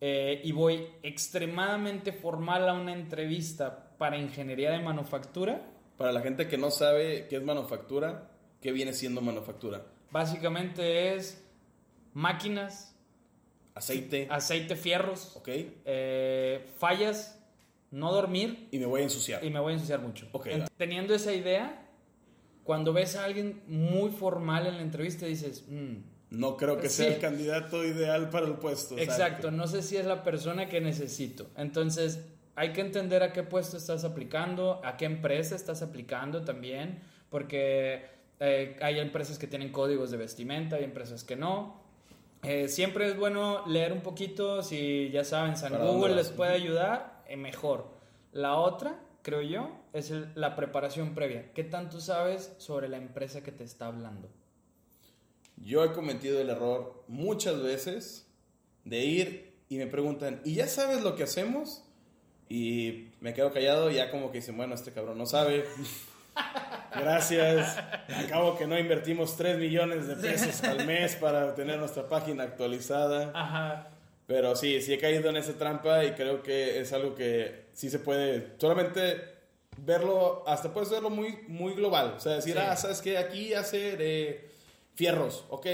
eh, 0.00 0.40
y 0.42 0.50
voy 0.52 0.84
extremadamente 1.04 2.12
formal 2.12 2.68
a 2.68 2.72
una 2.72 2.92
entrevista 2.92 3.90
para 3.98 4.16
ingeniería 4.18 4.72
de 4.72 4.80
manufactura, 4.80 5.62
Para 5.96 6.12
la 6.12 6.20
gente 6.20 6.46
que 6.48 6.58
no 6.58 6.70
sabe 6.70 7.26
qué 7.28 7.36
es 7.36 7.42
manufactura, 7.42 8.30
¿qué 8.60 8.72
viene 8.72 8.92
siendo 8.92 9.20
manufactura? 9.20 9.84
básicamente 10.10 11.14
es 11.14 11.42
máquinas, 12.14 12.94
Aceite, 13.74 14.26
aceite, 14.30 14.76
fierros, 14.76 15.36
¿ok? 15.36 15.48
eh, 15.84 16.66
fallas, 16.78 17.38
no 17.90 18.12
dormir 18.12 18.68
Y 18.70 18.78
me 18.78 18.86
voy 18.86 19.02
a 19.02 19.04
ensuciar. 19.04 19.44
y 19.44 19.50
me 19.50 19.60
voy 19.60 19.72
a 19.72 19.74
ensuciar 19.74 20.00
mucho. 20.00 20.26
Ok. 20.32 20.46
Ent- 20.46 20.68
teniendo 20.78 21.14
esa 21.14 21.34
idea, 21.34 21.86
cuando 22.64 22.92
ves 22.94 23.16
a 23.16 23.24
alguien 23.24 23.62
muy 23.68 24.10
formal 24.10 24.66
en 24.66 24.76
la 24.76 24.82
entrevista 24.82 25.26
dices, 25.26 25.64
"Mm, 25.68 25.96
No 26.28 26.56
creo 26.56 26.78
que 26.80 26.88
Sí. 26.88 27.04
sea 27.04 27.14
el 27.14 27.20
candidato 27.20 27.84
ideal 27.84 28.30
para 28.30 28.46
el 28.46 28.54
puesto. 28.54 28.98
Exacto, 28.98 29.52
no 29.52 29.68
sé 29.68 29.80
si 29.82 29.96
es 29.96 30.04
la 30.06 30.24
persona 30.24 30.68
que 30.68 30.80
necesito. 30.80 31.46
Entonces, 31.56 32.18
hay 32.56 32.72
que 32.72 32.80
entender 32.80 33.22
a 33.22 33.32
qué 33.32 33.42
puesto 33.42 33.76
estás 33.76 34.04
aplicando, 34.04 34.80
a 34.84 34.96
qué 34.96 35.04
empresa 35.04 35.54
estás 35.54 35.82
aplicando 35.82 36.42
también, 36.44 37.00
porque 37.30 38.06
eh, 38.40 38.76
hay 38.80 38.98
empresas 38.98 39.38
que 39.38 39.46
tienen 39.46 39.70
códigos 39.70 40.10
de 40.10 40.16
vestimenta, 40.16 40.76
hay 40.76 40.84
empresas 40.84 41.22
que 41.22 41.36
no. 41.36 41.80
Eh, 42.42 42.68
siempre 42.68 43.08
es 43.08 43.16
bueno 43.16 43.66
leer 43.66 43.92
un 43.92 44.00
poquito, 44.00 44.62
si 44.62 45.10
ya 45.10 45.24
saben, 45.24 45.56
San 45.56 45.72
¿Para 45.72 45.84
dónde 45.84 45.98
Google 46.00 46.14
les 46.16 46.30
puede 46.30 46.52
ayudar, 46.52 47.22
eh, 47.28 47.36
mejor. 47.36 47.88
La 48.32 48.56
otra, 48.56 48.98
creo 49.22 49.42
yo, 49.42 49.70
es 49.92 50.10
el- 50.10 50.30
la 50.34 50.54
preparación 50.56 51.14
previa. 51.14 51.52
¿Qué 51.52 51.64
tanto 51.64 52.00
sabes 52.00 52.52
sobre 52.58 52.88
la 52.88 52.96
empresa 52.96 53.42
que 53.42 53.52
te 53.52 53.64
está 53.64 53.86
hablando? 53.86 54.28
Yo 55.56 55.84
he 55.84 55.92
cometido 55.92 56.40
el 56.40 56.50
error 56.50 57.02
muchas 57.08 57.60
veces 57.62 58.26
de 58.84 59.04
ir 59.04 59.56
y 59.68 59.78
me 59.78 59.86
preguntan, 59.86 60.40
¿y 60.44 60.54
ya 60.54 60.68
sabes 60.68 61.02
lo 61.02 61.16
que 61.16 61.24
hacemos? 61.24 61.82
Y 62.48 63.08
me 63.20 63.34
quedo 63.34 63.52
callado 63.52 63.90
y 63.90 63.94
ya 63.94 64.10
como 64.10 64.30
que 64.30 64.38
dicen, 64.38 64.56
bueno, 64.56 64.74
este 64.74 64.92
cabrón 64.92 65.18
no 65.18 65.26
sabe. 65.26 65.64
Gracias. 66.94 67.78
Acabo 68.24 68.56
que 68.56 68.66
no 68.66 68.78
invertimos 68.78 69.36
3 69.36 69.58
millones 69.58 70.06
de 70.06 70.16
pesos 70.16 70.62
al 70.64 70.86
mes 70.86 71.16
para 71.16 71.54
tener 71.54 71.78
nuestra 71.78 72.08
página 72.08 72.44
actualizada. 72.44 73.32
Ajá. 73.34 73.88
Pero 74.26 74.56
sí, 74.56 74.80
sí 74.80 74.92
he 74.92 74.98
caído 74.98 75.30
en 75.30 75.36
esa 75.36 75.52
trampa 75.54 76.04
y 76.04 76.12
creo 76.12 76.42
que 76.42 76.80
es 76.80 76.92
algo 76.92 77.14
que 77.14 77.66
sí 77.72 77.90
se 77.90 77.98
puede 78.00 78.54
solamente 78.58 79.20
verlo, 79.78 80.42
hasta 80.46 80.72
puedes 80.72 80.90
verlo 80.90 81.10
muy, 81.10 81.38
muy 81.48 81.74
global. 81.74 82.14
O 82.16 82.20
sea, 82.20 82.32
decir, 82.36 82.54
Sí. 82.54 82.58
ah, 82.60 82.74
¿sabes 82.76 83.00
qué? 83.00 83.18
Aquí 83.18 83.54
hace 83.54 83.96
de 83.96 84.48
fierros, 84.94 85.44
ok. 85.50 85.66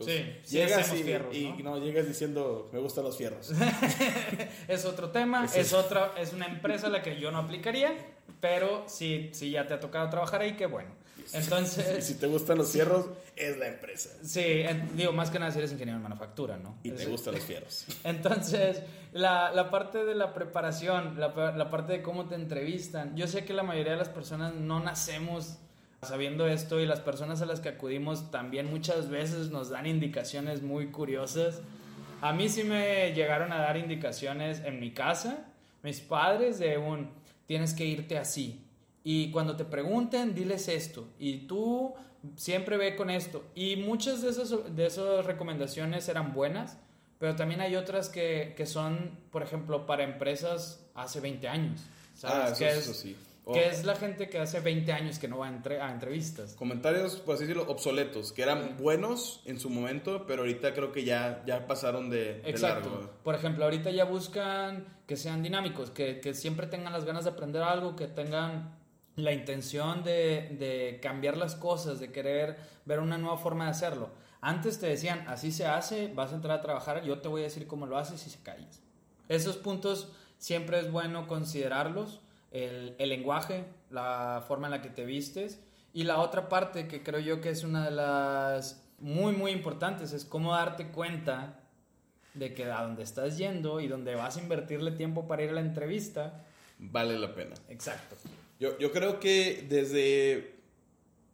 Sí, 0.00 0.24
llegas 0.50 0.92
y, 0.92 1.02
fierros, 1.04 1.34
y 1.36 1.48
¿no? 1.62 1.76
¿no? 1.76 1.78
llegas 1.78 2.06
diciendo, 2.08 2.68
me 2.72 2.80
gustan 2.80 3.04
los 3.04 3.16
fierros. 3.16 3.52
Es 4.68 4.84
otro 4.84 5.10
tema, 5.10 5.44
es 5.54 5.72
otra, 5.72 6.12
es 6.18 6.32
una 6.32 6.46
empresa 6.46 6.88
a 6.88 6.90
la 6.90 7.02
que 7.02 7.20
yo 7.20 7.30
no 7.30 7.38
aplicaría, 7.38 7.92
pero 8.40 8.84
si, 8.88 9.30
si 9.32 9.50
ya 9.50 9.66
te 9.66 9.74
ha 9.74 9.80
tocado 9.80 10.08
trabajar 10.10 10.40
ahí, 10.42 10.56
qué 10.56 10.66
bueno. 10.66 10.90
y 11.32 11.36
Entonces, 11.36 12.04
si 12.04 12.14
te 12.14 12.26
gustan 12.26 12.58
los 12.58 12.72
fierros, 12.72 13.06
es 13.36 13.56
la 13.56 13.68
empresa. 13.68 14.10
sí, 14.22 14.42
en- 14.44 14.96
digo, 14.96 15.12
más 15.12 15.30
que 15.30 15.38
nada 15.38 15.52
si 15.52 15.58
eres 15.58 15.70
ingeniero 15.72 15.96
en 15.98 16.02
manufactura, 16.02 16.56
¿no? 16.56 16.76
Y 16.82 16.90
te 16.90 17.06
gustan 17.06 17.34
los 17.34 17.44
fierros. 17.46 17.86
Entonces, 18.02 18.82
la, 19.12 19.52
la 19.52 19.70
parte 19.70 20.04
de 20.04 20.14
la 20.14 20.34
preparación, 20.34 21.18
la, 21.20 21.28
la 21.56 21.70
parte 21.70 21.92
de 21.94 22.02
cómo 22.02 22.26
te 22.26 22.34
entrevistan, 22.34 23.16
yo 23.16 23.26
sé 23.28 23.44
que 23.44 23.52
la 23.52 23.62
mayoría 23.62 23.92
de 23.92 23.98
las 23.98 24.08
personas 24.08 24.54
no 24.54 24.80
nacemos 24.80 25.58
sabiendo 26.04 26.46
esto 26.46 26.80
y 26.80 26.86
las 26.86 27.00
personas 27.00 27.42
a 27.42 27.46
las 27.46 27.60
que 27.60 27.68
acudimos 27.68 28.30
también 28.30 28.70
muchas 28.70 29.08
veces 29.08 29.50
nos 29.50 29.70
dan 29.70 29.86
indicaciones 29.86 30.62
muy 30.62 30.88
curiosas. 30.88 31.60
A 32.20 32.32
mí 32.32 32.48
sí 32.48 32.64
me 32.64 33.12
llegaron 33.12 33.52
a 33.52 33.58
dar 33.58 33.76
indicaciones 33.76 34.60
en 34.64 34.80
mi 34.80 34.92
casa, 34.92 35.46
mis 35.82 36.00
padres, 36.00 36.58
de 36.58 36.78
un, 36.78 37.10
tienes 37.46 37.74
que 37.74 37.84
irte 37.84 38.18
así. 38.18 38.64
Y 39.02 39.30
cuando 39.30 39.56
te 39.56 39.64
pregunten, 39.64 40.34
diles 40.34 40.68
esto. 40.68 41.08
Y 41.18 41.46
tú 41.46 41.94
siempre 42.36 42.76
ve 42.76 42.96
con 42.96 43.10
esto. 43.10 43.44
Y 43.54 43.76
muchas 43.76 44.22
de 44.22 44.30
esas, 44.30 44.74
de 44.74 44.86
esas 44.86 45.26
recomendaciones 45.26 46.08
eran 46.08 46.32
buenas, 46.32 46.78
pero 47.18 47.36
también 47.36 47.60
hay 47.60 47.76
otras 47.76 48.08
que, 48.08 48.54
que 48.56 48.66
son, 48.66 49.18
por 49.30 49.42
ejemplo, 49.42 49.86
para 49.86 50.04
empresas 50.04 50.86
hace 50.94 51.20
20 51.20 51.48
años. 51.48 51.80
¿sabes? 52.14 52.36
Ah, 52.36 52.48
eso, 52.48 52.58
que, 52.58 52.68
eso 52.70 52.90
es, 52.90 52.96
sí. 52.96 53.16
Que 53.52 53.68
es 53.68 53.84
la 53.84 53.94
gente 53.94 54.28
que 54.30 54.38
hace 54.38 54.60
20 54.60 54.90
años 54.92 55.18
que 55.18 55.28
no 55.28 55.38
va 55.38 55.46
a, 55.46 55.50
entre- 55.50 55.80
a 55.80 55.90
entrevistas. 55.92 56.54
Comentarios, 56.54 57.16
por 57.16 57.34
así 57.34 57.44
decirlo, 57.44 57.70
obsoletos, 57.70 58.32
que 58.32 58.42
eran 58.42 58.76
buenos 58.78 59.42
en 59.44 59.60
su 59.60 59.68
momento, 59.68 60.24
pero 60.26 60.42
ahorita 60.42 60.72
creo 60.72 60.92
que 60.92 61.04
ya, 61.04 61.42
ya 61.46 61.66
pasaron 61.66 62.08
de, 62.08 62.40
de 62.40 62.48
Exacto. 62.50 62.88
largo. 62.88 63.10
Por 63.22 63.34
ejemplo, 63.34 63.64
ahorita 63.64 63.90
ya 63.90 64.04
buscan 64.04 64.86
que 65.06 65.16
sean 65.18 65.42
dinámicos, 65.42 65.90
que, 65.90 66.20
que 66.20 66.32
siempre 66.32 66.66
tengan 66.68 66.92
las 66.94 67.04
ganas 67.04 67.24
de 67.24 67.30
aprender 67.30 67.62
algo, 67.62 67.96
que 67.96 68.06
tengan 68.06 68.76
la 69.16 69.32
intención 69.32 70.02
de, 70.02 70.56
de 70.58 70.98
cambiar 71.02 71.36
las 71.36 71.54
cosas, 71.54 72.00
de 72.00 72.10
querer 72.10 72.56
ver 72.86 72.98
una 73.00 73.18
nueva 73.18 73.36
forma 73.36 73.64
de 73.66 73.70
hacerlo. 73.72 74.08
Antes 74.40 74.78
te 74.80 74.86
decían, 74.86 75.24
así 75.28 75.52
se 75.52 75.66
hace, 75.66 76.08
vas 76.14 76.32
a 76.32 76.36
entrar 76.36 76.58
a 76.58 76.62
trabajar, 76.62 77.02
yo 77.04 77.18
te 77.20 77.28
voy 77.28 77.42
a 77.42 77.44
decir 77.44 77.66
cómo 77.66 77.84
lo 77.86 77.98
haces 77.98 78.26
y 78.26 78.30
se 78.30 78.40
calles. 78.42 78.82
Esos 79.28 79.56
puntos 79.56 80.08
siempre 80.38 80.80
es 80.80 80.90
bueno 80.90 81.26
considerarlos, 81.26 82.20
el, 82.54 82.94
el 82.98 83.08
lenguaje, 83.10 83.66
la 83.90 84.42
forma 84.48 84.68
en 84.68 84.70
la 84.70 84.80
que 84.80 84.88
te 84.88 85.04
vistes 85.04 85.60
y 85.92 86.04
la 86.04 86.20
otra 86.20 86.48
parte 86.48 86.88
que 86.88 87.02
creo 87.02 87.20
yo 87.20 87.40
que 87.40 87.50
es 87.50 87.64
una 87.64 87.84
de 87.84 87.90
las 87.90 88.82
muy 88.98 89.34
muy 89.34 89.50
importantes 89.50 90.12
es 90.12 90.24
cómo 90.24 90.52
darte 90.52 90.88
cuenta 90.88 91.60
de 92.34 92.54
que 92.54 92.64
a 92.64 92.82
donde 92.82 93.02
estás 93.02 93.36
yendo 93.38 93.80
y 93.80 93.88
donde 93.88 94.14
vas 94.14 94.36
a 94.36 94.40
invertirle 94.40 94.92
tiempo 94.92 95.26
para 95.26 95.42
ir 95.42 95.50
a 95.50 95.52
la 95.52 95.60
entrevista. 95.60 96.44
Vale 96.78 97.18
la 97.18 97.34
pena. 97.34 97.54
Exacto. 97.68 98.16
Yo, 98.58 98.78
yo 98.78 98.90
creo 98.92 99.20
que 99.20 99.66
desde... 99.68 100.54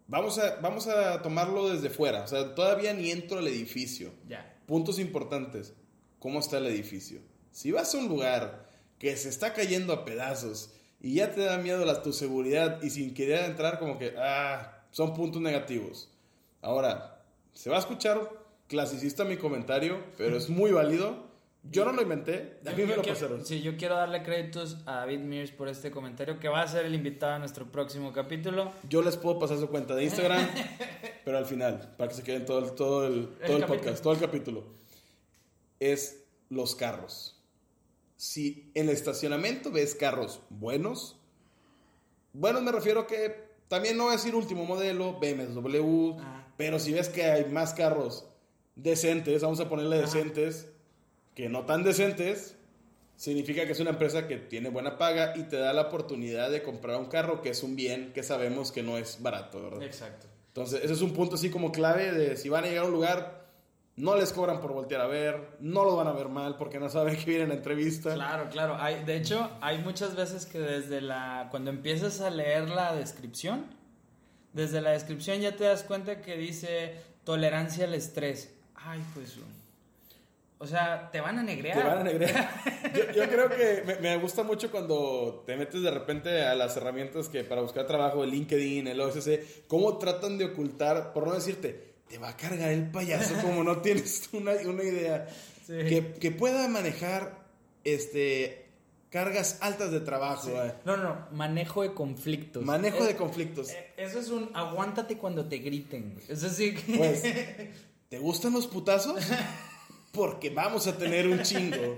Vamos 0.08 0.38
a, 0.38 0.56
vamos 0.56 0.88
a 0.88 1.22
tomarlo 1.22 1.70
desde 1.70 1.88
fuera. 1.88 2.24
O 2.24 2.26
sea, 2.26 2.54
todavía 2.54 2.92
ni 2.92 3.10
entro 3.10 3.38
al 3.38 3.46
edificio. 3.46 4.12
Ya. 4.28 4.58
Puntos 4.66 4.98
importantes. 4.98 5.72
¿Cómo 6.18 6.40
está 6.40 6.58
el 6.58 6.66
edificio? 6.66 7.20
Si 7.50 7.70
vas 7.70 7.94
a 7.94 7.98
un 7.98 8.08
lugar 8.08 8.68
que 8.98 9.16
se 9.16 9.28
está 9.30 9.54
cayendo 9.54 9.92
a 9.92 10.04
pedazos 10.04 10.74
y 11.00 11.14
ya 11.14 11.32
te 11.32 11.40
da 11.42 11.58
miedo 11.58 11.84
la, 11.84 12.02
tu 12.02 12.12
seguridad 12.12 12.82
y 12.82 12.90
sin 12.90 13.14
querer 13.14 13.44
entrar 13.44 13.78
como 13.78 13.98
que, 13.98 14.14
ah, 14.18 14.82
son 14.90 15.14
puntos 15.14 15.40
negativos. 15.40 16.08
Ahora, 16.62 17.22
se 17.54 17.70
va 17.70 17.76
a 17.76 17.80
escuchar 17.80 18.30
clasicista 18.68 19.24
mi 19.24 19.36
comentario, 19.36 19.98
pero 20.16 20.36
es 20.36 20.48
muy 20.48 20.70
válido. 20.72 21.28
Yo 21.62 21.84
no 21.84 21.92
lo 21.92 22.00
inventé, 22.00 22.58
a 22.66 22.70
mí 22.70 22.76
Yo 22.82 22.86
me 22.86 22.96
lo 22.96 23.02
quiero- 23.02 23.18
pasaron. 23.18 23.44
Sí, 23.44 23.60
yo 23.60 23.76
quiero 23.76 23.94
darle 23.94 24.22
créditos 24.22 24.78
a 24.86 24.96
David 25.00 25.18
Mears 25.20 25.50
por 25.50 25.68
este 25.68 25.90
comentario, 25.90 26.40
que 26.40 26.48
va 26.48 26.62
a 26.62 26.68
ser 26.68 26.86
el 26.86 26.94
invitado 26.94 27.34
a 27.34 27.38
nuestro 27.38 27.70
próximo 27.70 28.14
capítulo. 28.14 28.72
Yo 28.88 29.02
les 29.02 29.16
puedo 29.18 29.38
pasar 29.38 29.58
su 29.58 29.68
cuenta 29.68 29.94
de 29.94 30.04
Instagram, 30.04 30.40
pero 31.24 31.36
al 31.36 31.44
final, 31.44 31.94
para 31.98 32.08
que 32.08 32.14
se 32.16 32.22
queden 32.22 32.46
todo 32.46 32.60
el, 32.60 32.72
todo 32.74 33.06
el, 33.06 33.28
todo 33.46 33.56
el 33.58 33.64
podcast, 33.66 34.02
todo 34.02 34.14
el 34.14 34.20
capítulo. 34.20 34.64
Es 35.80 36.24
los 36.48 36.74
carros. 36.74 37.39
Si 38.20 38.70
en 38.74 38.90
el 38.90 38.94
estacionamiento 38.94 39.70
ves 39.70 39.94
carros 39.94 40.42
buenos, 40.50 41.16
buenos 42.34 42.60
me 42.62 42.70
refiero 42.70 43.06
que 43.06 43.48
también 43.68 43.96
no 43.96 44.04
voy 44.04 44.12
a 44.12 44.16
decir 44.18 44.34
último 44.34 44.66
modelo, 44.66 45.18
BMW, 45.18 46.18
Ah. 46.20 46.46
pero 46.58 46.78
si 46.78 46.92
ves 46.92 47.08
que 47.08 47.24
hay 47.24 47.46
más 47.46 47.72
carros 47.72 48.26
decentes, 48.76 49.40
vamos 49.40 49.58
a 49.60 49.70
ponerle 49.70 49.96
Ajá. 49.96 50.04
decentes, 50.04 50.68
que 51.34 51.48
no 51.48 51.64
tan 51.64 51.82
decentes, 51.82 52.56
significa 53.16 53.64
que 53.64 53.72
es 53.72 53.80
una 53.80 53.88
empresa 53.88 54.28
que 54.28 54.36
tiene 54.36 54.68
buena 54.68 54.98
paga 54.98 55.32
y 55.34 55.44
te 55.44 55.56
da 55.56 55.72
la 55.72 55.82
oportunidad 55.88 56.50
de 56.50 56.62
comprar 56.62 56.98
un 57.00 57.06
carro 57.06 57.40
que 57.40 57.48
es 57.48 57.62
un 57.62 57.74
bien 57.74 58.12
que 58.12 58.22
sabemos 58.22 58.70
que 58.70 58.82
no 58.82 58.98
es 58.98 59.22
barato, 59.22 59.62
¿verdad? 59.62 59.82
Exacto. 59.82 60.26
Entonces, 60.48 60.84
ese 60.84 60.92
es 60.92 61.00
un 61.00 61.14
punto 61.14 61.36
así 61.36 61.48
como 61.48 61.72
clave 61.72 62.12
de 62.12 62.36
si 62.36 62.50
van 62.50 62.64
a 62.64 62.66
llegar 62.66 62.84
a 62.84 62.88
un 62.88 62.92
lugar, 62.92 63.39
no 64.00 64.16
les 64.16 64.32
cobran 64.32 64.60
por 64.60 64.72
voltear 64.72 65.00
a 65.02 65.06
ver, 65.06 65.56
no 65.60 65.84
lo 65.84 65.96
van 65.96 66.08
a 66.08 66.12
ver 66.12 66.28
mal 66.28 66.56
porque 66.56 66.80
no 66.80 66.88
saben 66.88 67.16
que 67.24 67.24
vienen 67.24 67.50
a 67.50 67.54
entrevista. 67.54 68.14
Claro, 68.14 68.48
claro. 68.50 68.76
Hay, 68.78 69.04
de 69.04 69.16
hecho, 69.16 69.50
hay 69.60 69.78
muchas 69.78 70.16
veces 70.16 70.46
que 70.46 70.58
desde 70.58 71.00
la. 71.00 71.48
Cuando 71.50 71.70
empiezas 71.70 72.20
a 72.20 72.30
leer 72.30 72.68
la 72.68 72.94
descripción, 72.94 73.66
desde 74.52 74.80
la 74.80 74.90
descripción 74.90 75.40
ya 75.40 75.56
te 75.56 75.64
das 75.64 75.82
cuenta 75.82 76.20
que 76.20 76.36
dice 76.36 76.94
tolerancia 77.24 77.84
al 77.84 77.94
estrés. 77.94 78.54
Ay, 78.74 79.02
pues. 79.14 79.38
O 80.62 80.66
sea, 80.66 81.10
te 81.10 81.22
van 81.22 81.38
a 81.38 81.42
negrear. 81.42 81.78
Te 81.78 81.84
van 81.84 81.98
a 81.98 82.04
negrear. 82.04 82.50
Yo, 82.94 83.12
yo 83.12 83.28
creo 83.30 83.48
que 83.48 83.82
me, 83.86 83.96
me 83.96 84.16
gusta 84.18 84.42
mucho 84.42 84.70
cuando 84.70 85.42
te 85.46 85.56
metes 85.56 85.80
de 85.80 85.90
repente 85.90 86.42
a 86.42 86.54
las 86.54 86.76
herramientas 86.76 87.28
que 87.28 87.44
para 87.44 87.62
buscar 87.62 87.86
trabajo, 87.86 88.24
el 88.24 88.30
LinkedIn, 88.30 88.88
el 88.88 89.00
OSC, 89.00 89.66
cómo 89.68 89.96
tratan 89.96 90.36
de 90.36 90.46
ocultar, 90.46 91.12
por 91.14 91.26
no 91.26 91.34
decirte, 91.34 91.89
te 92.10 92.18
va 92.18 92.30
a 92.30 92.36
cargar 92.36 92.70
el 92.70 92.90
payaso 92.90 93.34
como 93.40 93.62
no 93.64 93.78
tienes 93.78 94.28
una, 94.32 94.52
una 94.66 94.82
idea. 94.82 95.28
Sí. 95.66 95.74
Que, 95.88 96.14
que 96.20 96.30
pueda 96.32 96.66
manejar 96.68 97.38
este, 97.84 98.66
cargas 99.10 99.58
altas 99.60 99.92
de 99.92 100.00
trabajo. 100.00 100.48
eh. 100.50 100.74
No, 100.84 100.96
no, 100.96 101.04
no. 101.04 101.26
Manejo 101.32 101.82
de 101.82 101.94
conflictos. 101.94 102.64
Manejo 102.64 103.04
Eh, 103.04 103.08
de 103.08 103.16
conflictos. 103.16 103.70
eh, 103.70 103.92
Eso 103.96 104.18
es 104.18 104.28
un 104.30 104.50
aguántate 104.54 105.16
cuando 105.16 105.46
te 105.46 105.58
griten. 105.58 106.16
Eso 106.28 106.48
sí. 106.50 106.74
que- 106.74 106.96
Pues, 106.98 107.22
¿te 108.08 108.18
gustan 108.18 108.52
los 108.54 108.66
putazos? 108.66 109.22
Porque 110.12 110.50
vamos 110.50 110.88
a 110.88 110.98
tener 110.98 111.28
un 111.28 111.40
chingo. 111.42 111.94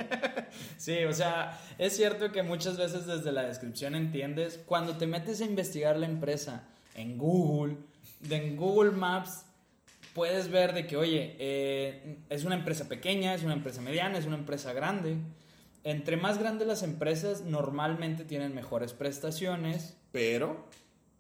Sí, 0.77 1.03
o 1.05 1.15
sea, 1.15 1.59
es 1.79 1.97
cierto 1.97 2.31
que 2.31 2.43
muchas 2.43 2.77
veces 2.77 3.07
desde 3.07 3.33
la 3.33 3.45
descripción 3.45 3.95
entiendes, 3.95 4.61
cuando 4.67 4.99
te 4.99 5.07
metes 5.07 5.41
a 5.41 5.47
investigar 5.47 5.97
la 5.97 6.05
empresa 6.05 6.69
en 6.95 7.17
Google, 7.17 7.79
en 8.29 8.57
Google 8.59 8.91
Maps, 8.91 9.47
puedes 10.15 10.51
ver 10.51 10.73
de 10.75 10.87
que, 10.87 10.97
oye, 10.97 11.37
eh, 11.39 12.17
es 12.31 12.45
una 12.45 12.55
empresa 12.55 12.89
pequeña, 12.89 13.35
es 13.35 13.43
una 13.43 13.55
empresa 13.55 13.81
mediana, 13.81 14.19
es 14.19 14.27
una 14.27 14.37
empresa 14.37 14.73
grande. 14.73 15.17
Entre 15.85 16.17
más 16.17 16.39
grandes 16.39 16.67
las 16.69 16.83
empresas, 16.83 17.41
normalmente 17.43 18.25
tienen 18.25 18.55
mejores 18.55 18.93
prestaciones, 18.93 19.97
Pero, 20.13 20.65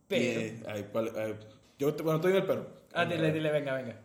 pero... 0.08 0.40
eh, 0.40 0.62
hay 0.68 0.86
hay- 0.94 1.34
Yo, 1.78 1.94
te- 1.94 2.02
bueno, 2.02 2.16
estoy 2.18 2.32
en 2.32 2.36
el 2.38 2.44
perro. 2.46 2.66
Ah, 2.92 3.04
dile, 3.04 3.32
dile, 3.32 3.50
venga, 3.50 3.74
venga. 3.74 3.96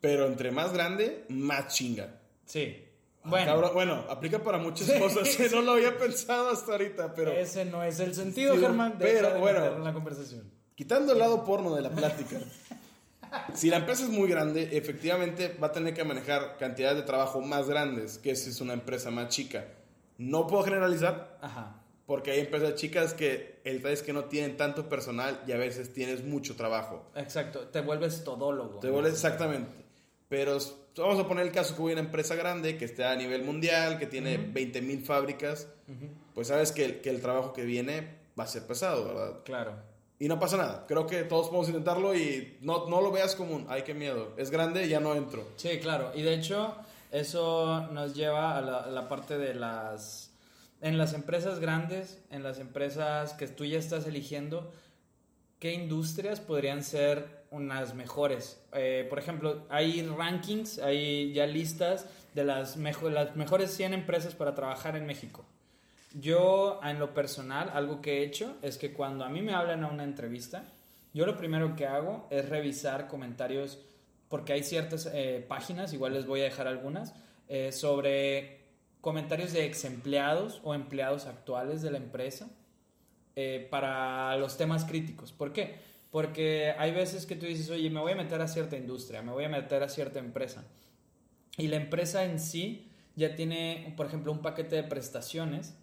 Pero 0.00 0.26
entre 0.26 0.50
más 0.52 0.72
grande, 0.72 1.24
más 1.28 1.74
chinga. 1.74 2.20
Sí. 2.44 2.84
Ah, 3.24 3.30
Bueno, 3.30 3.46
cabrón, 3.46 3.70
bueno, 3.74 4.04
aplica 4.08 4.38
para 4.40 4.58
muchas 4.58 4.88
cosas 4.92 5.26
no 5.50 5.62
lo 5.62 5.72
había 5.72 5.98
pensado 5.98 6.50
hasta 6.50 6.72
ahorita, 6.72 7.14
pero 7.14 7.32
ese 7.32 7.64
no 7.64 7.82
es 7.82 7.98
el 7.98 8.14
sentido, 8.14 8.54
Sí, 8.54 8.60
Germán. 8.60 8.94
pero, 8.98 9.32
de 9.34 9.38
bueno. 9.40 9.58
meterlo 9.58 9.78
en 9.78 9.84
la 9.84 9.92
conversación. 9.92 10.44
quitando 10.76 11.12
el 11.12 11.18
lado 11.18 11.44
porno 11.44 11.74
de 11.74 11.82
la 11.82 11.90
plática, 11.90 12.38
si 13.54 13.70
la 13.70 13.78
empresa 13.78 14.04
es 14.04 14.10
muy 14.10 14.28
grande, 14.28 14.76
efectivamente 14.76 15.56
va 15.62 15.68
a 15.68 15.72
tener 15.72 15.94
que 15.94 16.04
manejar 16.04 16.56
cantidades 16.58 16.96
de 16.98 17.02
trabajo 17.02 17.40
más 17.40 17.68
grandes 17.68 18.18
que 18.18 18.34
si 18.36 18.50
es 18.50 18.60
una 18.60 18.72
empresa 18.72 19.10
más 19.10 19.28
chica. 19.28 19.66
No 20.18 20.46
puedo 20.46 20.64
generalizar, 20.64 21.38
Ajá. 21.40 21.80
porque 22.06 22.32
hay 22.32 22.40
empresas 22.40 22.74
chicas 22.74 23.14
que 23.14 23.60
el 23.64 23.76
detalle 23.78 23.94
es 23.94 24.02
que 24.02 24.12
no 24.12 24.24
tienen 24.24 24.56
tanto 24.56 24.88
personal 24.88 25.40
y 25.46 25.52
a 25.52 25.56
veces 25.56 25.92
tienes 25.92 26.24
mucho 26.24 26.56
trabajo. 26.56 27.10
Exacto. 27.14 27.68
Te 27.68 27.80
vuelves 27.80 28.24
todólogo. 28.24 28.80
Te 28.80 28.90
vuelves 28.90 29.12
exactamente. 29.12 29.84
Pero 30.28 30.58
vamos 30.96 31.18
a 31.18 31.26
poner 31.26 31.46
el 31.46 31.52
caso 31.52 31.74
que 31.74 31.82
a 31.82 31.84
una 31.86 32.00
empresa 32.00 32.34
grande 32.34 32.76
que 32.76 32.84
esté 32.84 33.04
a 33.04 33.16
nivel 33.16 33.44
mundial, 33.44 33.98
que 33.98 34.06
tiene 34.06 34.36
20 34.36 34.82
mil 34.82 35.02
fábricas, 35.04 35.68
pues 36.34 36.48
sabes 36.48 36.72
que, 36.72 37.00
que 37.00 37.10
el 37.10 37.20
trabajo 37.20 37.52
que 37.52 37.64
viene 37.64 38.18
va 38.38 38.44
a 38.44 38.46
ser 38.46 38.66
pesado, 38.66 39.06
¿verdad? 39.06 39.40
Claro. 39.44 39.72
Y 40.20 40.26
no 40.28 40.38
pasa 40.40 40.56
nada. 40.56 40.84
Creo 40.88 41.06
que 41.06 41.22
todos 41.22 41.46
podemos 41.46 41.68
intentarlo 41.68 42.14
y 42.14 42.56
no, 42.60 42.88
no 42.88 43.00
lo 43.00 43.12
veas 43.12 43.36
como 43.36 43.54
un, 43.54 43.66
ay, 43.68 43.82
qué 43.82 43.94
miedo. 43.94 44.34
Es 44.36 44.50
grande 44.50 44.88
ya 44.88 44.98
no 45.00 45.14
entro. 45.14 45.46
Sí, 45.56 45.78
claro. 45.80 46.10
Y 46.14 46.22
de 46.22 46.34
hecho, 46.34 46.74
eso 47.12 47.86
nos 47.92 48.14
lleva 48.14 48.56
a 48.56 48.60
la, 48.60 48.78
a 48.80 48.86
la 48.90 49.08
parte 49.08 49.38
de 49.38 49.54
las... 49.54 50.32
En 50.80 50.96
las 50.98 51.12
empresas 51.12 51.58
grandes, 51.58 52.20
en 52.30 52.42
las 52.44 52.58
empresas 52.60 53.32
que 53.32 53.48
tú 53.48 53.64
ya 53.64 53.78
estás 53.78 54.06
eligiendo, 54.06 54.72
¿qué 55.58 55.72
industrias 55.72 56.38
podrían 56.40 56.84
ser 56.84 57.44
unas 57.50 57.94
mejores? 57.94 58.60
Eh, 58.74 59.04
por 59.10 59.18
ejemplo, 59.18 59.66
hay 59.70 60.02
rankings, 60.02 60.78
hay 60.78 61.32
ya 61.32 61.46
listas 61.46 62.06
de 62.34 62.44
las, 62.44 62.76
mejo- 62.76 63.10
las 63.10 63.34
mejores 63.34 63.72
100 63.72 63.92
empresas 63.94 64.34
para 64.36 64.54
trabajar 64.54 64.94
en 64.96 65.06
México. 65.06 65.44
Yo, 66.20 66.80
en 66.82 66.98
lo 66.98 67.14
personal, 67.14 67.70
algo 67.72 68.00
que 68.00 68.18
he 68.18 68.24
hecho 68.24 68.56
es 68.60 68.76
que 68.76 68.92
cuando 68.92 69.24
a 69.24 69.28
mí 69.28 69.40
me 69.40 69.54
hablan 69.54 69.84
a 69.84 69.88
una 69.88 70.02
entrevista, 70.02 70.64
yo 71.14 71.26
lo 71.26 71.36
primero 71.36 71.76
que 71.76 71.86
hago 71.86 72.26
es 72.30 72.48
revisar 72.48 73.06
comentarios, 73.06 73.78
porque 74.28 74.52
hay 74.52 74.64
ciertas 74.64 75.08
eh, 75.12 75.44
páginas, 75.46 75.92
igual 75.92 76.14
les 76.14 76.26
voy 76.26 76.40
a 76.40 76.44
dejar 76.44 76.66
algunas, 76.66 77.14
eh, 77.46 77.70
sobre 77.70 78.62
comentarios 79.00 79.52
de 79.52 79.64
ex 79.64 79.84
empleados 79.84 80.60
o 80.64 80.74
empleados 80.74 81.26
actuales 81.26 81.82
de 81.82 81.92
la 81.92 81.98
empresa 81.98 82.50
eh, 83.36 83.68
para 83.70 84.36
los 84.38 84.56
temas 84.56 84.84
críticos. 84.84 85.30
¿Por 85.30 85.52
qué? 85.52 85.76
Porque 86.10 86.74
hay 86.76 86.90
veces 86.90 87.26
que 87.26 87.36
tú 87.36 87.46
dices, 87.46 87.70
oye, 87.70 87.90
me 87.90 88.00
voy 88.00 88.12
a 88.12 88.16
meter 88.16 88.40
a 88.40 88.48
cierta 88.48 88.76
industria, 88.76 89.22
me 89.22 89.30
voy 89.30 89.44
a 89.44 89.48
meter 89.48 89.84
a 89.84 89.88
cierta 89.88 90.18
empresa. 90.18 90.64
Y 91.56 91.68
la 91.68 91.76
empresa 91.76 92.24
en 92.24 92.40
sí 92.40 92.90
ya 93.14 93.36
tiene, 93.36 93.94
por 93.96 94.06
ejemplo, 94.06 94.32
un 94.32 94.42
paquete 94.42 94.74
de 94.74 94.82
prestaciones, 94.82 95.78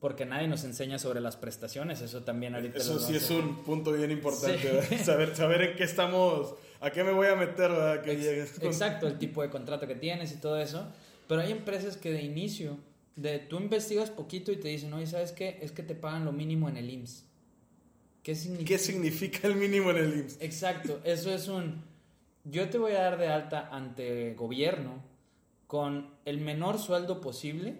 porque 0.00 0.24
nadie 0.24 0.48
nos 0.48 0.64
enseña 0.64 0.98
sobre 0.98 1.20
las 1.20 1.36
prestaciones, 1.36 2.00
eso 2.00 2.22
también 2.22 2.54
ahorita... 2.54 2.78
Eso 2.78 2.98
sí 2.98 3.14
es 3.16 3.30
a- 3.30 3.34
un 3.34 3.62
punto 3.64 3.92
bien 3.92 4.10
importante, 4.10 4.82
Sí. 4.88 4.98
Saber, 5.04 5.36
saber 5.36 5.62
en 5.62 5.76
qué 5.76 5.84
estamos, 5.84 6.54
a 6.80 6.90
qué 6.90 7.04
me 7.04 7.12
voy 7.12 7.26
a 7.26 7.36
meter, 7.36 7.70
¿verdad? 7.70 8.02
Que 8.02 8.16
llegues 8.16 8.52
con- 8.52 8.66
Exacto, 8.66 9.06
el 9.06 9.18
tipo 9.18 9.42
de 9.42 9.50
contrato 9.50 9.86
que 9.86 9.94
tienes 9.94 10.32
y 10.32 10.36
todo 10.36 10.58
eso. 10.58 10.86
Pero 11.28 11.42
hay 11.42 11.52
empresas 11.52 11.96
que 11.98 12.10
de 12.12 12.22
inicio, 12.22 12.78
de, 13.16 13.38
tú 13.40 13.58
investigas 13.58 14.10
poquito 14.10 14.50
y 14.52 14.56
te 14.56 14.68
dicen, 14.68 14.92
oye, 14.94 15.06
¿sabes 15.06 15.32
qué? 15.32 15.58
Es 15.60 15.70
que 15.72 15.82
te 15.82 15.94
pagan 15.94 16.24
lo 16.24 16.32
mínimo 16.32 16.68
en 16.70 16.78
el 16.78 16.88
IMSS. 16.88 17.26
¿Qué 18.22 18.34
significa? 18.34 18.68
¿Qué 18.68 18.78
significa 18.78 19.48
el 19.48 19.56
mínimo 19.56 19.90
en 19.90 19.96
el 19.98 20.18
IMSS? 20.20 20.38
Exacto, 20.40 21.00
eso 21.04 21.32
es 21.32 21.46
un... 21.48 21.82
Yo 22.44 22.70
te 22.70 22.78
voy 22.78 22.92
a 22.92 23.02
dar 23.02 23.18
de 23.18 23.28
alta 23.28 23.68
ante 23.70 24.32
gobierno 24.34 25.02
con 25.66 26.08
el 26.24 26.40
menor 26.40 26.78
sueldo 26.78 27.20
posible 27.20 27.74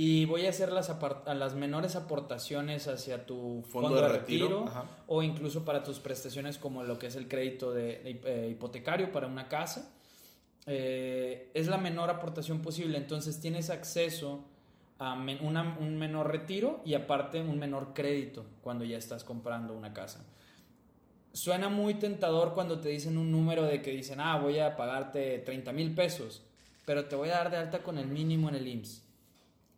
y 0.00 0.26
voy 0.26 0.46
a 0.46 0.50
hacer 0.50 0.70
las, 0.70 0.90
a 0.90 1.34
las 1.34 1.54
menores 1.56 1.96
aportaciones 1.96 2.86
hacia 2.86 3.26
tu 3.26 3.64
fondo, 3.68 3.96
de, 4.00 4.06
retiro, 4.06 4.66
Ajá. 4.68 4.84
o 5.08 5.24
incluso 5.24 5.64
para 5.64 5.82
tus 5.82 5.98
prestaciones 5.98 6.56
como 6.56 6.84
lo 6.84 7.00
que 7.00 7.08
es 7.08 7.16
el 7.16 7.26
crédito 7.26 7.72
de, 7.72 7.98
de, 7.98 8.20
eh, 8.24 8.48
hipotecario 8.48 9.10
para 9.10 9.26
una 9.26 9.48
casa. 9.48 9.90
Eh, 10.66 11.50
es 11.52 11.66
la 11.66 11.78
menor 11.78 12.10
aportación 12.10 12.60
posible, 12.62 12.96
entonces 12.96 13.40
tienes 13.40 13.70
acceso 13.70 14.44
a 15.00 15.16
men- 15.16 15.38
una- 15.40 15.76
un 15.80 15.96
menor 15.98 16.30
retiro 16.30 16.80
y 16.84 16.94
aparte 16.94 17.40
un 17.40 17.58
menor 17.58 17.92
crédito 17.92 18.44
cuando 18.62 18.84
ya 18.84 18.98
estás 18.98 19.24
comprando 19.24 19.74
una 19.74 19.92
casa. 19.94 20.24
Suena 21.32 21.68
muy 21.68 21.94
tentador 21.94 22.54
cuando 22.54 22.78
te 22.80 22.88
dicen 22.90 23.18
un 23.18 23.32
número 23.32 23.64
de 23.64 23.82
que 23.82 23.90
dicen, 23.90 24.20
ah, 24.20 24.38
voy 24.38 24.60
a 24.60 24.76
pagarte 24.76 25.38
30 25.40 25.72
mil 25.72 25.92
pesos, 25.92 26.42
pero 26.86 27.06
te 27.06 27.16
voy 27.16 27.30
a 27.30 27.32
dar 27.38 27.50
de 27.50 27.56
alta 27.56 27.82
con 27.82 27.98
el 27.98 28.06
mínimo 28.06 28.48
en 28.48 28.54
el 28.54 28.68
IMSS. 28.68 29.07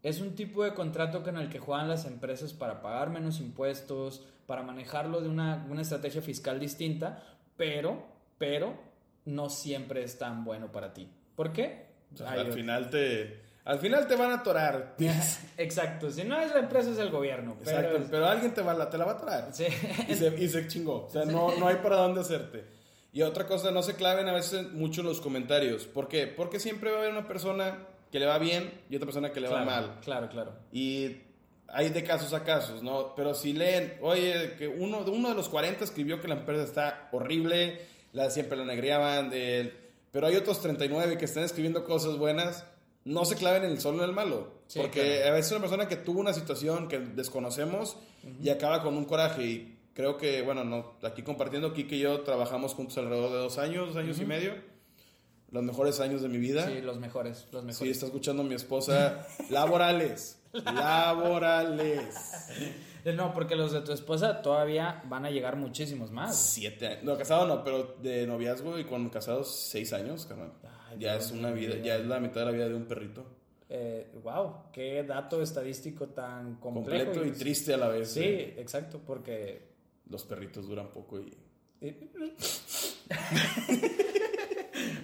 Es 0.03 0.21
un 0.21 0.35
tipo 0.35 0.65
de 0.65 0.73
contrato 0.73 1.23
con 1.23 1.37
el 1.37 1.49
que 1.49 1.59
juegan 1.59 1.89
las 1.89 2.07
empresas 2.07 2.53
para 2.53 2.81
pagar 2.81 3.11
menos 3.11 3.41
impuestos, 3.41 4.27
para 4.47 4.63
manejarlo 4.63 5.21
de 5.21 5.29
una, 5.29 5.67
una 5.71 5.83
estrategia 5.83 6.23
fiscal 6.23 6.59
distinta, 6.59 7.23
pero, 7.57 8.03
pero 8.39 8.75
no 9.27 9.51
siempre 9.51 10.03
es 10.03 10.19
tan 10.19 10.45
bueno 10.45 10.73
para 10.73 10.95
ti. 10.95 11.09
¿Por 11.37 11.53
qué? 11.53 11.87
O 12.15 12.17
sea, 12.17 12.31
Hay 12.31 12.41
al 12.41 12.47
otro. 12.47 12.55
final 12.55 12.91
te, 12.91 13.43
al 13.65 13.79
final 13.79 14.07
te 14.09 14.17
van 14.17 14.31
a 14.31 14.35
atorar. 14.37 14.97
Exacto, 15.57 16.11
si 16.11 16.25
no 16.25 16.41
es 16.41 16.53
la 16.53 16.61
empresa 16.61 16.91
es 16.91 16.99
el 16.99 17.11
gobierno. 17.11 17.57
Pero, 17.63 17.79
Exacto, 17.79 18.09
pero 18.11 18.27
alguien 18.27 18.55
te, 18.55 18.63
va, 18.63 18.89
te 18.89 18.99
la 18.99 19.05
va 19.05 19.13
a 19.13 19.15
atorar. 19.15 19.49
Sí. 19.53 19.67
Y 20.09 20.15
se, 20.15 20.35
y 20.37 20.49
se 20.49 20.67
chingó. 20.67 21.05
O 21.07 21.11
sea, 21.11 21.25
no, 21.25 21.55
no 21.57 21.69
hay 21.69 21.77
para 21.77 21.97
dónde 21.97 22.23
hacerte. 22.23 22.65
Y 23.13 23.23
otra 23.23 23.47
cosa, 23.47 23.71
no 23.71 23.83
se 23.83 23.95
claven 23.95 24.29
a 24.29 24.33
veces 24.33 24.73
mucho 24.73 25.01
en 25.01 25.09
los 25.09 25.21
comentarios. 25.21 25.87
¿Por 25.87 26.09
qué? 26.09 26.27
Porque 26.27 26.61
siempre 26.61 26.91
va 26.91 26.99
a 26.99 27.01
haber 27.01 27.13
una 27.13 27.27
persona 27.27 27.79
que 28.11 28.19
le 28.19 28.27
va 28.27 28.39
bien 28.39 28.71
y 28.91 28.97
otra 28.97 29.07
persona 29.07 29.31
que 29.33 29.41
le 29.41 29.49
va 29.49 29.65
mal. 29.65 29.99
Claro, 30.03 30.29
claro. 30.29 30.53
Y 30.73 31.17
hay 31.69 31.91
de 31.91 32.03
casos 32.03 32.33
a 32.35 32.43
casos, 32.45 32.83
¿no? 32.83 33.15
Pero 33.15 33.35
si 33.35 33.53
leen, 33.53 33.95
oye, 34.03 34.55
que 34.59 34.67
uno, 34.69 34.99
uno 35.07 35.29
de 35.29 35.35
los 35.35 35.49
40 35.49 35.85
escribió 35.85 36.21
que 36.21 36.29
la 36.29 36.35
empresa 36.35 36.65
está 36.65 37.09
horrible, 37.13 37.81
la, 38.13 38.31
siempre 38.31 38.59
la 38.59 38.65
negriaban, 38.65 39.31
de- 39.31 39.73
pero 40.11 40.27
hay 40.27 40.35
otros 40.37 40.61
39 40.61 41.17
que 41.19 41.25
están 41.27 41.45
escribiendo 41.45 41.85
cosas 41.85 42.17
buenas, 42.17 42.67
no 43.05 43.25
se 43.25 43.37
claven 43.37 43.65
en 43.65 43.71
el 43.71 43.81
solo 43.81 44.03
en 44.03 44.11
el 44.11 44.15
malo. 44.15 44.61
Sí, 44.67 44.81
porque 44.81 45.19
claro. 45.19 45.31
a 45.33 45.37
veces 45.37 45.53
una 45.53 45.61
persona 45.61 45.89
que 45.89 45.97
tuvo 45.97 46.21
una 46.21 46.33
situación 46.33 46.89
que 46.89 46.99
desconocemos 46.99 47.97
y 48.43 48.49
acaba 48.51 48.83
con 48.83 48.97
un 48.97 49.05
coraje. 49.05 49.43
Y 49.45 49.79
creo 49.95 50.17
que, 50.17 50.43
bueno, 50.43 50.65
no, 50.65 50.95
aquí 51.03 51.23
compartiendo, 51.23 51.73
Kike 51.73 51.95
y 51.97 52.01
yo 52.01 52.21
trabajamos 52.23 52.75
juntos 52.75 52.99
alrededor 52.99 53.31
de 53.31 53.39
dos 53.39 53.59
años, 53.59 53.89
dos 53.95 53.97
años 53.97 54.19
y 54.21 54.25
medio. 54.25 54.55
Los 55.51 55.63
mejores 55.65 55.99
años 56.01 56.23
de 56.23 56.29
mi 56.29 56.39
vida. 56.39 56.67
Sí, 56.69 56.81
los 56.81 56.99
mejores, 56.99 57.47
los 57.53 57.63
Sí, 57.63 57.67
mejores. 57.67 57.93
está 57.93 58.07
escuchando 58.07 58.43
mi 58.45 58.55
esposa. 58.55 59.27
Laborales. 59.51 60.39
Laborales. 60.53 62.15
No, 63.17 63.33
porque 63.33 63.57
los 63.57 63.73
de 63.73 63.81
tu 63.81 63.93
esposa 63.93 64.43
todavía 64.43 65.03
van 65.09 65.25
a 65.25 65.31
llegar 65.31 65.57
muchísimos 65.57 66.11
más. 66.11 66.37
Siete 66.37 66.87
años. 66.87 67.03
No, 67.05 67.17
casado 67.17 67.47
no, 67.47 67.65
pero 67.65 67.97
de 68.03 68.27
noviazgo 68.27 68.79
y 68.79 68.85
con 68.85 69.09
casados 69.09 69.69
seis 69.71 69.95
años, 69.95 70.27
carnal. 70.27 70.53
Ay, 70.91 70.99
Ya 70.99 71.17
es 71.17 71.31
una 71.31 71.51
vida, 71.51 71.77
ya 71.83 71.97
es 71.97 72.05
la 72.05 72.21
mitad 72.21 72.41
de 72.41 72.47
la 72.47 72.53
vida 72.53 72.69
de 72.69 72.75
un 72.75 72.85
perrito. 72.85 73.25
Eh, 73.71 74.07
wow, 74.23 74.65
qué 74.71 75.03
dato 75.03 75.41
estadístico 75.41 76.09
tan 76.09 76.57
complejo. 76.57 77.07
Completo 77.07 77.27
y 77.27 77.31
triste 77.39 77.73
a 77.73 77.79
la 77.79 77.89
vez. 77.89 78.11
Sí, 78.13 78.21
eh. 78.23 78.55
exacto, 78.59 79.01
porque... 79.07 79.71
Los 80.11 80.25
perritos 80.25 80.69
duran 80.69 80.91
poco 80.91 81.21
y... 81.21 81.35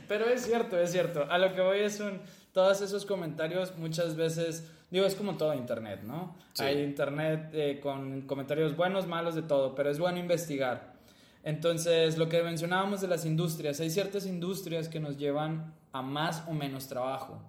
Pero 0.08 0.26
es 0.28 0.44
cierto, 0.44 0.78
es 0.78 0.90
cierto. 0.92 1.26
A 1.30 1.38
lo 1.38 1.54
que 1.54 1.60
voy 1.60 1.78
es 1.80 2.00
un... 2.00 2.20
Todos 2.52 2.80
esos 2.80 3.04
comentarios 3.04 3.76
muchas 3.76 4.16
veces... 4.16 4.70
Digo, 4.90 5.04
es 5.04 5.14
como 5.14 5.36
todo 5.36 5.52
Internet, 5.54 6.02
¿no? 6.04 6.36
Sí. 6.52 6.62
Hay 6.62 6.82
Internet 6.82 7.50
eh, 7.52 7.80
con 7.82 8.22
comentarios 8.22 8.76
buenos, 8.76 9.06
malos, 9.06 9.34
de 9.34 9.42
todo, 9.42 9.74
pero 9.74 9.90
es 9.90 9.98
bueno 9.98 10.18
investigar. 10.18 10.94
Entonces, 11.42 12.18
lo 12.18 12.28
que 12.28 12.42
mencionábamos 12.42 13.00
de 13.00 13.08
las 13.08 13.24
industrias, 13.24 13.78
hay 13.80 13.90
ciertas 13.90 14.26
industrias 14.26 14.88
que 14.88 15.00
nos 15.00 15.16
llevan 15.16 15.74
a 15.92 16.02
más 16.02 16.42
o 16.48 16.52
menos 16.52 16.88
trabajo. 16.88 17.40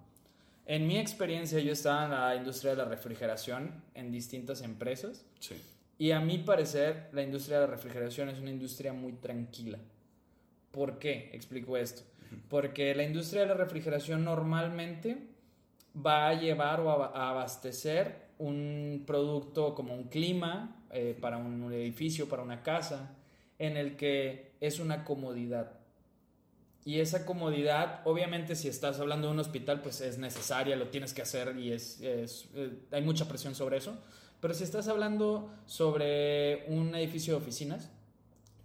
En 0.65 0.85
mi 0.85 0.97
experiencia, 0.97 1.59
yo 1.59 1.71
estaba 1.71 2.05
en 2.05 2.11
la 2.11 2.35
industria 2.35 2.71
de 2.71 2.77
la 2.77 2.85
refrigeración 2.85 3.71
en 3.93 4.11
distintas 4.11 4.61
empresas 4.61 5.23
Sí. 5.39 5.55
y 5.97 6.11
a 6.11 6.19
mi 6.19 6.39
parecer 6.39 7.09
la 7.13 7.21
industria 7.23 7.59
de 7.59 7.67
la 7.67 7.71
refrigeración 7.71 8.29
es 8.29 8.39
una 8.39 8.49
industria 8.51 8.93
muy 8.93 9.13
tranquila. 9.13 9.77
¿Por 10.71 10.99
qué? 10.99 11.29
Explico 11.33 11.77
esto. 11.77 12.03
Porque 12.49 12.95
la 12.95 13.03
industria 13.03 13.41
de 13.41 13.47
la 13.47 13.53
refrigeración 13.53 14.23
normalmente 14.23 15.17
va 15.95 16.29
a 16.29 16.33
llevar 16.33 16.79
o 16.81 16.91
a 16.91 17.29
abastecer 17.29 18.27
un 18.37 19.03
producto 19.05 19.73
como 19.73 19.93
un 19.93 20.05
clima 20.05 20.83
eh, 20.91 21.17
para 21.19 21.37
un 21.37 21.71
edificio, 21.73 22.29
para 22.29 22.43
una 22.43 22.61
casa, 22.61 23.15
en 23.59 23.77
el 23.77 23.95
que 23.95 24.53
es 24.61 24.79
una 24.79 25.03
comodidad. 25.03 25.71
Y 26.85 26.99
esa 27.01 27.25
comodidad, 27.25 28.01
obviamente 28.05 28.55
si 28.55 28.69
estás 28.69 28.99
hablando 28.99 29.27
de 29.27 29.33
un 29.33 29.39
hospital, 29.39 29.81
pues 29.81 29.99
es 29.99 30.17
necesaria, 30.17 30.75
lo 30.77 30.87
tienes 30.87 31.13
que 31.13 31.21
hacer 31.21 31.57
y 31.57 31.73
es, 31.73 31.99
es, 31.99 32.47
eh, 32.55 32.71
hay 32.91 33.01
mucha 33.01 33.27
presión 33.27 33.55
sobre 33.55 33.77
eso. 33.77 33.97
Pero 34.39 34.53
si 34.53 34.63
estás 34.63 34.87
hablando 34.87 35.51
sobre 35.65 36.65
un 36.67 36.93
edificio 36.95 37.33
de 37.33 37.41
oficinas, 37.41 37.89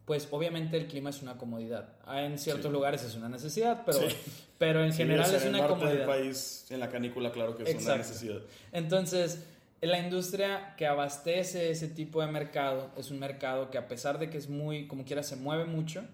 pues 0.05 0.29
obviamente 0.31 0.77
el 0.77 0.87
clima 0.87 1.11
es 1.11 1.23
una 1.23 1.37
comodidad. 1.39 1.91
Ah, 2.05 2.23
En 2.23 2.39
ciertos 2.39 2.67
Sí. 2.67 2.73
lugares 2.73 3.03
es 3.05 3.15
una 3.15 3.29
necesidad, 3.29 3.83
pero, 3.87 3.99
Sí. 4.01 4.17
pero 4.59 4.85
en 4.85 4.93
general 4.93 5.27
vives 5.27 5.41
es 5.43 5.49
en 5.49 5.55
el 5.55 5.61
una 5.61 5.69
norte 5.69 5.87
del 5.87 5.99
comodidad. 6.05 6.23
país, 6.25 6.67
en 6.71 6.81
la 6.81 6.89
canícula, 6.91 7.31
claro 7.33 7.57
que 7.57 7.63
es 7.63 7.69
una 7.71 7.79
Exacto. 7.79 7.99
necesidad. 7.99 8.39
Entonces, 8.73 9.45
la 9.81 9.99
industria 9.99 10.75
que 10.77 10.87
abastece 10.87 11.71
ese 11.71 11.89
tipo 11.89 12.21
de 12.21 12.29
mercado 12.31 12.91
es 12.97 13.11
un 13.11 13.19
mercado 13.19 13.71
que 13.71 13.79
a 13.79 13.89
pesar 13.89 14.19
de 14.19 14.31
que 14.31 14.39
es 14.39 14.49
muy, 14.49 14.87
como 14.87 15.05
quiera, 15.05 15.23
se 15.23 15.37
mueve 15.37 15.65
mucho, 15.65 16.05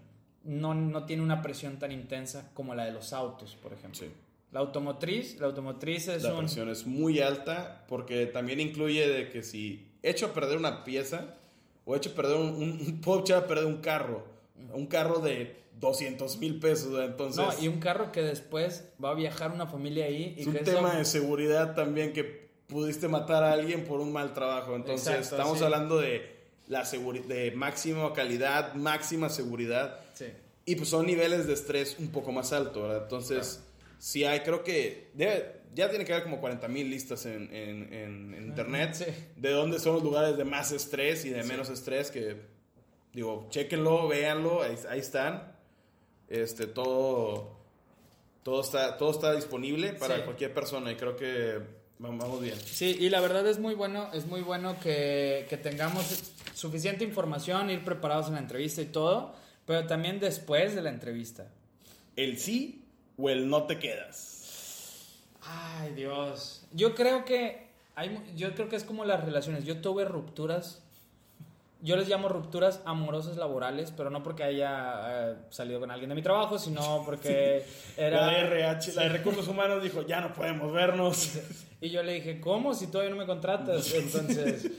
no, 0.44 0.74
no 0.74 1.04
tiene 1.04 1.22
una 1.22 1.42
presión 1.42 1.78
tan 1.78 1.92
intensa 1.92 2.50
como 2.54 2.74
la 2.74 2.84
de 2.84 2.92
los 2.92 3.12
autos, 3.12 3.56
por 3.56 3.72
ejemplo. 3.72 4.00
Sí. 4.00 4.10
La 4.52 4.60
automotriz, 4.60 5.38
la 5.40 5.46
automotriz 5.46 6.08
es 6.08 6.22
La 6.22 6.32
un... 6.32 6.38
presión 6.40 6.70
es 6.70 6.86
muy 6.86 7.20
alta 7.20 7.84
porque 7.86 8.24
también 8.26 8.60
incluye 8.60 9.06
de 9.06 9.28
que 9.28 9.42
si 9.42 9.90
echo 10.02 10.26
a 10.26 10.32
perder 10.32 10.56
una 10.56 10.84
pieza 10.84 11.34
o 11.90 11.96
echo 11.96 12.10
a 12.10 12.14
perder 12.14 12.36
un, 12.36 12.48
un- 12.62 13.00
puedo 13.00 13.20
echar 13.20 13.38
a 13.44 13.46
perder 13.46 13.64
un 13.64 13.78
carro, 13.78 14.22
un 14.74 14.86
carro 14.86 15.20
de 15.20 15.56
200 15.80 16.36
mil 16.38 16.58
pesos, 16.60 16.92
entonces 17.02 17.42
No, 17.42 17.62
y 17.62 17.68
un 17.68 17.80
carro 17.80 18.12
que 18.12 18.20
después 18.22 18.84
va 19.02 19.10
a 19.12 19.14
viajar 19.14 19.52
una 19.52 19.66
familia 19.66 20.04
ahí. 20.04 20.34
Y 20.36 20.42
es 20.42 20.46
un 20.48 20.58
tema 20.58 20.88
eso- 20.90 20.98
de 20.98 21.04
seguridad 21.06 21.74
también 21.74 22.12
que 22.12 22.48
pudiste 22.66 23.08
matar 23.08 23.42
a 23.42 23.52
alguien 23.52 23.84
por 23.84 24.00
un 24.00 24.12
mal 24.12 24.34
trabajo, 24.34 24.76
entonces 24.76 25.06
Exacto, 25.08 25.36
estamos 25.36 25.58
sí. 25.58 25.64
hablando 25.64 25.98
de 25.98 26.36
la 26.66 26.82
de 26.84 27.52
máxima 27.52 28.12
calidad, 28.12 28.74
máxima 28.74 29.30
seguridad 29.30 30.00
Sí. 30.12 30.26
y 30.66 30.74
pues 30.76 30.90
son 30.90 31.06
niveles 31.06 31.46
de 31.46 31.54
estrés 31.54 31.96
un 31.98 32.08
poco 32.08 32.30
más 32.32 32.52
alto, 32.52 32.82
¿verdad? 32.82 33.04
Entonces, 33.04 33.62
sí 33.98 34.24
hay, 34.24 34.40
creo 34.40 34.62
que 34.64 35.08
debe- 35.14 35.57
ya 35.74 35.88
tiene 35.90 36.04
que 36.04 36.12
haber 36.12 36.24
como 36.24 36.40
40 36.40 36.66
mil 36.68 36.88
listas 36.90 37.26
en, 37.26 37.52
en- 37.54 37.92
en- 37.92 38.34
en 38.34 38.42
internet 38.44 38.94
Sí. 38.94 39.04
de 39.36 39.50
dónde 39.50 39.78
son 39.78 39.94
los 39.94 40.02
lugares 40.02 40.36
de 40.36 40.44
más 40.44 40.72
estrés 40.72 41.24
y 41.24 41.30
de 41.30 41.42
menos 41.44 41.68
estrés 41.70 42.10
que, 42.10 42.36
digo, 43.12 43.46
chéquenlo, 43.50 44.08
véanlo, 44.08 44.62
ahí, 44.62 44.76
ahí 44.88 45.00
están. 45.00 45.52
Este, 46.28 46.66
todo, 46.66 47.56
todo, 48.42 48.60
está, 48.60 48.96
todo 48.98 49.10
está 49.12 49.34
disponible 49.34 49.92
para 49.94 50.16
Sí. 50.16 50.22
cualquier 50.22 50.52
persona 50.52 50.92
y 50.92 50.96
creo 50.96 51.16
que 51.16 51.58
vamos 51.98 52.40
bien. 52.40 52.58
Sí, 52.60 52.96
y 53.00 53.08
la 53.08 53.20
verdad 53.20 53.46
es 53.46 53.58
muy 53.58 53.74
bueno, 53.74 54.10
es 54.12 54.26
muy 54.26 54.42
bueno 54.42 54.78
que, 54.80 55.46
que 55.48 55.56
tengamos 55.56 56.04
suficiente 56.54 57.04
información, 57.04 57.70
ir 57.70 57.84
preparados 57.84 58.28
en 58.28 58.34
la 58.34 58.40
entrevista 58.40 58.82
y 58.82 58.86
todo, 58.86 59.34
pero 59.64 59.86
también 59.86 60.20
después 60.20 60.74
de 60.74 60.82
la 60.82 60.90
entrevista. 60.90 61.50
El 62.16 62.38
sí 62.38 62.84
o 63.16 63.30
el 63.30 63.48
no 63.48 63.64
te 63.66 63.78
quedas. 63.78 64.37
Ay, 65.48 65.94
Dios. 65.94 66.66
Yo 66.72 66.94
creo 66.94 67.24
que 67.24 67.68
hay, 67.94 68.20
yo 68.36 68.54
creo 68.54 68.68
que 68.68 68.76
es 68.76 68.84
como 68.84 69.04
las 69.04 69.24
relaciones. 69.24 69.64
Yo 69.64 69.80
tuve 69.80 70.04
rupturas. 70.04 70.82
Yo 71.80 71.96
les 71.96 72.08
llamo 72.08 72.28
rupturas 72.28 72.82
amorosas 72.84 73.36
laborales, 73.36 73.92
pero 73.96 74.10
no 74.10 74.24
porque 74.24 74.42
haya 74.42 75.30
eh, 75.30 75.36
salido 75.50 75.78
con 75.78 75.92
alguien 75.92 76.08
de 76.08 76.16
mi 76.16 76.22
trabajo, 76.22 76.58
sino 76.58 77.02
porque 77.06 77.64
era 77.96 78.26
La 78.26 78.38
RH, 78.38 78.94
la 78.94 79.02
de 79.04 79.08
recursos 79.10 79.46
humanos 79.46 79.82
dijo, 79.82 80.02
ya 80.02 80.20
no 80.20 80.32
podemos 80.32 80.72
vernos. 80.72 81.38
Y 81.80 81.90
yo 81.90 82.02
le 82.02 82.14
dije, 82.14 82.40
¿cómo? 82.40 82.74
Si 82.74 82.88
todavía 82.88 83.10
no 83.10 83.16
me 83.16 83.26
contratas. 83.26 83.94
Entonces, 83.94 84.70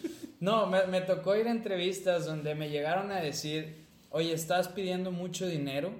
no, 0.41 0.67
me, 0.67 0.85
me 0.87 0.99
tocó 1.01 1.35
ir 1.37 1.47
a 1.47 1.51
entrevistas 1.51 2.25
donde 2.25 2.53
me 2.53 2.69
llegaron 2.69 3.11
a 3.13 3.21
decir, 3.21 3.85
oye, 4.09 4.33
estás 4.33 4.67
pidiendo 4.67 5.11
mucho 5.11 5.47
dinero 5.47 5.91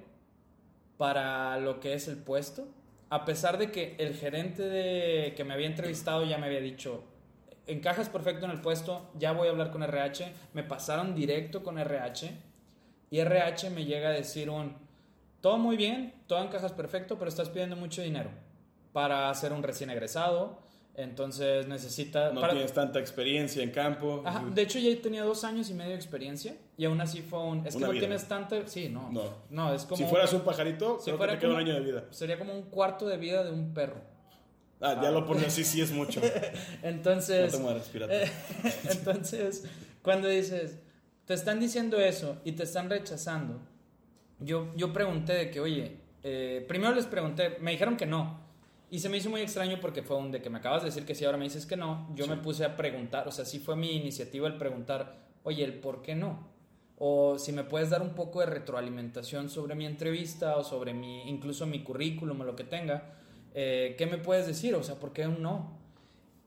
para 0.98 1.58
lo 1.58 1.80
que 1.80 1.94
es 1.94 2.08
el 2.08 2.18
puesto. 2.18 2.68
A 3.10 3.24
pesar 3.24 3.58
de 3.58 3.72
que 3.72 3.96
el 3.98 4.14
gerente 4.14 5.34
que 5.36 5.44
me 5.44 5.54
había 5.54 5.66
entrevistado 5.66 6.24
ya 6.24 6.38
me 6.38 6.46
había 6.46 6.60
dicho, 6.60 7.02
encajas 7.66 8.08
perfecto 8.08 8.44
en 8.44 8.52
el 8.52 8.60
puesto, 8.60 9.10
ya 9.18 9.32
voy 9.32 9.48
a 9.48 9.50
hablar 9.50 9.72
con 9.72 9.82
RH. 9.82 10.32
Me 10.54 10.62
pasaron 10.62 11.14
directo 11.16 11.64
con 11.64 11.76
RH 11.76 12.30
y 13.10 13.18
RH 13.18 13.70
me 13.70 13.84
llega 13.84 14.10
a 14.10 14.12
decir 14.12 14.48
un, 14.48 14.76
todo 15.40 15.58
muy 15.58 15.76
bien, 15.76 16.14
todo 16.28 16.42
encajas 16.42 16.72
perfecto, 16.72 17.18
pero 17.18 17.28
estás 17.28 17.48
pidiendo 17.48 17.74
mucho 17.74 18.00
dinero 18.00 18.30
para 18.92 19.34
ser 19.34 19.52
un 19.52 19.64
recién 19.64 19.90
egresado. 19.90 20.60
Entonces 20.94 21.66
necesita... 21.66 22.32
No 22.32 22.40
para- 22.40 22.52
tienes 22.52 22.72
tanta 22.72 22.98
experiencia 22.98 23.62
en 23.62 23.70
campo. 23.70 24.22
Ajá, 24.24 24.44
de 24.52 24.62
hecho 24.62 24.78
ya 24.78 24.90
tenía 25.00 25.24
dos 25.24 25.44
años 25.44 25.70
y 25.70 25.74
medio 25.74 25.90
de 25.90 25.96
experiencia 25.96 26.56
y 26.76 26.84
aún 26.84 27.00
así 27.00 27.22
fue 27.22 27.40
un... 27.42 27.66
Es 27.66 27.74
que 27.76 27.80
no 27.80 27.90
tienes 27.92 28.26
tanta... 28.28 28.66
Sí, 28.66 28.88
no. 28.88 29.10
No. 29.10 29.22
No, 29.48 29.72
es 29.74 29.84
como... 29.84 29.96
si 29.96 30.04
fueras 30.04 30.32
un 30.32 30.40
pajarito, 30.42 30.98
si 30.98 31.04
creo 31.06 31.16
fuera 31.16 31.32
que 31.34 31.38
te 31.38 31.40
queda 31.42 31.50
un 31.52 31.56
como- 31.58 31.66
año 31.70 31.74
de 31.80 31.84
vida. 31.92 32.04
Sería 32.10 32.38
como 32.38 32.52
un 32.52 32.62
cuarto 32.62 33.06
de 33.06 33.16
vida 33.16 33.44
de 33.44 33.50
un 33.52 33.72
perro. 33.72 34.00
Ah, 34.82 34.98
ya 35.02 35.10
lo 35.10 35.26
pones 35.26 35.46
así, 35.46 35.62
sí 35.64 35.80
es 35.80 35.92
mucho. 35.92 36.20
No 36.82 36.88
Entonces... 36.88 37.52
te 37.52 37.58
mueres, 37.58 37.84
pirata. 37.88 38.14
Eh, 38.22 38.30
Entonces, 38.90 39.64
cuando 40.02 40.26
dices, 40.28 40.78
te 41.24 41.34
están 41.34 41.60
diciendo 41.60 41.98
eso 41.98 42.38
y 42.44 42.52
te 42.52 42.64
están 42.64 42.90
rechazando, 42.90 43.60
yo, 44.38 44.70
yo 44.76 44.92
pregunté 44.92 45.34
de 45.34 45.50
que, 45.50 45.60
oye, 45.60 45.98
eh, 46.22 46.64
primero 46.68 46.94
les 46.94 47.06
pregunté, 47.06 47.56
me 47.60 47.70
dijeron 47.72 47.96
que 47.96 48.06
no. 48.06 48.49
Y 48.90 48.98
se 48.98 49.08
me 49.08 49.18
hizo 49.18 49.30
muy 49.30 49.40
extraño 49.40 49.78
porque 49.80 50.02
fue 50.02 50.16
un 50.16 50.32
de 50.32 50.42
que 50.42 50.50
me 50.50 50.58
acabas 50.58 50.82
de 50.82 50.86
decir 50.86 51.06
que 51.06 51.14
sí, 51.14 51.24
ahora 51.24 51.38
me 51.38 51.44
dices 51.44 51.64
que 51.64 51.76
no. 51.76 52.10
Yo 52.14 52.26
me 52.26 52.36
puse 52.36 52.64
a 52.64 52.76
preguntar, 52.76 53.28
o 53.28 53.30
sea, 53.30 53.44
sí 53.44 53.60
fue 53.60 53.76
mi 53.76 53.92
iniciativa 53.92 54.48
el 54.48 54.58
preguntar, 54.58 55.28
oye, 55.44 55.62
el 55.62 55.74
por 55.74 56.02
qué 56.02 56.16
no. 56.16 56.48
O 56.98 57.38
si 57.38 57.52
me 57.52 57.62
puedes 57.62 57.90
dar 57.90 58.02
un 58.02 58.10
poco 58.10 58.40
de 58.40 58.46
retroalimentación 58.46 59.48
sobre 59.48 59.76
mi 59.76 59.86
entrevista 59.86 60.56
o 60.56 60.64
sobre 60.64 60.92
mi, 60.92 61.22
incluso 61.30 61.66
mi 61.66 61.84
currículum 61.84 62.40
o 62.40 62.44
lo 62.44 62.56
que 62.56 62.64
tenga. 62.64 63.14
eh, 63.54 63.94
¿Qué 63.96 64.06
me 64.06 64.18
puedes 64.18 64.46
decir? 64.46 64.74
O 64.74 64.82
sea, 64.82 64.96
¿por 64.96 65.12
qué 65.12 65.26
un 65.26 65.40
no? 65.40 65.78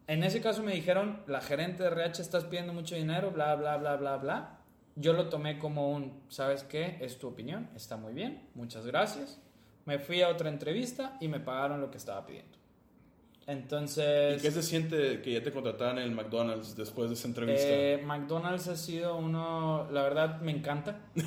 En 0.08 0.24
ese 0.24 0.42
caso 0.42 0.64
me 0.64 0.74
dijeron, 0.74 1.24
la 1.28 1.40
gerente 1.40 1.84
de 1.84 1.90
RH 1.90 2.22
estás 2.22 2.44
pidiendo 2.44 2.74
mucho 2.74 2.96
dinero, 2.96 3.32
bla, 3.32 3.56
bla, 3.56 3.78
bla, 3.78 3.96
bla, 3.96 4.18
bla. 4.18 4.60
Yo 4.96 5.14
lo 5.14 5.30
tomé 5.30 5.58
como 5.58 5.92
un, 5.92 6.22
¿sabes 6.28 6.64
qué? 6.64 6.98
Es 7.00 7.18
tu 7.18 7.30
opinión, 7.30 7.70
está 7.74 7.96
muy 7.96 8.14
bien, 8.14 8.50
muchas 8.54 8.86
gracias. 8.86 9.40
Me 9.86 10.00
fui 10.00 10.22
a 10.22 10.30
otra 10.30 10.50
entrevista 10.50 11.18
y 11.20 11.28
me 11.28 11.40
pagaron 11.40 11.82
lo 11.82 11.92
que 11.92 11.98
estaba 11.98 12.26
pidiendo. 12.26 12.58
Entonces, 13.46 14.40
¿Y 14.40 14.42
qué 14.42 14.52
se 14.52 14.64
siente 14.64 15.22
que 15.22 15.34
ya 15.34 15.44
te 15.44 15.52
contrataran 15.52 15.98
en 15.98 16.06
el 16.06 16.12
McDonald's 16.12 16.78
después 16.78 17.10
de 17.10 17.16
esa 17.16 17.28
entrevista? 17.28 17.68
eh, 17.68 18.02
McDonald's 18.06 18.70
ha 18.70 18.78
sido 18.78 19.18
uno, 19.18 19.90
la 19.92 20.04
verdad 20.04 20.40
me 20.40 20.52
encanta. 20.52 21.02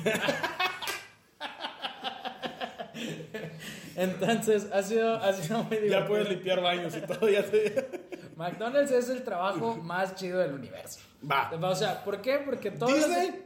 Entonces, 3.95 4.67
ha 4.73 4.83
sido, 4.83 5.15
ha 5.15 5.33
sido 5.33 5.63
muy 5.63 5.77
divertido. 5.77 5.99
ya 6.01 6.07
puedes 6.07 6.29
limpiar 6.29 6.61
baños 6.61 6.95
y 6.95 7.01
todo. 7.01 7.29
Ya 7.29 7.43
te... 7.43 8.07
McDonald's 8.35 8.91
es 8.91 9.09
el 9.09 9.23
trabajo 9.23 9.75
más 9.77 10.15
chido 10.15 10.39
del 10.39 10.53
universo. 10.53 10.99
Va. 11.29 11.51
O 11.61 11.75
sea, 11.75 12.03
¿por 12.03 12.21
qué? 12.21 12.39
Porque 12.39 12.71
todos 12.71 12.91
los- 12.91 13.07
Disney 13.07 13.43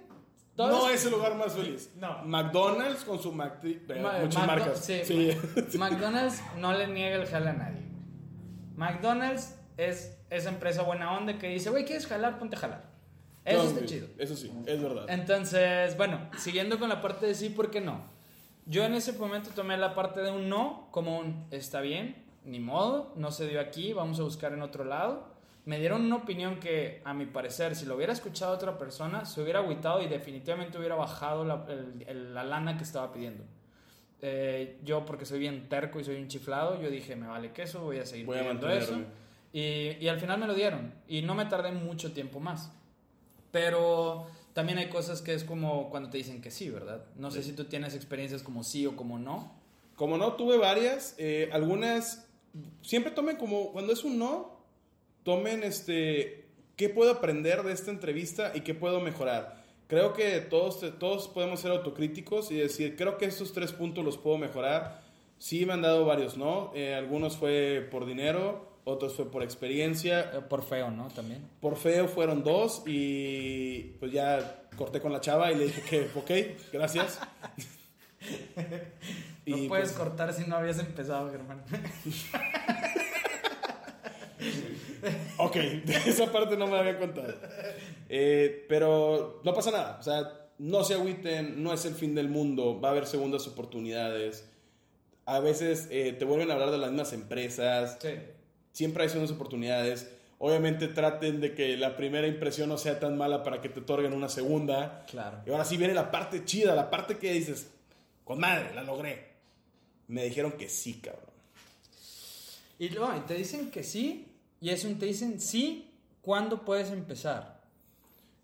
todos- 0.56 0.72
no 0.84 0.90
es 0.90 1.06
el 1.06 1.12
lugar 1.12 1.36
más 1.36 1.54
feliz. 1.54 1.92
No. 1.98 2.24
McDonald's 2.24 3.04
con 3.04 3.20
su 3.20 3.32
Mac... 3.32 3.60
eh, 3.64 3.82
muchas 4.22 4.44
Macdo- 4.44 4.48
marcas. 4.48 4.80
sí, 4.86 5.02
Sí. 5.06 5.32
McDonald's 5.78 6.42
no 6.58 6.74
le 6.74 6.88
niega 6.88 7.16
el 7.18 7.28
jale 7.28 7.50
a 7.50 7.54
nadie. 7.54 7.82
McDonald's 8.76 9.56
es 9.78 10.18
esa 10.30 10.50
empresa 10.50 10.84
buena 10.84 11.18
onda 11.18 11.38
que 11.38 11.48
dice, 11.50 11.70
güey, 11.70 11.86
¿quieres 11.86 12.08
jalar? 12.08 12.40
Ponte 12.40 12.56
a 12.56 12.60
jalar. 12.60 12.92
Eso 13.44 13.64
No, 13.64 13.70
está 13.70 13.86
chido. 13.86 14.08
Eso 14.18 14.36
sí, 14.36 14.52
es 14.66 14.82
verdad. 14.82 15.06
Entonces, 15.10 15.98
bueno, 15.98 16.20
siguiendo 16.38 16.80
con 16.80 16.90
la 16.90 17.02
parte 17.02 17.26
de 17.26 17.34
sí, 17.36 17.50
¿por 17.50 17.72
qué 17.72 17.82
no? 17.82 18.02
Yo 18.66 18.84
en 18.86 18.94
ese 18.94 19.14
momento 19.14 19.50
tomé 19.56 19.76
la 19.78 19.96
parte 19.96 20.22
de 20.22 20.32
un 20.32 20.48
no 20.48 20.88
como 20.92 21.18
un 21.18 21.48
está 21.50 21.82
bien, 21.82 22.24
ni 22.46 22.60
modo, 22.60 23.14
no 23.18 23.32
se 23.32 23.48
dio 23.48 23.60
aquí, 23.60 23.94
vamos 23.94 24.20
a 24.20 24.24
buscar 24.24 24.54
en 24.54 24.62
otro 24.62 24.84
lado. 24.84 25.31
Me 25.66 25.80
dieron 25.80 26.02
una 26.06 26.16
opinión 26.16 26.60
que, 26.60 27.02
a 27.06 27.14
mi 27.14 27.26
parecer, 27.28 27.76
si 27.76 27.86
lo 27.86 27.96
hubiera 27.96 28.14
escuchado 28.14 28.54
otra 28.54 28.78
persona, 28.80 29.26
se 29.26 29.42
hubiera 29.42 29.60
agüitado 29.60 30.02
y 30.02 30.08
definitivamente 30.08 30.78
hubiera 30.78 30.96
bajado 30.96 31.46
la, 31.46 31.66
el- 31.70 32.04
el- 32.08 32.34
la 32.34 32.44
lana 32.44 32.78
que 32.78 32.84
estaba 32.84 33.12
pidiendo. 33.14 33.44
Eh, 34.24 34.80
yo, 34.84 35.06
porque 35.06 35.26
soy 35.26 35.40
bien 35.40 35.68
terco 35.70 36.00
y 36.00 36.04
soy 36.04 36.16
un 36.18 36.28
chiflado, 36.28 36.82
yo 36.82 36.90
dije, 36.90 37.16
me 37.16 37.28
vale 37.28 37.52
queso, 37.52 37.82
voy 37.82 38.00
a 38.00 38.06
seguir 38.06 38.26
Voy 38.26 38.38
a 38.38 38.42
eso. 38.74 38.94
Y, 39.54 39.98
y 40.00 40.08
al 40.08 40.20
final 40.20 40.40
me 40.40 40.48
lo 40.48 40.54
dieron. 40.56 40.94
Y 41.08 41.22
no 41.22 41.36
me 41.36 41.46
tardé 41.46 41.72
mucho 41.72 42.12
tiempo 42.12 42.40
más. 42.40 42.72
Pero 43.52 44.28
también 44.54 44.78
hay 44.78 44.90
cosas 44.90 45.22
que 45.22 45.34
es 45.34 45.44
como 45.44 45.90
cuando 45.90 46.10
te 46.10 46.18
dicen 46.18 46.42
que 46.42 46.52
sí, 46.52 46.70
¿verdad? 46.70 47.04
No 47.16 47.32
sé 47.32 47.44
si 47.44 47.54
tú 47.54 47.66
tienes 47.66 47.96
experiencias 47.96 48.44
como 48.44 48.64
sí 48.64 48.86
o 48.86 48.96
como 48.96 49.20
no. 49.20 49.54
Como 49.96 50.18
no, 50.18 50.34
tuve 50.34 50.58
varias. 50.58 51.16
eh, 51.18 51.50
algunas, 51.52 52.28
siempre 52.82 53.12
tomen 53.12 53.38
como, 53.38 53.72
cuando 53.72 53.92
es 53.94 54.04
un 54.04 54.18
no, 54.18 54.61
tomen 55.24 55.64
este, 55.64 56.46
¿qué 56.76 56.90
puedo 56.90 57.12
aprender 57.12 57.64
de 57.64 57.74
esta 57.74 57.92
entrevista 57.92 58.52
y 58.56 58.62
qué 58.62 58.74
puedo 58.74 59.00
mejorar? 59.00 59.64
Creo 59.88 60.14
que 60.14 60.40
todos, 60.40 60.80
todos 61.00 61.28
podemos 61.28 61.60
ser 61.60 61.72
autocríticos 61.72 62.50
y 62.52 62.56
decir, 62.56 62.96
creo 62.96 63.18
que 63.18 63.26
estos 63.26 63.52
tres 63.52 63.74
puntos 63.74 64.06
los 64.06 64.18
puedo 64.18 64.38
mejorar. 64.38 65.02
Sí 65.38 65.66
me 65.66 65.74
han 65.74 65.82
dado 65.82 66.06
varios 66.06 66.38
no. 66.38 66.72
Eh, 66.74 66.94
algunos 66.94 67.36
fue 67.36 67.88
por 67.92 68.06
dinero, 68.06 68.72
otros 68.84 69.16
fue 69.16 69.30
por 69.30 69.44
experiencia. 69.44 70.32
Eh, 70.34 70.42
Por 70.48 70.64
feo, 70.64 70.92
¿no? 70.92 71.10
También. 71.10 71.48
Por 71.60 71.76
feo 71.76 72.08
fueron 72.08 72.44
dos 72.44 72.84
y 72.86 73.96
pues 74.00 74.12
ya 74.12 74.64
corté 74.78 75.02
con 75.02 75.12
la 75.12 75.20
chava 75.20 75.52
y 75.52 75.56
le 75.56 75.66
dije 75.66 75.82
que, 75.82 76.10
ok, 76.16 76.72
gracias. 76.72 77.20
No 79.48 79.58
Y, 79.58 79.68
puedes 79.68 79.92
pues, 79.92 79.98
cortar 79.98 80.32
si 80.32 80.48
no 80.48 80.56
habías 80.56 80.78
empezado, 80.78 81.32
Germán. 81.32 81.64
Ok, 85.38 85.56
esa 86.06 86.32
parte 86.32 86.58
no 86.58 86.68
me 86.68 86.74
la 86.74 86.80
había 86.80 87.00
contado. 87.00 87.34
Eh, 88.10 88.66
pero 88.70 89.42
no 89.44 89.54
pasa 89.54 89.72
nada. 89.72 89.98
O 90.00 90.04
sea, 90.04 90.48
no 90.58 90.84
se 90.84 90.94
agüiten, 90.94 91.64
no 91.64 91.74
es 91.74 91.86
el 91.86 91.96
fin 91.96 92.14
del 92.16 92.30
mundo, 92.30 92.80
va 92.80 92.90
a 92.90 92.92
haber 92.92 93.06
segundas 93.08 93.48
oportunidades. 93.48 94.48
A 95.26 95.40
veces 95.40 95.88
eh, 95.92 96.14
te 96.14 96.26
vuelven 96.26 96.50
a 96.52 96.54
hablar 96.56 96.72
de 96.72 96.78
las 96.78 96.90
mismas 96.92 97.14
empresas, 97.14 97.98
Sí. 98.02 98.10
siempre 98.72 99.04
hay 99.04 99.10
segundas 99.10 99.34
oportunidades. 99.36 100.12
Obviamente 100.40 100.88
traten 100.88 101.40
de 101.40 101.54
que 101.54 101.78
la 101.78 101.96
primera 101.96 102.28
impresión 102.28 102.68
no 102.70 102.78
sea 102.78 103.00
tan 103.00 103.16
mala 103.18 103.44
para 103.44 103.62
que 103.62 103.70
te 103.70 103.82
otorguen 103.82 104.14
una 104.14 104.28
segunda. 104.28 105.06
Claro. 105.10 105.40
Y 105.46 105.52
ahora 105.52 105.66
sí 105.66 105.78
viene 105.78 105.94
la 105.94 106.10
parte 106.10 106.44
chida, 106.46 106.74
la 106.74 106.90
parte 106.90 107.18
que 107.18 107.32
dices, 107.34 107.70
con 108.24 108.40
madre, 108.40 108.74
la 108.74 108.82
logré. 108.84 109.30
Me 110.08 110.24
dijeron 110.26 110.54
que 110.54 110.68
sí, 110.68 110.96
cabrón. 110.96 111.30
Y 112.80 112.90
luego 112.90 113.16
y 113.16 113.20
te 113.22 113.36
dicen 113.36 113.70
que 113.70 113.84
sí, 113.84 114.31
y 114.62 114.70
es 114.70 114.86
un 114.86 114.98
te 114.98 115.06
dicen 115.08 115.42
sí, 115.42 115.92
¿cuándo 116.22 116.64
puedes 116.64 116.90
empezar? 116.92 117.62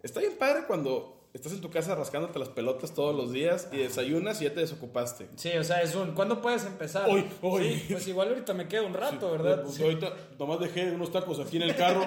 Está 0.04 0.20
bien 0.20 0.34
padre 0.38 0.64
cuando 0.68 1.14
estás 1.34 1.52
en 1.54 1.62
tu 1.62 1.70
casa 1.70 1.94
rascándote 1.96 2.40
las 2.40 2.50
pelotas 2.50 2.94
todos 2.94 3.16
los 3.16 3.32
días 3.32 3.70
y 3.72 3.78
desayunas 3.78 4.42
y 4.42 4.46
ya 4.46 4.54
te 4.54 4.62
desocupaste. 4.62 5.28
Sí, 5.36 5.52
o 5.58 5.64
sea, 5.64 5.82
es 5.82 5.94
un 5.96 6.14
¿cuándo 6.14 6.42
puedes 6.42 6.66
empezar? 6.66 7.08
Hoy, 7.10 7.26
hoy. 7.42 7.76
Sí, 7.80 7.94
pues 7.94 8.08
igual 8.08 8.30
ahorita 8.30 8.54
me 8.54 8.68
quedo 8.68 8.86
un 8.88 8.94
rato, 8.94 9.32
¿verdad? 9.32 9.62
Pues 9.64 9.76
Sí. 9.76 9.84
ahorita 9.84 10.14
nomás 10.40 10.60
dejé 10.60 10.92
unos 10.92 11.12
tacos 11.12 11.40
aquí 11.40 11.58
en 11.58 11.64
el 11.64 11.76
carro, 11.76 12.06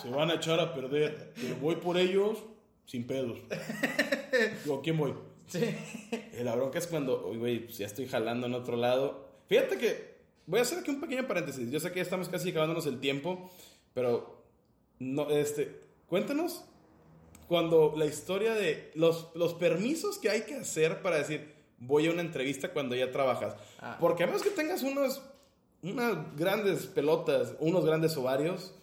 se 0.00 0.08
van 0.10 0.30
a 0.30 0.34
echar 0.34 0.60
a 0.60 0.74
perder. 0.74 1.32
Pero 1.34 1.56
voy 1.56 1.76
por 1.76 1.96
ellos 1.98 2.38
sin 2.86 3.06
pedos. 3.06 3.38
Digo, 4.64 4.80
¿quién 4.82 4.96
voy? 4.96 5.14
Sí. 5.48 5.58
Eh, 6.12 6.42
La 6.44 6.54
bronca 6.54 6.78
es 6.78 6.86
cuando, 6.86 7.26
uy, 7.28 7.38
güey, 7.38 7.64
pues 7.64 7.78
ya 7.78 7.86
estoy 7.86 8.06
jalando 8.06 8.46
en 8.46 8.54
otro 8.54 8.76
lado. 8.76 9.28
Fíjate 9.48 9.76
que 9.78 10.11
voy 10.46 10.58
a 10.58 10.62
hacer 10.62 10.78
aquí 10.78 10.90
un 10.90 11.00
pequeño 11.00 11.26
paréntesis. 11.26 11.70
Yo 11.70 11.80
sé 11.80 11.90
que 11.90 11.96
ya 11.96 12.02
estamos 12.02 12.28
casi 12.28 12.50
acabándonos 12.50 12.86
el 12.86 13.00
tiempo, 13.00 13.50
pero 13.94 14.42
no, 14.98 15.30
este, 15.30 15.80
cuéntanos 16.08 16.64
cuando 17.48 17.94
la 17.96 18.06
historia 18.06 18.54
de 18.54 18.90
los, 18.94 19.28
los 19.34 19.54
permisos 19.54 20.18
que 20.18 20.30
hay 20.30 20.42
que 20.42 20.54
hacer 20.54 21.02
para 21.02 21.18
decir 21.18 21.52
voy 21.78 22.06
a 22.06 22.12
una 22.12 22.20
entrevista 22.22 22.72
cuando 22.72 22.94
ya 22.94 23.10
trabajas. 23.10 23.56
Ah. 23.80 23.96
Porque 24.00 24.22
a 24.22 24.26
menos 24.26 24.42
que 24.42 24.50
tengas 24.50 24.82
unos, 24.82 25.20
unas 25.82 26.16
grandes 26.36 26.86
pelotas, 26.86 27.54
unos 27.58 27.84
grandes 27.84 28.16
ovarios, 28.16 28.74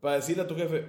para 0.00 0.16
decirle 0.16 0.42
a 0.44 0.46
tu 0.46 0.54
jefe, 0.54 0.86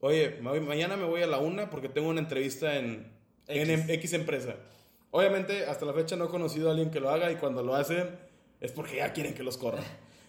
oye, 0.00 0.38
ma- 0.42 0.52
mañana 0.54 0.96
me 0.96 1.04
voy 1.04 1.22
a 1.22 1.26
la 1.26 1.38
una 1.38 1.70
porque 1.70 1.88
tengo 1.88 2.08
una 2.08 2.20
entrevista 2.20 2.76
en, 2.76 3.10
en 3.46 3.70
em- 3.70 3.90
X 3.90 4.14
empresa. 4.14 4.56
Obviamente, 5.12 5.64
hasta 5.66 5.86
la 5.86 5.92
fecha 5.92 6.16
no 6.16 6.24
he 6.24 6.28
conocido 6.28 6.68
a 6.68 6.72
alguien 6.72 6.90
que 6.90 6.98
lo 7.00 7.08
haga 7.10 7.30
y 7.30 7.36
cuando 7.36 7.62
lo 7.62 7.74
hacen 7.74 8.10
es 8.60 8.72
porque 8.72 8.96
ya 8.96 9.12
quieren 9.12 9.34
que 9.34 9.42
los 9.42 9.56
corran. 9.56 9.84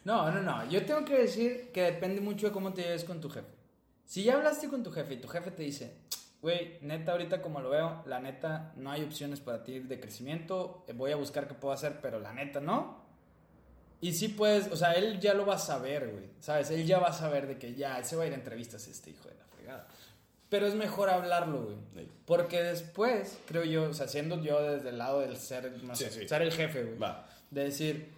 No, 0.06 0.32
no, 0.32 0.42
no. 0.42 0.70
Yo 0.70 0.86
tengo 0.86 1.04
que 1.04 1.18
decir 1.18 1.72
que 1.74 1.82
depende 1.84 2.22
mucho 2.22 2.48
de 2.48 2.54
cómo 2.54 2.74
te 2.74 2.82
lleves 2.84 3.04
con 3.04 3.20
tu 3.20 3.30
jefe. 3.30 3.48
Si 4.06 4.24
ya 4.24 4.36
hablaste 4.36 4.70
con 4.70 4.84
tu 4.84 4.92
jefe 4.92 5.16
y 5.16 5.18
tu 5.18 5.28
jefe 5.28 5.52
te 5.52 5.64
dice, 5.64 5.98
güey, 6.42 6.78
neta, 6.82 7.12
ahorita 7.12 7.42
como 7.42 7.60
lo 7.60 7.70
veo, 7.70 8.04
la 8.06 8.20
neta, 8.20 8.72
no 8.78 8.90
hay 8.92 9.04
opciones 9.04 9.42
para 9.42 9.64
ti 9.64 9.80
de 9.80 10.00
crecimiento, 10.00 10.86
voy 10.96 11.12
a 11.12 11.18
buscar 11.18 11.48
qué 11.48 11.54
puedo 11.56 11.74
hacer, 11.74 12.00
pero 12.02 12.20
la 12.20 12.32
neta 12.32 12.62
no. 12.62 13.06
Y 14.00 14.14
sí 14.14 14.30
puedes, 14.30 14.72
o 14.72 14.76
sea, 14.78 14.94
él 14.94 15.20
ya 15.20 15.34
lo 15.34 15.46
va 15.46 15.56
a 15.56 15.60
saber, 15.60 16.10
güey, 16.12 16.26
¿sabes? 16.40 16.70
Él 16.72 16.86
ya 16.86 17.00
va 17.00 17.08
a 17.08 17.14
saber 17.14 17.48
de 17.48 17.58
que 17.58 17.74
ya, 17.74 17.98
él 17.98 18.06
se 18.06 18.16
va 18.16 18.24
a 18.24 18.28
ir 18.28 18.34
a 18.34 18.36
entrevistas 18.36 18.88
este 18.88 19.10
hijo 19.10 19.28
de 19.28 19.36
la 19.36 19.46
fregada. 19.46 19.88
Pero 20.50 20.68
es 20.68 20.76
mejor 20.76 21.10
hablarlo, 21.10 21.64
güey. 21.64 21.78
Sí. 21.96 22.12
Porque 22.26 22.62
después, 22.64 23.38
creo 23.48 23.66
yo, 23.66 23.90
o 23.90 23.94
sea, 23.94 24.08
siendo 24.08 24.42
yo 24.42 24.62
desde 24.62 24.90
el 24.90 25.00
lado 25.00 25.20
del 25.20 25.36
ser, 25.36 25.84
no 25.84 25.96
Sí, 25.96 26.06
sé, 26.06 26.12
sí. 26.12 26.28
ser 26.30 26.44
el 26.44 26.54
jefe, 26.54 26.84
güey 26.84 26.98
Va. 27.00 27.28
de 27.52 27.64
decir, 27.66 28.14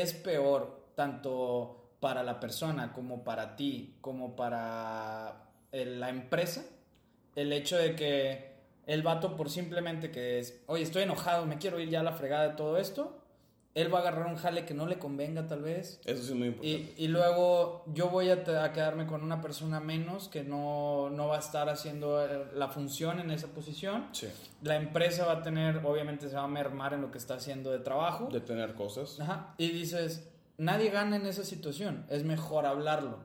es 0.00 0.12
peor 0.14 0.84
tanto 0.94 1.90
para 2.00 2.22
la 2.22 2.38
persona 2.40 2.92
como 2.92 3.24
para 3.24 3.56
ti, 3.56 3.96
como 4.00 4.36
para 4.36 5.44
el- 5.72 6.00
la 6.00 6.08
empresa, 6.10 6.64
el 7.34 7.52
hecho 7.52 7.76
de 7.76 7.94
que 7.96 8.56
el 8.86 9.02
vato 9.02 9.36
por 9.36 9.50
simplemente 9.50 10.10
que 10.10 10.38
es, 10.38 10.62
oye, 10.66 10.82
estoy 10.82 11.02
enojado, 11.02 11.46
me 11.46 11.58
quiero 11.58 11.80
ir 11.80 11.88
ya 11.90 12.00
a 12.00 12.04
la 12.04 12.12
fregada 12.12 12.48
de 12.48 12.54
todo 12.54 12.78
esto, 12.78 13.18
él 13.76 13.92
va 13.92 13.98
a 13.98 14.00
agarrar 14.00 14.26
un 14.26 14.36
jale 14.36 14.64
que 14.64 14.72
no 14.72 14.86
le 14.86 14.98
convenga 14.98 15.46
tal 15.46 15.60
vez. 15.60 16.00
Eso 16.06 16.22
sí 16.22 16.30
es 16.30 16.34
muy 16.34 16.48
importante. 16.48 16.94
Y, 16.96 17.04
y 17.04 17.08
luego 17.08 17.84
yo 17.92 18.08
voy 18.08 18.30
a, 18.30 18.42
quedarme 18.42 19.06
con 19.06 19.22
una 19.22 19.42
persona 19.42 19.80
menos 19.80 20.28
que 20.28 20.42
no, 20.44 21.10
no 21.10 21.28
va 21.28 21.36
a 21.36 21.40
estar 21.40 21.68
haciendo 21.68 22.24
eh, 22.24 22.46
la 22.54 22.68
función 22.68 23.20
en 23.20 23.30
esa 23.30 23.48
posición. 23.48 24.06
Sí. 24.12 24.28
La 24.62 24.76
empresa 24.76 25.26
va 25.26 25.32
a 25.32 25.42
tener, 25.42 25.82
obviamente 25.84 26.30
se 26.30 26.36
va 26.36 26.44
a 26.44 26.48
mermar 26.48 26.94
en 26.94 27.02
lo 27.02 27.10
que 27.10 27.18
está 27.18 27.34
haciendo 27.34 27.70
de 27.70 27.78
trabajo. 27.80 28.28
De 28.32 28.40
tener 28.40 28.72
cosas. 28.72 29.20
Ajá. 29.20 29.54
Y 29.58 29.68
dices, 29.72 30.26
nadie 30.56 30.88
gana 30.88 31.16
en 31.16 31.26
esa 31.26 31.44
situación, 31.44 32.06
es 32.08 32.24
mejor 32.24 32.64
hablarlo. 32.64 33.18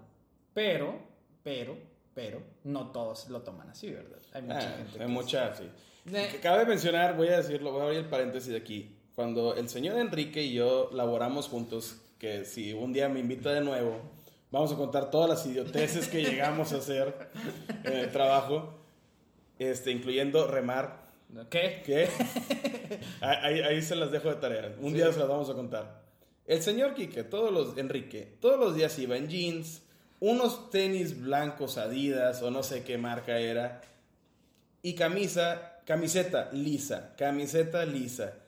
Pero, 0.53 0.99
pero, 1.43 1.77
pero, 2.13 2.43
no 2.65 2.91
todos 2.91 3.29
lo 3.29 3.41
toman 3.41 3.69
así, 3.69 3.89
¿verdad? 3.89 4.19
Hay 4.33 4.41
mucha 4.41 4.57
Ah, 4.57 4.75
gente. 4.79 4.91
hay 4.99 5.07
que- 5.07 5.13
mucha, 5.13 5.55
sí. 5.55 5.69
De- 6.03 6.39
Cabe 6.41 6.65
mencionar, 6.65 7.15
voy 7.15 7.29
a 7.29 7.37
decirlo, 7.37 7.71
voy 7.71 7.81
a 7.81 7.83
abrir 7.85 7.99
el 7.99 8.09
paréntesis 8.09 8.53
aquí. 8.53 8.97
Cuando 9.21 9.53
el 9.55 9.69
señor 9.69 9.99
Enrique 9.99 10.41
y 10.41 10.53
yo 10.53 10.89
laboramos 10.93 11.47
juntos, 11.47 12.01
que 12.17 12.43
si 12.43 12.73
un 12.73 12.91
día 12.91 13.07
me 13.07 13.19
invita 13.19 13.51
de 13.51 13.61
nuevo, 13.61 13.99
vamos 14.49 14.71
a 14.71 14.75
contar 14.75 15.11
todas 15.11 15.29
las 15.29 15.45
idioteces 15.45 16.07
que 16.07 16.23
llegamos 16.23 16.73
a 16.73 16.77
hacer 16.77 17.29
en 17.83 17.93
el 17.93 18.11
trabajo, 18.11 18.73
este, 19.59 19.91
incluyendo 19.91 20.47
remar, 20.47 21.03
¿Qué? 21.51 21.83
que 21.85 22.09
ahí, 23.21 23.59
ahí 23.61 23.83
se 23.83 23.95
las 23.95 24.09
dejo 24.09 24.29
de 24.29 24.37
tarea. 24.37 24.75
Un 24.81 24.91
día 24.91 25.13
se 25.13 25.19
las 25.19 25.27
vamos 25.27 25.51
a 25.51 25.53
contar. 25.53 26.01
El 26.47 26.63
señor 26.63 26.95
Quique, 26.95 27.23
todos 27.23 27.53
los, 27.53 27.77
Enrique, 27.77 28.37
todos 28.41 28.59
los 28.59 28.75
días 28.75 28.97
iba 28.97 29.17
en 29.17 29.29
jeans, 29.29 29.83
unos 30.19 30.71
tenis 30.71 31.21
blancos 31.21 31.77
Adidas 31.77 32.41
o 32.41 32.49
no 32.49 32.63
sé 32.63 32.83
qué 32.83 32.97
marca 32.97 33.37
era, 33.37 33.81
y 34.81 34.95
camisa, 34.95 35.77
camiseta 35.85 36.49
lisa, 36.53 37.13
camiseta 37.15 37.85
lisa. 37.85 38.40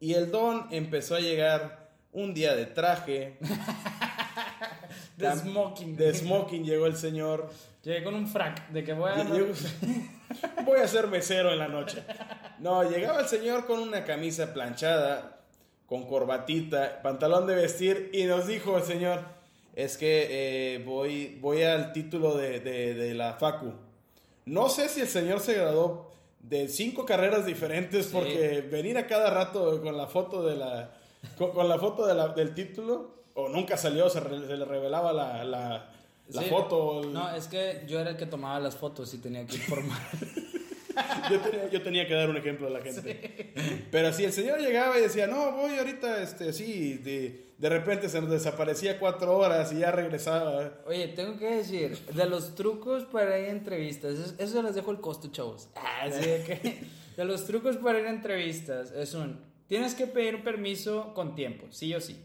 Y 0.00 0.14
el 0.14 0.30
don 0.30 0.66
empezó 0.70 1.14
a 1.16 1.20
llegar 1.20 1.88
un 2.12 2.34
día 2.34 2.54
de 2.54 2.66
traje, 2.66 3.38
De 5.16 5.26
cam- 5.28 5.40
smoking. 5.40 5.96
de 5.96 6.14
smoking 6.14 6.64
llegó 6.64 6.86
el 6.86 6.96
señor. 6.96 7.50
Llegué 7.82 8.02
con 8.02 8.14
un 8.14 8.26
frac 8.26 8.68
de 8.70 8.82
que 8.84 8.92
voy 8.92 9.10
a... 9.10 9.24
Voy 10.64 10.80
a 10.80 10.88
ser 10.88 11.06
mesero 11.06 11.52
en 11.52 11.58
la 11.58 11.68
noche. 11.68 12.02
No, 12.58 12.82
llegaba 12.90 13.20
el 13.20 13.26
señor 13.28 13.66
con 13.66 13.78
una 13.78 14.04
camisa 14.04 14.52
planchada, 14.52 15.40
con 15.86 16.06
corbatita, 16.08 17.02
pantalón 17.02 17.46
de 17.46 17.54
vestir, 17.54 18.10
y 18.12 18.24
nos 18.24 18.46
dijo 18.46 18.76
el 18.78 18.82
señor, 18.84 19.20
es 19.76 19.96
que 19.96 20.26
eh, 20.76 20.78
voy, 20.84 21.38
voy 21.40 21.62
al 21.62 21.92
título 21.92 22.36
de, 22.36 22.58
de- 22.60 22.94
de 22.94 23.14
la 23.14 23.34
Facu. 23.34 23.74
No 24.46 24.68
sé 24.68 24.88
si 24.88 25.02
el 25.02 25.08
señor 25.08 25.40
se 25.40 25.54
graduó 25.54 26.10
de 26.48 26.68
cinco 26.68 27.04
carreras 27.06 27.46
diferentes, 27.46 28.06
porque 28.06 28.60
venir 28.70 28.98
a 28.98 29.06
cada 29.06 29.30
rato 29.30 29.80
con 29.82 29.96
la 29.96 30.06
foto 30.06 30.42
de 30.46 30.56
la, 30.56 30.90
con, 31.38 31.52
con 31.52 31.68
la 31.68 31.78
foto 31.78 32.06
de 32.06 32.14
la- 32.14 32.28
del 32.28 32.54
título, 32.54 33.24
o 33.34 33.48
nunca 33.48 33.76
salió, 33.76 34.08
se, 34.10 34.20
re- 34.20 34.46
se 34.46 34.56
le 34.56 34.64
revelaba 34.64 35.12
la, 35.12 35.42
la, 35.44 35.90
la 36.28 36.42
Sí. 36.42 36.48
foto. 36.50 37.00
el- 37.02 37.12
No, 37.12 37.34
es 37.34 37.46
que 37.48 37.84
yo 37.88 37.98
era 38.00 38.10
el 38.10 38.16
que 38.16 38.26
tomaba 38.26 38.60
las 38.60 38.76
fotos 38.76 39.12
y 39.14 39.18
tenía 39.18 39.46
que 39.46 39.56
informar. 39.56 39.98
Yo 41.30 41.40
tenía, 41.40 41.70
yo 41.70 41.82
tenía 41.82 42.06
que 42.08 42.14
dar 42.14 42.28
un 42.28 42.36
ejemplo 42.36 42.66
a 42.66 42.70
la 42.70 42.80
gente. 42.82 43.52
Pero 43.90 44.12
si 44.12 44.24
el 44.24 44.32
señor 44.32 44.60
llegaba 44.60 44.98
y 44.98 45.02
decía, 45.02 45.26
no, 45.26 45.52
voy 45.52 45.76
ahorita, 45.78 46.22
este, 46.22 46.52
sí, 46.52 46.94
de, 46.94 47.46
de 47.58 47.68
repente 47.68 48.08
se 48.08 48.20
nos 48.20 48.30
desaparecía 48.30 48.98
cuatro 48.98 49.36
horas 49.36 49.72
y 49.72 49.78
ya 49.78 49.90
regresaba. 49.90 50.72
Oye, 50.86 51.08
tengo 51.08 51.38
que 51.38 51.46
decir, 51.56 51.96
de 51.98 52.26
los 52.26 52.54
trucos 52.54 53.04
para 53.04 53.38
ir 53.38 53.46
a 53.48 53.50
entrevistas, 53.52 54.14
eso, 54.18 54.34
eso 54.38 54.62
les 54.62 54.74
dejo 54.74 54.90
el 54.90 55.00
costo, 55.00 55.28
chavos. 55.32 55.68
Ah, 55.76 56.06
sí, 56.10 56.20
de 56.28 56.42
que- 56.44 56.84
de 57.16 57.24
los 57.24 57.46
trucos 57.46 57.76
para 57.76 58.00
ir 58.00 58.06
a 58.06 58.10
entrevistas 58.10 58.90
es 58.92 59.14
un, 59.14 59.40
tienes 59.68 59.94
que 59.94 60.06
pedir 60.06 60.34
un 60.34 60.42
permiso 60.42 61.14
con 61.14 61.34
tiempo, 61.34 61.66
sí 61.70 61.94
o 61.94 62.00
sí. 62.00 62.20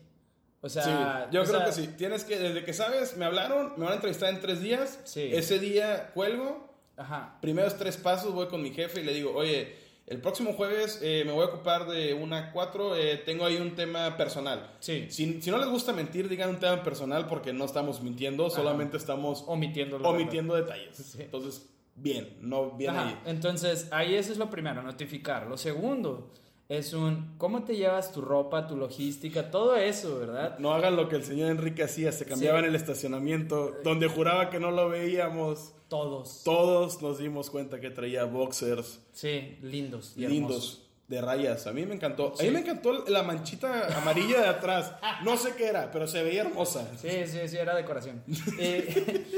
O 0.62 0.68
sea, 0.68 0.84
Sí, 0.84 0.90
yo 1.32 1.42
o 1.44 1.46
creo 1.46 1.58
sea, 1.60 1.66
que 1.68 1.72
sí. 1.72 1.88
Tienes 1.98 2.26
que, 2.26 2.38
desde 2.38 2.66
que 2.66 2.74
sabes, 2.74 3.16
me 3.16 3.24
hablaron, 3.24 3.74
me 3.78 3.84
van 3.86 3.94
a 3.94 3.96
entrevistar 3.96 4.28
en 4.34 4.42
tres 4.42 4.60
días. 4.62 5.00
Sí. 5.06 5.30
Ese 5.32 5.58
día 5.58 6.12
cuelgo, 6.14 6.69
Ajá. 7.00 7.38
primeros 7.42 7.78
tres 7.78 7.98
pasos, 7.98 8.34
voy 8.34 8.48
con 8.48 8.62
mi 8.62 8.72
jefe 8.72 9.02
y 9.02 9.04
le 9.04 9.14
digo, 9.14 9.34
oye, 9.34 9.76
el 10.06 10.20
próximo 10.22 10.54
jueves 10.54 11.00
eh, 11.04 11.24
me 11.26 11.32
voy 11.32 11.44
a 11.44 11.48
ocupar 11.50 11.88
de 11.88 12.14
una 12.14 12.38
a 12.40 12.52
cuatro, 12.52 12.96
eh, 12.96 13.18
tengo 13.18 13.46
ahí 13.46 13.58
un 13.58 13.76
tema 13.76 14.18
personal. 14.18 14.76
Sí. 14.80 15.06
Si, 15.10 15.42
si 15.42 15.52
no 15.52 15.58
les 15.58 15.70
gusta 15.70 15.94
mentir, 15.94 16.28
digan 16.28 16.50
un 16.50 16.60
tema 16.60 16.84
personal 16.84 17.28
porque 17.28 17.54
no 17.54 17.66
estamos 17.66 18.02
mintiendo, 18.02 18.50
solamente 18.50 18.98
estamos 18.98 19.44
Omitiendo 19.48 19.98
omitiendo 19.98 20.56
detalles. 20.56 21.16
Entonces, 21.20 21.70
bien, 21.96 22.38
no 22.42 22.72
bien 22.72 22.92
Ajá, 22.92 23.08
ahí. 23.08 23.20
Entonces, 23.28 23.88
ahí 23.92 24.16
eso 24.16 24.32
es 24.32 24.40
lo 24.40 24.50
primero, 24.50 24.82
notificar. 24.82 25.46
Lo 25.46 25.58
segundo 25.58 26.32
es 26.70 26.94
un, 26.94 27.34
¿cómo 27.40 27.64
te 27.64 27.76
llevas 27.76 28.12
tu 28.12 28.22
ropa, 28.22 28.68
tu 28.68 28.78
logística, 28.78 29.50
todo 29.50 29.76
eso, 29.76 30.20
verdad? 30.20 30.60
No 30.60 30.72
hagan 30.72 30.96
lo 30.96 31.10
que 31.10 31.16
el 31.16 31.24
señor 31.24 31.50
Enrique 31.50 31.82
hacía, 31.84 32.12
se 32.12 32.26
cambiaba 32.26 32.60
Sí. 32.60 32.64
en 32.66 32.70
el 32.70 32.76
estacionamiento, 32.76 33.74
donde 33.84 34.08
juraba 34.08 34.52
que 34.52 34.60
no 34.60 34.70
lo 34.70 34.88
veíamos. 34.88 35.74
Todos. 35.88 36.44
Todos 36.44 37.02
nos 37.02 37.18
dimos 37.18 37.50
cuenta 37.50 37.80
que 37.80 37.90
traía 37.90 38.24
boxers 38.26 39.00
Sí, 39.12 39.58
lindos 39.64 40.14
y 40.16 40.28
lindos. 40.28 40.52
hermosos. 40.52 40.89
De 41.10 41.20
rayas. 41.22 41.66
A 41.68 41.74
mí 41.74 41.86
me 41.86 41.96
encantó. 41.96 42.34
A 42.40 42.44
mí 42.44 42.52
me 42.52 42.60
encantó 42.60 43.04
la 43.08 43.24
manchita 43.24 43.98
amarilla 43.98 44.42
de 44.42 44.48
atrás. 44.48 44.94
No 45.24 45.36
sé 45.38 45.56
qué 45.58 45.68
era, 45.68 45.92
pero 45.92 46.08
se 46.08 46.22
veía 46.24 46.42
hermosa. 46.42 46.88
Sí, 46.98 47.26
sí, 47.26 47.48
sí, 47.48 47.58
era 47.58 47.76
decoración. 47.76 48.24
Y, 48.28 48.84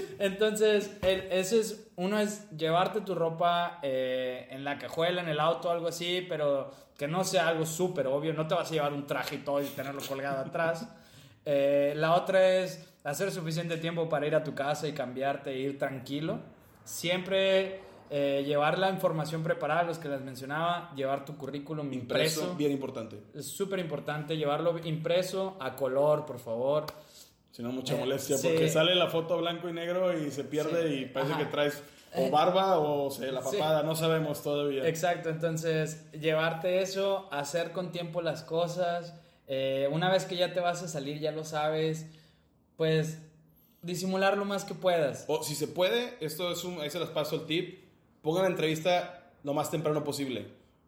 entonces, 0.19 0.91
el- 1.01 1.27
ese 1.31 1.61
es, 1.61 1.87
uno 1.95 2.19
es 2.19 2.49
llevarte 2.51 3.01
tu 3.01 3.15
ropa 3.15 3.79
eh, 3.83 4.47
en 4.51 4.63
la 4.65 4.77
cajuela, 4.77 5.21
en 5.21 5.29
el 5.29 5.39
auto, 5.39 5.71
algo 5.71 5.87
así, 5.87 6.25
pero 6.27 6.71
que 6.97 7.07
no 7.07 7.23
sea 7.23 7.47
algo 7.47 7.65
súper 7.65 8.07
obvio. 8.07 8.33
No 8.33 8.45
te 8.47 8.53
vas 8.53 8.69
a 8.69 8.73
llevar 8.73 8.91
un 8.93 9.07
traje 9.07 9.35
y 9.35 9.39
todo 9.39 9.61
y 9.61 9.65
tenerlo 9.65 10.01
colgado 10.07 10.39
atrás. 10.39 10.87
Eh, 11.45 11.93
la 11.95 12.15
otra 12.15 12.57
es 12.57 12.85
hacer 13.05 13.31
suficiente 13.31 13.77
tiempo 13.77 14.09
para 14.09 14.27
ir 14.27 14.35
a 14.35 14.43
tu 14.43 14.53
casa 14.53 14.87
y 14.89 14.93
cambiarte 14.93 15.51
e 15.51 15.57
ir 15.59 15.79
tranquilo. 15.79 16.39
Siempre 16.83 17.79
eh, 18.13 18.43
llevar 18.45 18.77
la 18.77 18.89
información 18.89 19.41
preparada, 19.41 19.83
los 19.83 19.97
que 19.97 20.09
les 20.09 20.19
mencionaba, 20.21 20.91
llevar 20.95 21.23
tu 21.23 21.37
currículum 21.37 21.91
Impreso, 21.93 22.41
impreso. 22.41 22.57
bien 22.57 22.71
importante. 22.73 23.17
Es 23.33 23.47
súper 23.47 23.79
importante 23.79 24.35
llevarlo 24.35 24.77
impreso 24.83 25.55
a 25.61 25.77
color, 25.77 26.25
por 26.25 26.37
favor. 26.39 26.85
Si 27.51 27.63
no, 27.63 27.71
mucha 27.71 27.95
Eh, 27.95 27.99
molestia, 27.99 28.37
sí. 28.37 28.47
porque 28.49 28.67
sale 28.67 28.95
la 28.95 29.07
foto 29.09 29.37
blanco 29.37 29.69
y 29.69 29.73
negro 29.73 30.17
y 30.17 30.29
se 30.29 30.43
pierde 30.43 30.89
Sí. 30.89 30.93
y 30.95 31.05
parece 31.05 31.33
Ajá. 31.33 31.39
que 31.43 31.49
traes 31.51 31.81
o 32.13 32.29
barba 32.29 32.79
o 32.79 33.09
se, 33.09 33.31
la 33.31 33.41
Sí. 33.41 33.55
papada, 33.57 33.83
no 33.83 33.95
sabemos 33.95 34.43
todavía. 34.43 34.85
Exacto, 34.85 35.29
entonces 35.29 36.11
llevarte 36.11 36.81
eso, 36.81 37.29
hacer 37.31 37.71
con 37.71 37.93
tiempo 37.93 38.21
las 38.21 38.43
cosas, 38.43 39.13
eh, 39.47 39.87
una 39.89 40.11
vez 40.11 40.25
que 40.25 40.35
ya 40.35 40.51
te 40.53 40.59
vas 40.59 40.83
a 40.83 40.89
salir, 40.89 41.19
ya 41.21 41.31
lo 41.31 41.45
sabes, 41.45 42.07
pues 42.75 43.19
disimular 43.81 44.37
lo 44.37 44.43
más 44.45 44.65
que 44.65 44.73
puedas. 44.73 45.23
O 45.27 45.41
si 45.43 45.55
se 45.55 45.67
puede, 45.67 46.15
esto 46.19 46.51
es 46.51 46.63
un, 46.65 46.81
ahí 46.81 46.89
se 46.89 46.99
les 46.99 47.09
paso 47.09 47.35
el 47.35 47.45
tip, 47.45 47.80
pongan 48.21 48.43
la 48.43 48.49
entrevista 48.49 49.29
lo 49.43 49.53
más 49.53 49.71
temprano 49.71 50.03
posible, 50.03 50.47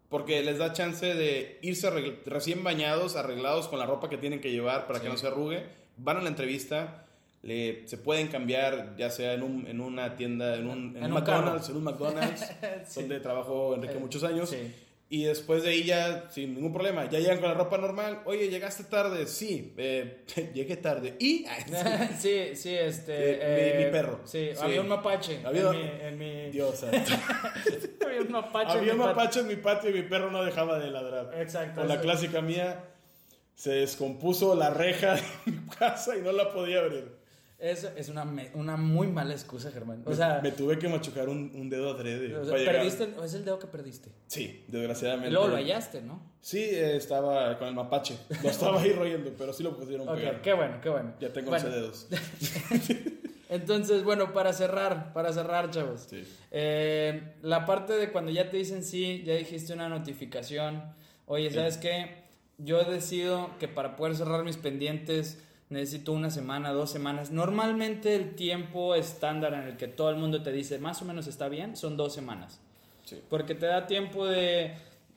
porque 0.10 0.44
les 0.44 0.58
da 0.60 0.74
chance 0.74 1.14
de 1.16 1.60
irse 1.62 1.90
recién 2.26 2.64
bañados, 2.64 3.16
arreglados 3.16 3.68
con 3.68 3.80
la 3.80 3.86
ropa 3.86 4.10
que 4.10 4.18
tienen 4.18 4.40
que 4.42 4.52
llevar 4.52 4.86
para 4.88 5.00
que 5.02 5.10
no 5.10 5.18
se 5.18 5.28
arrugue, 5.28 5.64
van 5.98 6.18
a 6.18 6.22
la 6.22 6.30
entrevista, 6.30 7.06
le, 7.42 7.88
se 7.88 7.98
pueden 7.98 8.28
cambiar 8.28 8.96
ya 8.98 9.10
sea 9.10 9.34
en, 9.34 9.44
un, 9.44 9.68
en 9.68 9.82
una 9.82 10.16
tienda, 10.16 10.56
en 10.56 10.68
un, 10.68 10.96
en 10.96 10.98
En 10.98 11.04
un 11.06 11.12
un 11.12 11.14
McDonald's, 11.14 11.70
en 11.70 11.76
un 11.78 11.84
McDonald's, 11.84 12.52
Sí. 12.88 13.00
donde 13.02 13.20
trabajó 13.20 13.76
Enrique 13.76 13.96
muchos 14.00 14.24
años. 14.24 14.50
sí. 14.50 14.74
Y 15.10 15.26
después 15.26 15.62
de 15.62 15.70
ahí 15.70 15.84
ya, 15.84 16.28
sin 16.32 16.56
ningún 16.56 16.74
problema, 16.74 17.08
ya 17.08 17.20
llegan 17.20 17.40
con 17.40 17.50
la 17.50 17.54
ropa 17.54 17.78
normal. 17.78 18.22
Oye, 18.26 18.50
llegaste 18.50 18.84
tarde. 18.86 19.28
Sí, 19.28 19.74
eh, 19.78 20.24
llegué 20.56 20.76
tarde. 20.78 21.16
Y... 21.20 21.46
sí, 22.20 22.56
sí, 22.56 22.74
este... 22.74 23.14
Eh, 23.40 23.76
mi- 23.78 23.86
mi 23.86 23.92
perro. 23.92 24.22
Sí, 24.26 24.50
Sí. 24.54 24.60
había 24.62 24.82
un 24.82 24.88
mapache. 24.88 25.42
Había- 25.46 25.70
En 25.70 25.78
mi, 25.78 26.06
en 26.08 26.18
mi- 26.46 26.52
Dios 26.52 26.84
había 26.84 28.22
un 28.22 28.32
mapache. 28.32 28.72
en 28.72 28.78
Había 28.80 28.94
mi 28.94 29.00
un 29.00 29.06
patio. 29.06 29.16
mapache 29.16 29.40
en 29.42 29.48
mi 29.48 29.56
patio 29.58 29.90
y 29.92 29.94
mi 29.94 30.02
perro 30.04 30.32
no 30.32 30.44
dejaba 30.44 30.80
de 30.80 30.90
ladrar. 30.90 31.30
Exacto, 31.40 31.82
Con 31.82 31.88
la 31.90 32.02
clásica 32.02 32.42
mía, 32.42 32.84
se 33.56 33.72
descompuso 33.72 34.56
la 34.56 34.72
reja 34.72 35.16
de 35.16 35.22
mi 35.46 35.68
casa 35.68 36.18
y 36.18 36.22
no 36.22 36.32
la 36.32 36.52
podía 36.52 36.80
abrir. 36.80 37.22
Es, 37.66 37.86
es 37.96 38.10
una, 38.10 38.26
me- 38.26 38.52
una 38.56 38.76
muy 38.76 39.08
mala 39.08 39.32
excusa, 39.34 39.72
Germán. 39.72 40.04
O 40.06 40.14
sea, 40.14 40.42
me 40.44 40.52
tuve 40.52 40.78
que 40.78 40.90
machucar 40.90 41.30
un, 41.30 41.50
un 41.56 41.70
dedo 41.70 41.92
adrede. 41.92 42.36
o 42.36 42.44
sea, 42.44 42.56
perdiste, 42.56 43.06
el- 43.06 43.24
es 43.24 43.34
el 43.36 43.46
dedo 43.46 43.58
que 43.58 43.68
perdiste. 43.68 44.10
Sí, 44.28 44.66
desgraciadamente. 44.68 45.32
luego 45.32 45.48
lo 45.48 45.56
hallaste, 45.56 46.02
¿no? 46.02 46.22
Sí, 46.42 46.60
eh, 46.60 46.98
estaba 46.98 47.58
con 47.58 47.70
el 47.70 47.74
mapache. 47.74 48.18
Lo 48.44 48.50
estaba 48.50 48.82
ahí 48.82 48.92
royendo, 48.92 49.32
pero 49.38 49.54
sí 49.54 49.64
lo 49.64 49.78
pudieron 49.78 50.10
Ok, 50.10 50.16
pegar. 50.16 50.42
qué 50.42 50.52
bueno, 50.52 50.82
qué 50.82 50.90
bueno. 50.90 51.14
Ya 51.22 51.32
tengo 51.32 51.52
Bueno, 51.52 51.66
11 51.68 51.80
dedos. 51.80 52.08
Entonces, 53.50 54.04
bueno, 54.04 54.34
para 54.34 54.52
cerrar, 54.52 55.14
para 55.14 55.32
cerrar, 55.32 55.70
chavos. 55.70 56.08
Sí. 56.10 56.24
Eh, 56.52 57.36
la 57.44 57.66
parte 57.66 57.94
de 57.94 58.12
cuando 58.12 58.32
ya 58.32 58.50
te 58.50 58.58
dicen 58.58 58.84
sí, 58.84 59.24
ya 59.26 59.36
dijiste 59.36 59.72
una 59.74 59.88
notificación. 59.90 60.84
Oye, 61.28 61.50
¿sabes 61.52 61.78
qué? 61.78 62.24
Yo 62.58 62.84
decido 62.84 63.52
que 63.60 63.68
para 63.68 63.96
poder 63.96 64.16
cerrar 64.16 64.44
mis 64.44 64.58
pendientes 64.58 65.40
necesito 65.74 66.12
una 66.14 66.30
semana, 66.30 66.72
dos 66.72 66.90
semanas. 66.92 67.32
Normalmente 67.32 68.16
el 68.16 68.36
tiempo 68.36 68.96
estándar 68.96 69.54
en 69.54 69.64
el 69.64 69.78
que 69.78 69.88
todo 69.88 70.10
el 70.10 70.16
mundo 70.16 70.42
te 70.44 70.52
dice 70.52 70.80
más 70.80 71.02
o 71.02 71.06
menos 71.06 71.28
está 71.28 71.50
bien 71.50 71.76
son 71.76 71.98
dos 71.98 72.14
semanas. 72.14 72.60
Sí. 73.04 73.20
Porque 73.30 73.54
te 73.56 73.66
da 73.66 73.86
tiempo 73.88 74.26
de 74.26 74.76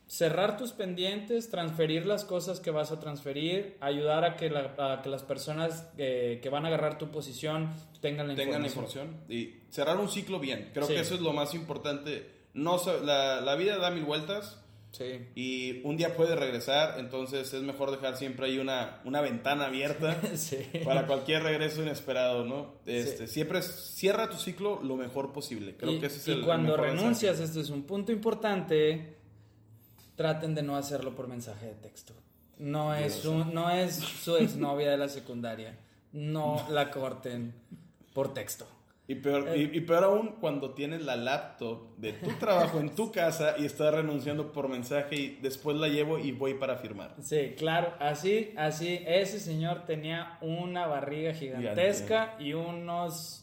cerrar 0.09 0.57
tus 0.57 0.73
pendientes, 0.73 1.51
transferir 1.51 2.07
las 2.07 2.25
cosas 2.25 2.61
que 2.61 2.71
vas 2.71 2.93
a 2.93 3.01
transferir, 3.01 3.77
ayudar 3.81 4.25
a 4.25 4.37
que, 4.37 4.51
la- 4.51 4.75
a 4.79 5.03
que 5.03 5.09
las 5.09 5.23
personas 5.25 5.89
eh, 5.99 6.39
que 6.43 6.49
van 6.49 6.65
a 6.65 6.69
agarrar 6.69 6.97
tu 6.99 7.09
posición 7.11 7.73
tengan 8.01 8.29
la 8.29 8.35
tengan 8.37 8.63
la 8.63 8.69
información. 8.69 9.17
y 9.29 9.55
cerrar 9.71 9.97
un 9.99 10.09
ciclo 10.09 10.39
bien. 10.39 10.71
Creo 10.73 10.87
Sí. 10.87 10.95
que 10.95 11.01
eso 11.01 11.15
es 11.17 11.21
lo 11.21 11.33
más 11.33 11.55
importante. 11.55 12.31
No, 12.55 12.81
la 13.05 13.55
vida 13.57 13.79
da 13.79 13.91
mil 13.91 14.05
vueltas 14.05 14.63
Sí. 14.97 15.27
y 15.35 15.81
un 15.85 15.97
día 15.99 16.17
puede 16.17 16.35
regresar, 16.37 16.99
entonces 16.99 17.53
es 17.53 17.63
mejor 17.63 17.91
dejar 17.91 18.17
siempre 18.17 18.47
ahí 18.47 18.59
una, 18.59 19.01
una 19.05 19.21
ventana 19.21 19.67
abierta 19.67 20.19
Sí. 20.37 20.57
para 20.85 21.07
cualquier 21.07 21.43
regreso 21.43 21.83
inesperado, 21.83 22.45
¿no? 22.47 22.77
Este, 22.87 23.27
Siempre 23.27 23.61
cierra 23.61 24.31
tu 24.31 24.37
ciclo 24.39 24.81
lo 24.83 24.97
mejor 24.97 25.33
posible. 25.33 25.77
Creo 25.77 25.93
y, 25.93 26.01
que 26.01 26.07
ese 26.07 26.17
es 26.19 26.29
y 26.29 26.31
el, 26.33 26.39
el 26.39 26.45
cuando 26.47 26.73
mejor 26.73 26.81
renuncias, 26.89 27.39
mensaje. 27.39 27.45
este 27.45 27.61
es 27.61 27.69
un 27.71 27.83
punto 27.83 28.11
importante, 28.13 29.17
traten 30.15 30.55
de 30.55 30.63
no 30.63 30.77
hacerlo 30.77 31.15
por 31.15 31.29
mensaje 31.29 31.67
de 31.67 31.75
texto. 31.75 32.15
No 32.59 32.95
es, 32.95 33.27
un, 33.27 33.53
no 33.53 33.69
es 33.71 33.97
su 33.97 34.37
exnovia 34.37 34.91
de 34.91 34.97
la 34.97 35.09
secundaria. 35.11 35.77
No 36.13 36.67
la 36.71 36.91
corten 36.91 37.53
por 38.15 38.33
texto. 38.33 38.67
Y 39.09 39.15
peor, 39.17 39.49
Eh. 39.51 39.71
y, 39.73 39.79
y 39.79 39.81
peor 39.83 40.03
aún 40.05 40.35
cuando 40.41 40.75
tienes 40.75 41.01
la 41.03 41.15
laptop 41.15 41.97
de 41.97 42.13
tu 42.15 42.31
trabajo 42.41 42.81
en 42.81 42.91
tu 42.95 43.13
casa 43.13 43.55
y 43.57 43.65
estás 43.65 43.95
renunciando 43.95 44.51
por 44.53 44.69
mensaje 44.69 45.15
y 45.15 45.39
después 45.41 45.77
la 45.77 45.87
llevo 45.89 46.19
y 46.19 46.33
voy 46.33 46.55
para 46.55 46.77
firmar. 46.77 47.15
Sí, 47.21 47.55
claro, 47.57 47.95
así, 48.01 48.53
así, 48.57 49.01
ese 49.07 49.39
señor 49.39 49.85
tenía 49.87 50.39
una 50.41 50.87
barriga 50.89 51.33
gigantesca 51.35 52.35
y 52.41 52.53
unos 52.55 53.43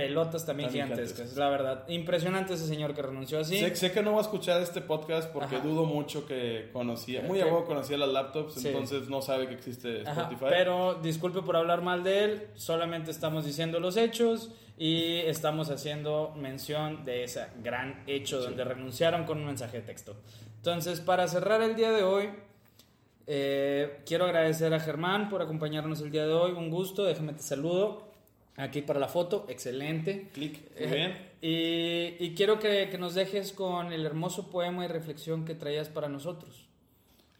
pelotas 0.00 0.46
también 0.46 0.68
También 0.68 0.86
gigantescas, 0.88 1.36
la 1.36 1.48
verdad. 1.48 1.84
Impresionante 1.88 2.54
ese 2.54 2.66
señor 2.66 2.94
que 2.94 3.02
renunció 3.02 3.38
así. 3.40 3.58
Sé, 3.58 3.74
sé 3.76 3.92
que 3.92 4.02
no 4.02 4.12
va 4.12 4.18
a 4.18 4.22
escuchar 4.22 4.60
este 4.62 4.80
podcast 4.80 5.30
porque 5.30 5.56
Ajá. 5.56 5.64
dudo 5.66 5.84
mucho 5.84 6.26
que 6.26 6.70
conocía, 6.72 7.22
muy 7.22 7.40
a 7.40 7.44
huevo 7.46 7.64
conocía 7.64 7.96
las 7.98 8.08
laptops, 8.08 8.54
Sí. 8.54 8.68
entonces 8.68 9.08
no 9.08 9.22
sabe 9.22 9.48
que 9.48 9.54
existe 9.54 10.02
Ajá, 10.06 10.22
Spotify. 10.22 10.46
pero 10.48 10.94
disculpe 11.02 11.42
por 11.42 11.56
hablar 11.56 11.82
mal 11.82 12.02
de 12.04 12.24
él, 12.24 12.46
solamente 12.54 13.10
estamos 13.10 13.44
diciendo 13.44 13.80
los 13.80 13.96
hechos 13.96 14.50
y 14.78 15.16
estamos 15.26 15.70
haciendo 15.70 16.32
mención 16.36 17.04
de 17.04 17.24
ese 17.24 17.46
gran 17.62 18.02
hecho 18.06 18.40
donde 18.40 18.64
renunciaron 18.64 19.24
con 19.24 19.38
un 19.38 19.46
mensaje 19.46 19.78
de 19.80 19.82
texto. 19.86 20.16
Entonces, 20.56 21.00
para 21.00 21.28
cerrar 21.28 21.60
el 21.62 21.76
día 21.76 21.90
de 21.90 22.02
hoy, 22.02 22.30
eh, 23.26 24.00
quiero 24.06 24.24
agradecer 24.24 24.72
a 24.74 24.80
Germán 24.80 25.28
por 25.28 25.42
acompañarnos 25.42 26.00
el 26.00 26.10
día 26.10 26.26
de 26.26 26.32
hoy, 26.32 26.52
un 26.52 26.70
gusto, 26.70 27.04
déjame 27.04 27.32
te 27.34 27.42
saludo. 27.42 28.09
Aquí 28.60 28.82
para 28.82 29.00
la 29.00 29.08
foto, 29.08 29.46
excelente. 29.48 30.28
Clic, 30.32 30.60
muy 30.78 30.84
Eh, 30.84 30.94
bien. 30.94 31.30
Y, 31.42 32.24
y 32.24 32.34
quiero 32.34 32.58
que, 32.58 32.88
que 32.90 32.98
nos 32.98 33.14
dejes 33.14 33.52
con 33.52 33.92
el 33.92 34.04
hermoso 34.04 34.50
poema 34.50 34.84
y 34.84 34.88
reflexión 34.88 35.44
que 35.44 35.54
traías 35.54 35.88
para 35.88 36.08
nosotros. 36.08 36.66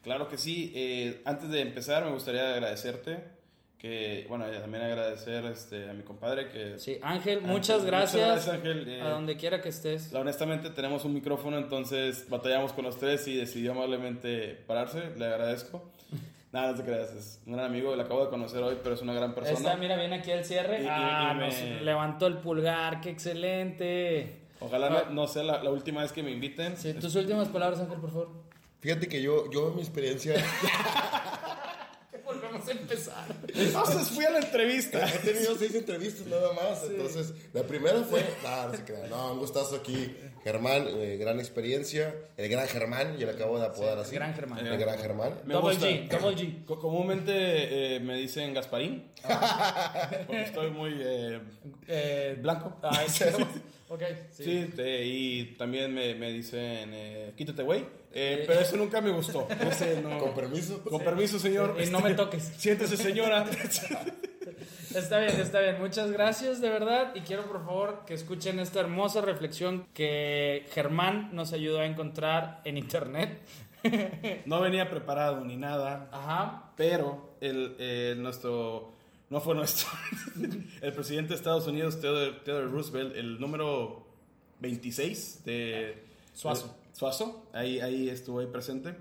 Claro 0.03 0.27
que 0.27 0.37
sí. 0.37 0.71
Eh, 0.75 1.21
antes 1.25 1.49
de 1.49 1.61
empezar, 1.61 2.03
me 2.05 2.11
gustaría 2.11 2.53
agradecerte. 2.53 3.39
Que, 3.77 4.27
bueno, 4.29 4.45
y 4.47 4.55
también 4.59 4.83
agradecer 4.83 5.43
este, 5.45 5.89
a 5.89 5.93
mi 5.93 6.03
compadre 6.03 6.49
que. 6.49 6.77
Sí, 6.77 6.99
Ángel, 7.01 7.39
Ángel, 7.39 7.41
muchas 7.41 7.77
muchas 7.81 7.85
gracias. 7.85 8.27
gracias, 8.27 8.55
Ángel. 8.55 8.87
Eh, 8.87 9.01
a 9.01 9.09
donde 9.09 9.37
quiera 9.37 9.59
que 9.59 9.69
estés. 9.69 10.13
Honestamente, 10.13 10.69
tenemos 10.69 11.03
un 11.03 11.15
micrófono, 11.15 11.57
entonces 11.57 12.27
batallamos 12.29 12.73
con 12.73 12.85
los 12.85 12.97
tres 12.99 13.27
y 13.27 13.35
decidió 13.35 13.71
amablemente 13.71 14.55
pararse. 14.67 15.11
Le 15.17 15.25
agradezco. 15.25 15.83
Nada, 16.51 16.71
no 16.71 16.77
te 16.77 16.83
creas. 16.83 17.11
Es 17.13 17.41
un 17.45 17.53
gran 17.53 17.65
amigo. 17.67 17.95
Lo 17.95 18.01
acabo 18.03 18.25
de 18.25 18.29
conocer 18.29 18.61
hoy, 18.61 18.77
pero 18.83 18.95
es 18.95 19.01
una 19.01 19.13
gran 19.13 19.33
persona. 19.33 19.57
Está, 19.57 19.75
mira, 19.77 19.95
viene 19.95 20.15
aquí 20.17 20.31
el 20.31 20.43
cierre. 20.43 20.83
Y- 20.83 20.87
ah, 20.89 21.31
y 21.33 21.37
me- 21.37 21.47
nos 21.47 21.81
levantó 21.83 22.27
el 22.27 22.37
pulgar, 22.39 22.99
qué 23.01 23.09
excelente. 23.09 24.39
Ojalá 24.59 24.89
no, 24.89 25.05
no 25.11 25.27
sea 25.27 25.43
la, 25.43 25.63
la 25.63 25.69
última 25.71 26.01
vez 26.01 26.11
que 26.11 26.21
me 26.23 26.31
inviten. 26.31 26.75
Sí, 26.77 26.93
tus 26.93 27.15
últimas 27.15 27.47
palabras, 27.47 27.79
Ángel, 27.79 27.99
por 27.99 28.11
favor. 28.11 28.29
Fíjate 28.81 29.07
que 29.07 29.21
yo, 29.21 29.49
yo 29.51 29.69
en 29.69 29.75
mi 29.75 29.81
experiencia 29.81 30.33
Empezar. 32.71 33.27
Entonces 33.53 34.07
fui 34.09 34.25
a 34.25 34.29
la 34.31 34.39
entrevista. 34.39 35.05
he 35.07 35.17
tenido 35.19 35.57
seis 35.57 35.75
entrevistas 35.75 36.25
nada 36.27 36.53
más. 36.53 36.83
Entonces, 36.89 37.33
la 37.53 37.63
primera 37.63 38.01
fue, 38.03 38.23
no, 38.43 38.67
no 38.67 38.75
se 38.75 38.83
crean, 38.83 39.09
no, 39.09 39.33
un 39.33 39.39
gustazo 39.39 39.75
aquí. 39.75 40.15
Germán, 40.43 40.85
eh, 40.87 41.17
gran 41.19 41.39
experiencia. 41.39 42.15
El 42.35 42.49
gran 42.49 42.67
Germán, 42.67 43.17
yo 43.17 43.27
le 43.27 43.33
acabo 43.33 43.59
de 43.59 43.65
apodar 43.67 43.97
Sí, 43.97 44.01
así. 44.05 44.15
gran 44.15 44.33
Germán. 44.33 44.65
El 44.65 44.77
gran 44.77 44.97
Germán. 44.97 45.33
Me 45.45 45.53
double 45.53 45.73
gusta. 45.75 45.87
G, 45.87 46.07
double 46.09 46.35
G. 46.35 46.65
Co- 46.65 46.79
Comúnmente 46.79 47.31
eh, 47.95 47.99
me 47.99 48.15
dicen 48.17 48.53
Gasparín. 48.53 49.11
Porque 50.27 50.41
estoy 50.43 50.71
muy 50.71 50.93
eh, 50.99 51.39
Eh, 51.87 52.37
blanco. 52.41 52.75
ay, 52.81 53.05
ok, 53.93 54.01
sí. 54.31 54.43
Sí, 54.43 54.71
te- 54.75 55.05
y 55.05 55.45
también 55.57 55.93
me, 55.93 56.15
me 56.15 56.31
dicen 56.31 56.89
eh, 56.93 57.33
quítate, 57.35 57.63
güey. 57.63 57.85
Eh, 58.13 58.43
pero 58.45 58.59
eso 58.59 58.75
nunca 58.77 58.99
me 59.01 59.11
gustó. 59.11 59.47
Ese 59.69 60.01
no- 60.01 60.17
Con 60.19 60.33
permiso. 60.33 60.81
Con 60.83 61.01
permiso, 61.01 61.39
señor. 61.39 61.77
Y 61.81 61.89
no 61.89 61.99
me 62.01 62.13
toques. 62.13 62.43
Siéntese, 62.57 62.97
señora. 62.97 63.45
Está 64.95 65.19
bien, 65.19 65.39
está 65.39 65.61
bien. 65.61 65.79
Muchas 65.79 66.11
gracias, 66.11 66.59
de 66.59 66.69
verdad. 66.69 67.13
Y 67.15 67.21
quiero, 67.21 67.43
por 67.45 67.63
favor, 67.63 68.03
que 68.05 68.13
escuchen 68.13 68.59
esta 68.59 68.81
hermosa 68.81 69.21
reflexión 69.21 69.87
que 69.93 70.65
Germán 70.73 71.29
nos 71.33 71.53
ayudó 71.53 71.79
a 71.79 71.85
encontrar 71.85 72.59
en 72.65 72.77
internet. 72.77 73.39
No 74.45 74.59
venía 74.59 74.89
preparado 74.89 75.45
ni 75.45 75.55
nada. 75.55 76.09
Ajá. 76.11 76.73
Pero 76.75 77.35
el, 77.39 77.75
el 77.79 78.21
nuestro, 78.21 78.91
no 79.31 79.41
fue 79.41 79.55
nuestro, 79.55 79.87
el 80.81 80.93
presidente 80.93 81.29
de 81.29 81.35
Estados 81.35 81.65
Unidos, 81.65 81.99
Theodore, 81.99 82.33
Theodore 82.45 82.67
Roosevelt, 82.67 83.15
el 83.15 83.39
número 83.39 84.05
26 84.59 85.43
de 85.45 86.03
Suazo. 86.35 86.67
de- 86.67 86.81
Suazo, 86.97 87.47
ahí, 87.53 87.79
ahí 87.79 88.09
estuvo 88.09 88.39
ahí 88.41 88.45
presente. 88.47 88.93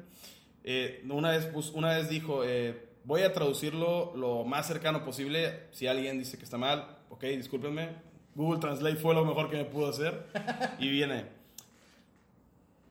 Eh, 0.65 1.05
una, 1.11 1.33
vez, 1.33 1.49
una 1.75 1.97
vez 1.97 2.09
dijo, 2.09 2.45
eh, 2.45 2.89
voy 3.05 3.23
a 3.23 3.33
traducirlo 3.33 4.13
lo 4.17 4.45
más 4.45 4.67
cercano 4.69 5.05
posible. 5.05 5.65
Si 5.73 5.87
alguien 5.87 6.19
dice 6.19 6.39
que 6.39 6.45
está 6.45 6.57
mal, 6.57 6.97
ok, 7.11 7.25
discúlpenme. 7.25 7.89
Google 8.37 8.61
Translate 8.61 8.97
fue 8.97 9.13
lo 9.15 9.25
mejor 9.25 9.51
que 9.51 9.57
me 9.57 9.65
pudo 9.65 9.89
hacer. 9.89 10.27
Y 10.79 10.89
viene, 10.89 11.27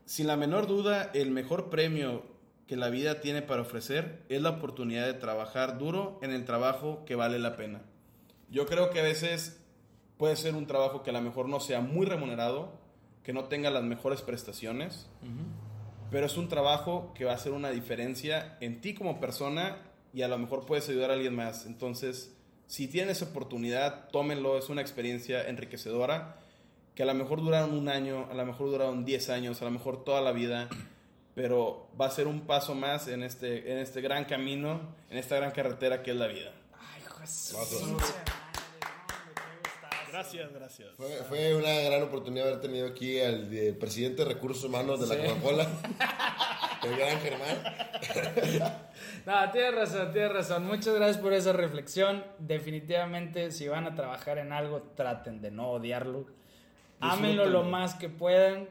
sin 0.06 0.28
la 0.28 0.36
menor 0.36 0.68
duda, 0.68 1.10
el 1.14 1.32
mejor 1.32 1.70
premio 1.70 2.24
que 2.70 2.78
la 2.78 2.91
vida 2.91 3.20
tiene 3.20 3.41
para 3.41 3.63
ofrecer 3.63 4.22
es 4.30 4.43
la 4.43 4.51
oportunidad 4.51 5.07
de 5.07 5.15
trabajar 5.15 5.80
duro 5.80 6.20
en 6.22 6.30
el 6.30 6.45
trabajo 6.45 7.03
que 7.03 7.15
vale 7.15 7.39
la 7.39 7.55
pena. 7.57 7.82
Yo 8.51 8.67
creo 8.67 8.91
que 8.91 8.99
a 8.99 9.03
veces 9.03 9.59
puede 10.17 10.36
ser 10.36 10.53
un 10.53 10.67
trabajo 10.67 11.01
que 11.01 11.09
a 11.09 11.13
lo 11.13 11.22
mejor 11.22 11.49
no 11.49 11.59
sea 11.61 11.82
muy 11.82 12.05
remunerado, 12.05 12.80
que 13.24 13.34
no 13.34 13.45
tenga 13.45 13.72
las 13.72 13.82
mejores 13.82 14.22
prestaciones, 14.22 15.09
pero 16.11 16.28
es 16.28 16.38
un 16.38 16.47
trabajo 16.47 17.11
que 17.15 17.26
va 17.26 17.32
a 17.32 17.36
hacer 17.36 17.53
una 17.53 17.72
diferencia 17.72 18.55
en 18.61 18.82
ti 18.82 18.93
como 18.93 19.20
persona 19.20 19.78
y 20.13 20.22
a 20.22 20.28
lo 20.28 20.38
mejor 20.38 20.67
puedes 20.67 20.88
ayudar 20.89 21.09
a 21.09 21.13
alguien 21.13 21.36
más. 21.36 21.65
Entonces, 21.65 22.38
si 22.67 22.88
tienes 22.88 23.24
oportunidad, 23.24 24.09
tómenlo, 24.09 24.59
es 24.59 24.70
una 24.70 24.82
experiencia 24.82 25.49
enriquecedora 25.49 26.36
que 26.93 27.01
a 27.01 27.07
lo 27.07 27.15
mejor 27.15 27.41
duraron 27.41 27.76
un 27.76 27.89
año, 27.89 28.28
a 28.30 28.36
lo 28.36 28.45
mejor 28.45 28.70
duraron 28.70 29.05
10 29.05 29.30
años, 29.32 29.59
a 29.63 29.65
lo 29.65 29.72
mejor 29.72 30.03
toda 30.03 30.22
la 30.22 30.34
vida, 30.34 30.70
pero 31.36 31.88
va 31.99 32.07
a 32.07 32.11
ser 32.11 32.27
un 32.27 32.41
paso 32.41 32.75
más 32.75 33.07
en 33.07 33.23
este, 33.23 33.71
en 33.71 33.77
este 33.80 34.01
gran 34.01 34.25
camino, 34.25 34.95
en 35.09 35.17
esta 35.17 35.36
gran 35.38 35.51
carretera 35.51 36.01
que 36.03 36.11
es 36.11 36.17
la 36.17 36.27
vida. 36.27 36.51
Ay, 36.73 37.01
gustazo. 37.03 37.97
Gracias, 40.11 40.51
gracias. 40.51 40.89
Fue, 40.97 41.07
fue 41.30 41.55
una 41.55 41.71
gran 41.82 42.01
oportunidad 42.03 42.47
haber 42.47 42.61
tenido 42.61 42.88
aquí 42.88 43.21
al 43.21 43.49
de- 43.49 43.73
presidente 43.73 44.23
de 44.23 44.30
recursos 44.34 44.63
humanos 44.65 44.99
de 44.99 45.07
la 45.15 45.21
Sí. 45.21 45.30
Coca-Cola, 45.30 45.67
el 46.84 46.97
gran 46.97 47.19
Germán. 47.19 47.57
No, 49.25 49.51
tienes 49.51 49.75
razón, 49.75 50.11
tienes 50.11 50.34
razón. 50.34 50.65
Muchas 50.65 50.95
gracias 50.95 51.17
por 51.19 51.32
esa 51.34 51.53
reflexión. 51.53 52.25
Definitivamente, 52.39 53.51
si 53.51 53.67
van 53.67 53.86
a 53.86 53.93
trabajar 53.95 54.39
en 54.39 54.51
algo, 54.51 54.82
traten 54.95 55.41
de 55.41 55.51
no 55.51 55.69
odiarlo. 55.71 56.25
Ámenlo 56.99 57.45
lo 57.45 57.63
más 57.63 57.93
que 57.93 58.09
puedan. 58.09 58.67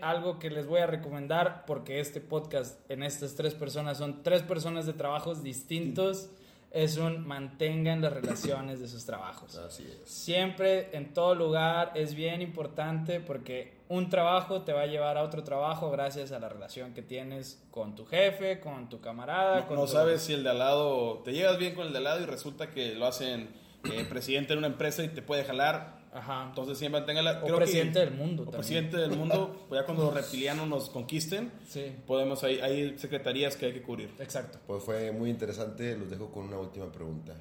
Algo 0.00 0.38
que 0.38 0.50
les 0.50 0.66
voy 0.66 0.80
a 0.80 0.86
recomendar, 0.86 1.64
porque 1.66 2.00
este 2.00 2.20
podcast 2.20 2.78
en 2.90 3.02
estas 3.02 3.34
tres 3.34 3.54
personas 3.54 3.96
son 3.98 4.22
tres 4.22 4.42
personas 4.42 4.84
de 4.86 4.92
trabajos 4.92 5.42
distintos, 5.42 6.28
es 6.70 6.98
un 6.98 7.26
mantengan 7.26 8.02
las 8.02 8.12
relaciones 8.12 8.80
de 8.80 8.88
sus 8.88 9.06
trabajos. 9.06 9.56
Así 9.56 9.84
es. 9.84 10.10
Siempre, 10.10 10.94
en 10.94 11.14
todo 11.14 11.34
lugar, 11.34 11.92
es 11.94 12.14
bien 12.14 12.42
importante 12.42 13.20
porque 13.20 13.72
un 13.88 14.10
trabajo 14.10 14.62
te 14.62 14.74
va 14.74 14.82
a 14.82 14.86
llevar 14.86 15.16
a 15.16 15.22
otro 15.22 15.42
trabajo 15.44 15.90
gracias 15.90 16.32
a 16.32 16.38
la 16.40 16.50
relación 16.50 16.92
que 16.92 17.00
tienes 17.00 17.62
con 17.70 17.94
tu 17.94 18.04
jefe, 18.04 18.60
con 18.60 18.90
tu 18.90 19.00
camarada. 19.00 19.60
No, 19.60 19.66
con 19.68 19.76
no 19.76 19.86
tu- 19.86 19.92
sabes 19.92 20.20
si 20.20 20.34
el 20.34 20.42
de 20.44 20.50
al 20.50 20.58
lado, 20.58 21.22
te 21.24 21.32
llevas 21.32 21.56
bien 21.56 21.74
con 21.74 21.86
el 21.86 21.92
de 21.92 21.98
al 21.98 22.04
lado 22.04 22.20
y 22.20 22.26
resulta 22.26 22.68
que 22.70 22.94
lo 22.96 23.06
hacen 23.06 23.48
eh, 23.90 24.04
presidente 24.06 24.52
de 24.52 24.58
una 24.58 24.66
empresa 24.66 25.02
y 25.02 25.08
te 25.08 25.22
puede 25.22 25.44
jalar. 25.44 26.04
Ajá. 26.16 26.46
Entonces 26.48 26.78
siempre 26.78 27.02
tenga 27.02 27.20
la... 27.22 27.42
O 27.44 27.56
presidente 27.56 27.98
del 27.98 28.12
mundo 28.12 28.42
O 28.42 28.46
también. 28.46 28.60
presidente 28.60 28.96
del 28.96 29.10
mundo, 29.10 29.66
pues 29.68 29.80
ya 29.80 29.84
cuando 29.84 30.04
los 30.04 30.14
reptilianos 30.14 30.66
nos 30.66 30.88
conquisten, 30.88 31.52
Sí, 31.68 31.94
podemos, 32.06 32.42
hay, 32.42 32.58
hay 32.60 32.98
secretarías 32.98 33.54
que 33.56 33.66
hay 33.66 33.72
que 33.74 33.82
cubrir. 33.82 34.10
exacto. 34.18 34.58
Pues 34.66 34.82
fue 34.82 35.12
muy 35.12 35.28
interesante. 35.30 35.96
Los 35.96 36.08
dejo 36.10 36.30
con 36.32 36.44
una 36.46 36.58
última 36.58 36.90
pregunta. 36.90 37.34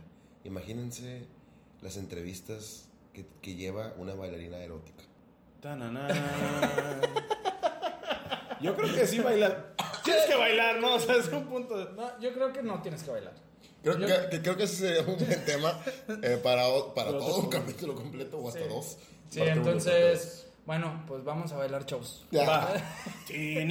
Imagínense 0.43 1.25
las 1.81 1.95
entrevistas 1.97 2.89
que, 3.13 3.25
que 3.41 3.55
lleva 3.55 3.93
una 3.97 4.13
bailarina 4.13 4.57
erótica. 4.57 5.03
Tanana. 5.61 6.07
Yo 8.61 8.75
creo 8.75 8.93
que 8.93 9.05
sí 9.07 9.19
bailar. 9.19 9.73
Tienes 10.03 10.25
que 10.25 10.35
bailar, 10.35 10.79
¿no? 10.79 10.95
O 10.95 10.99
sea, 10.99 11.15
es 11.15 11.27
un 11.29 11.45
punto 11.45 11.77
de... 11.77 11.91
No, 11.93 12.19
yo 12.19 12.31
creo 12.33 12.53
que 12.53 12.61
no 12.61 12.81
tienes 12.81 13.03
que 13.03 13.11
bailar. 13.11 13.33
Creo, 13.85 13.99
Yo- 13.99 14.07
que, 14.07 14.29
que- 14.29 14.41
creo 14.41 14.57
que 14.57 14.63
ese 14.63 14.75
sería 14.77 15.01
un 15.01 15.15
buen 15.17 15.45
tema 15.45 15.79
eh, 16.23 16.39
para, 16.43 16.63
para 16.95 17.11
todo 17.11 17.37
un 17.37 17.49
capítulo 17.49 17.93
completo 17.93 18.39
o 18.39 18.47
hasta 18.47 18.61
Sí. 18.63 18.65
dos. 18.67 18.97
Sí, 19.29 19.41
entonces, 19.41 20.47
bueno, 20.65 21.03
pues 21.07 21.23
vamos 21.23 21.51
a 21.51 21.57
bailar 21.57 21.85
shows. 21.85 22.25
Va. 22.35 22.67
Tin, 23.27 23.67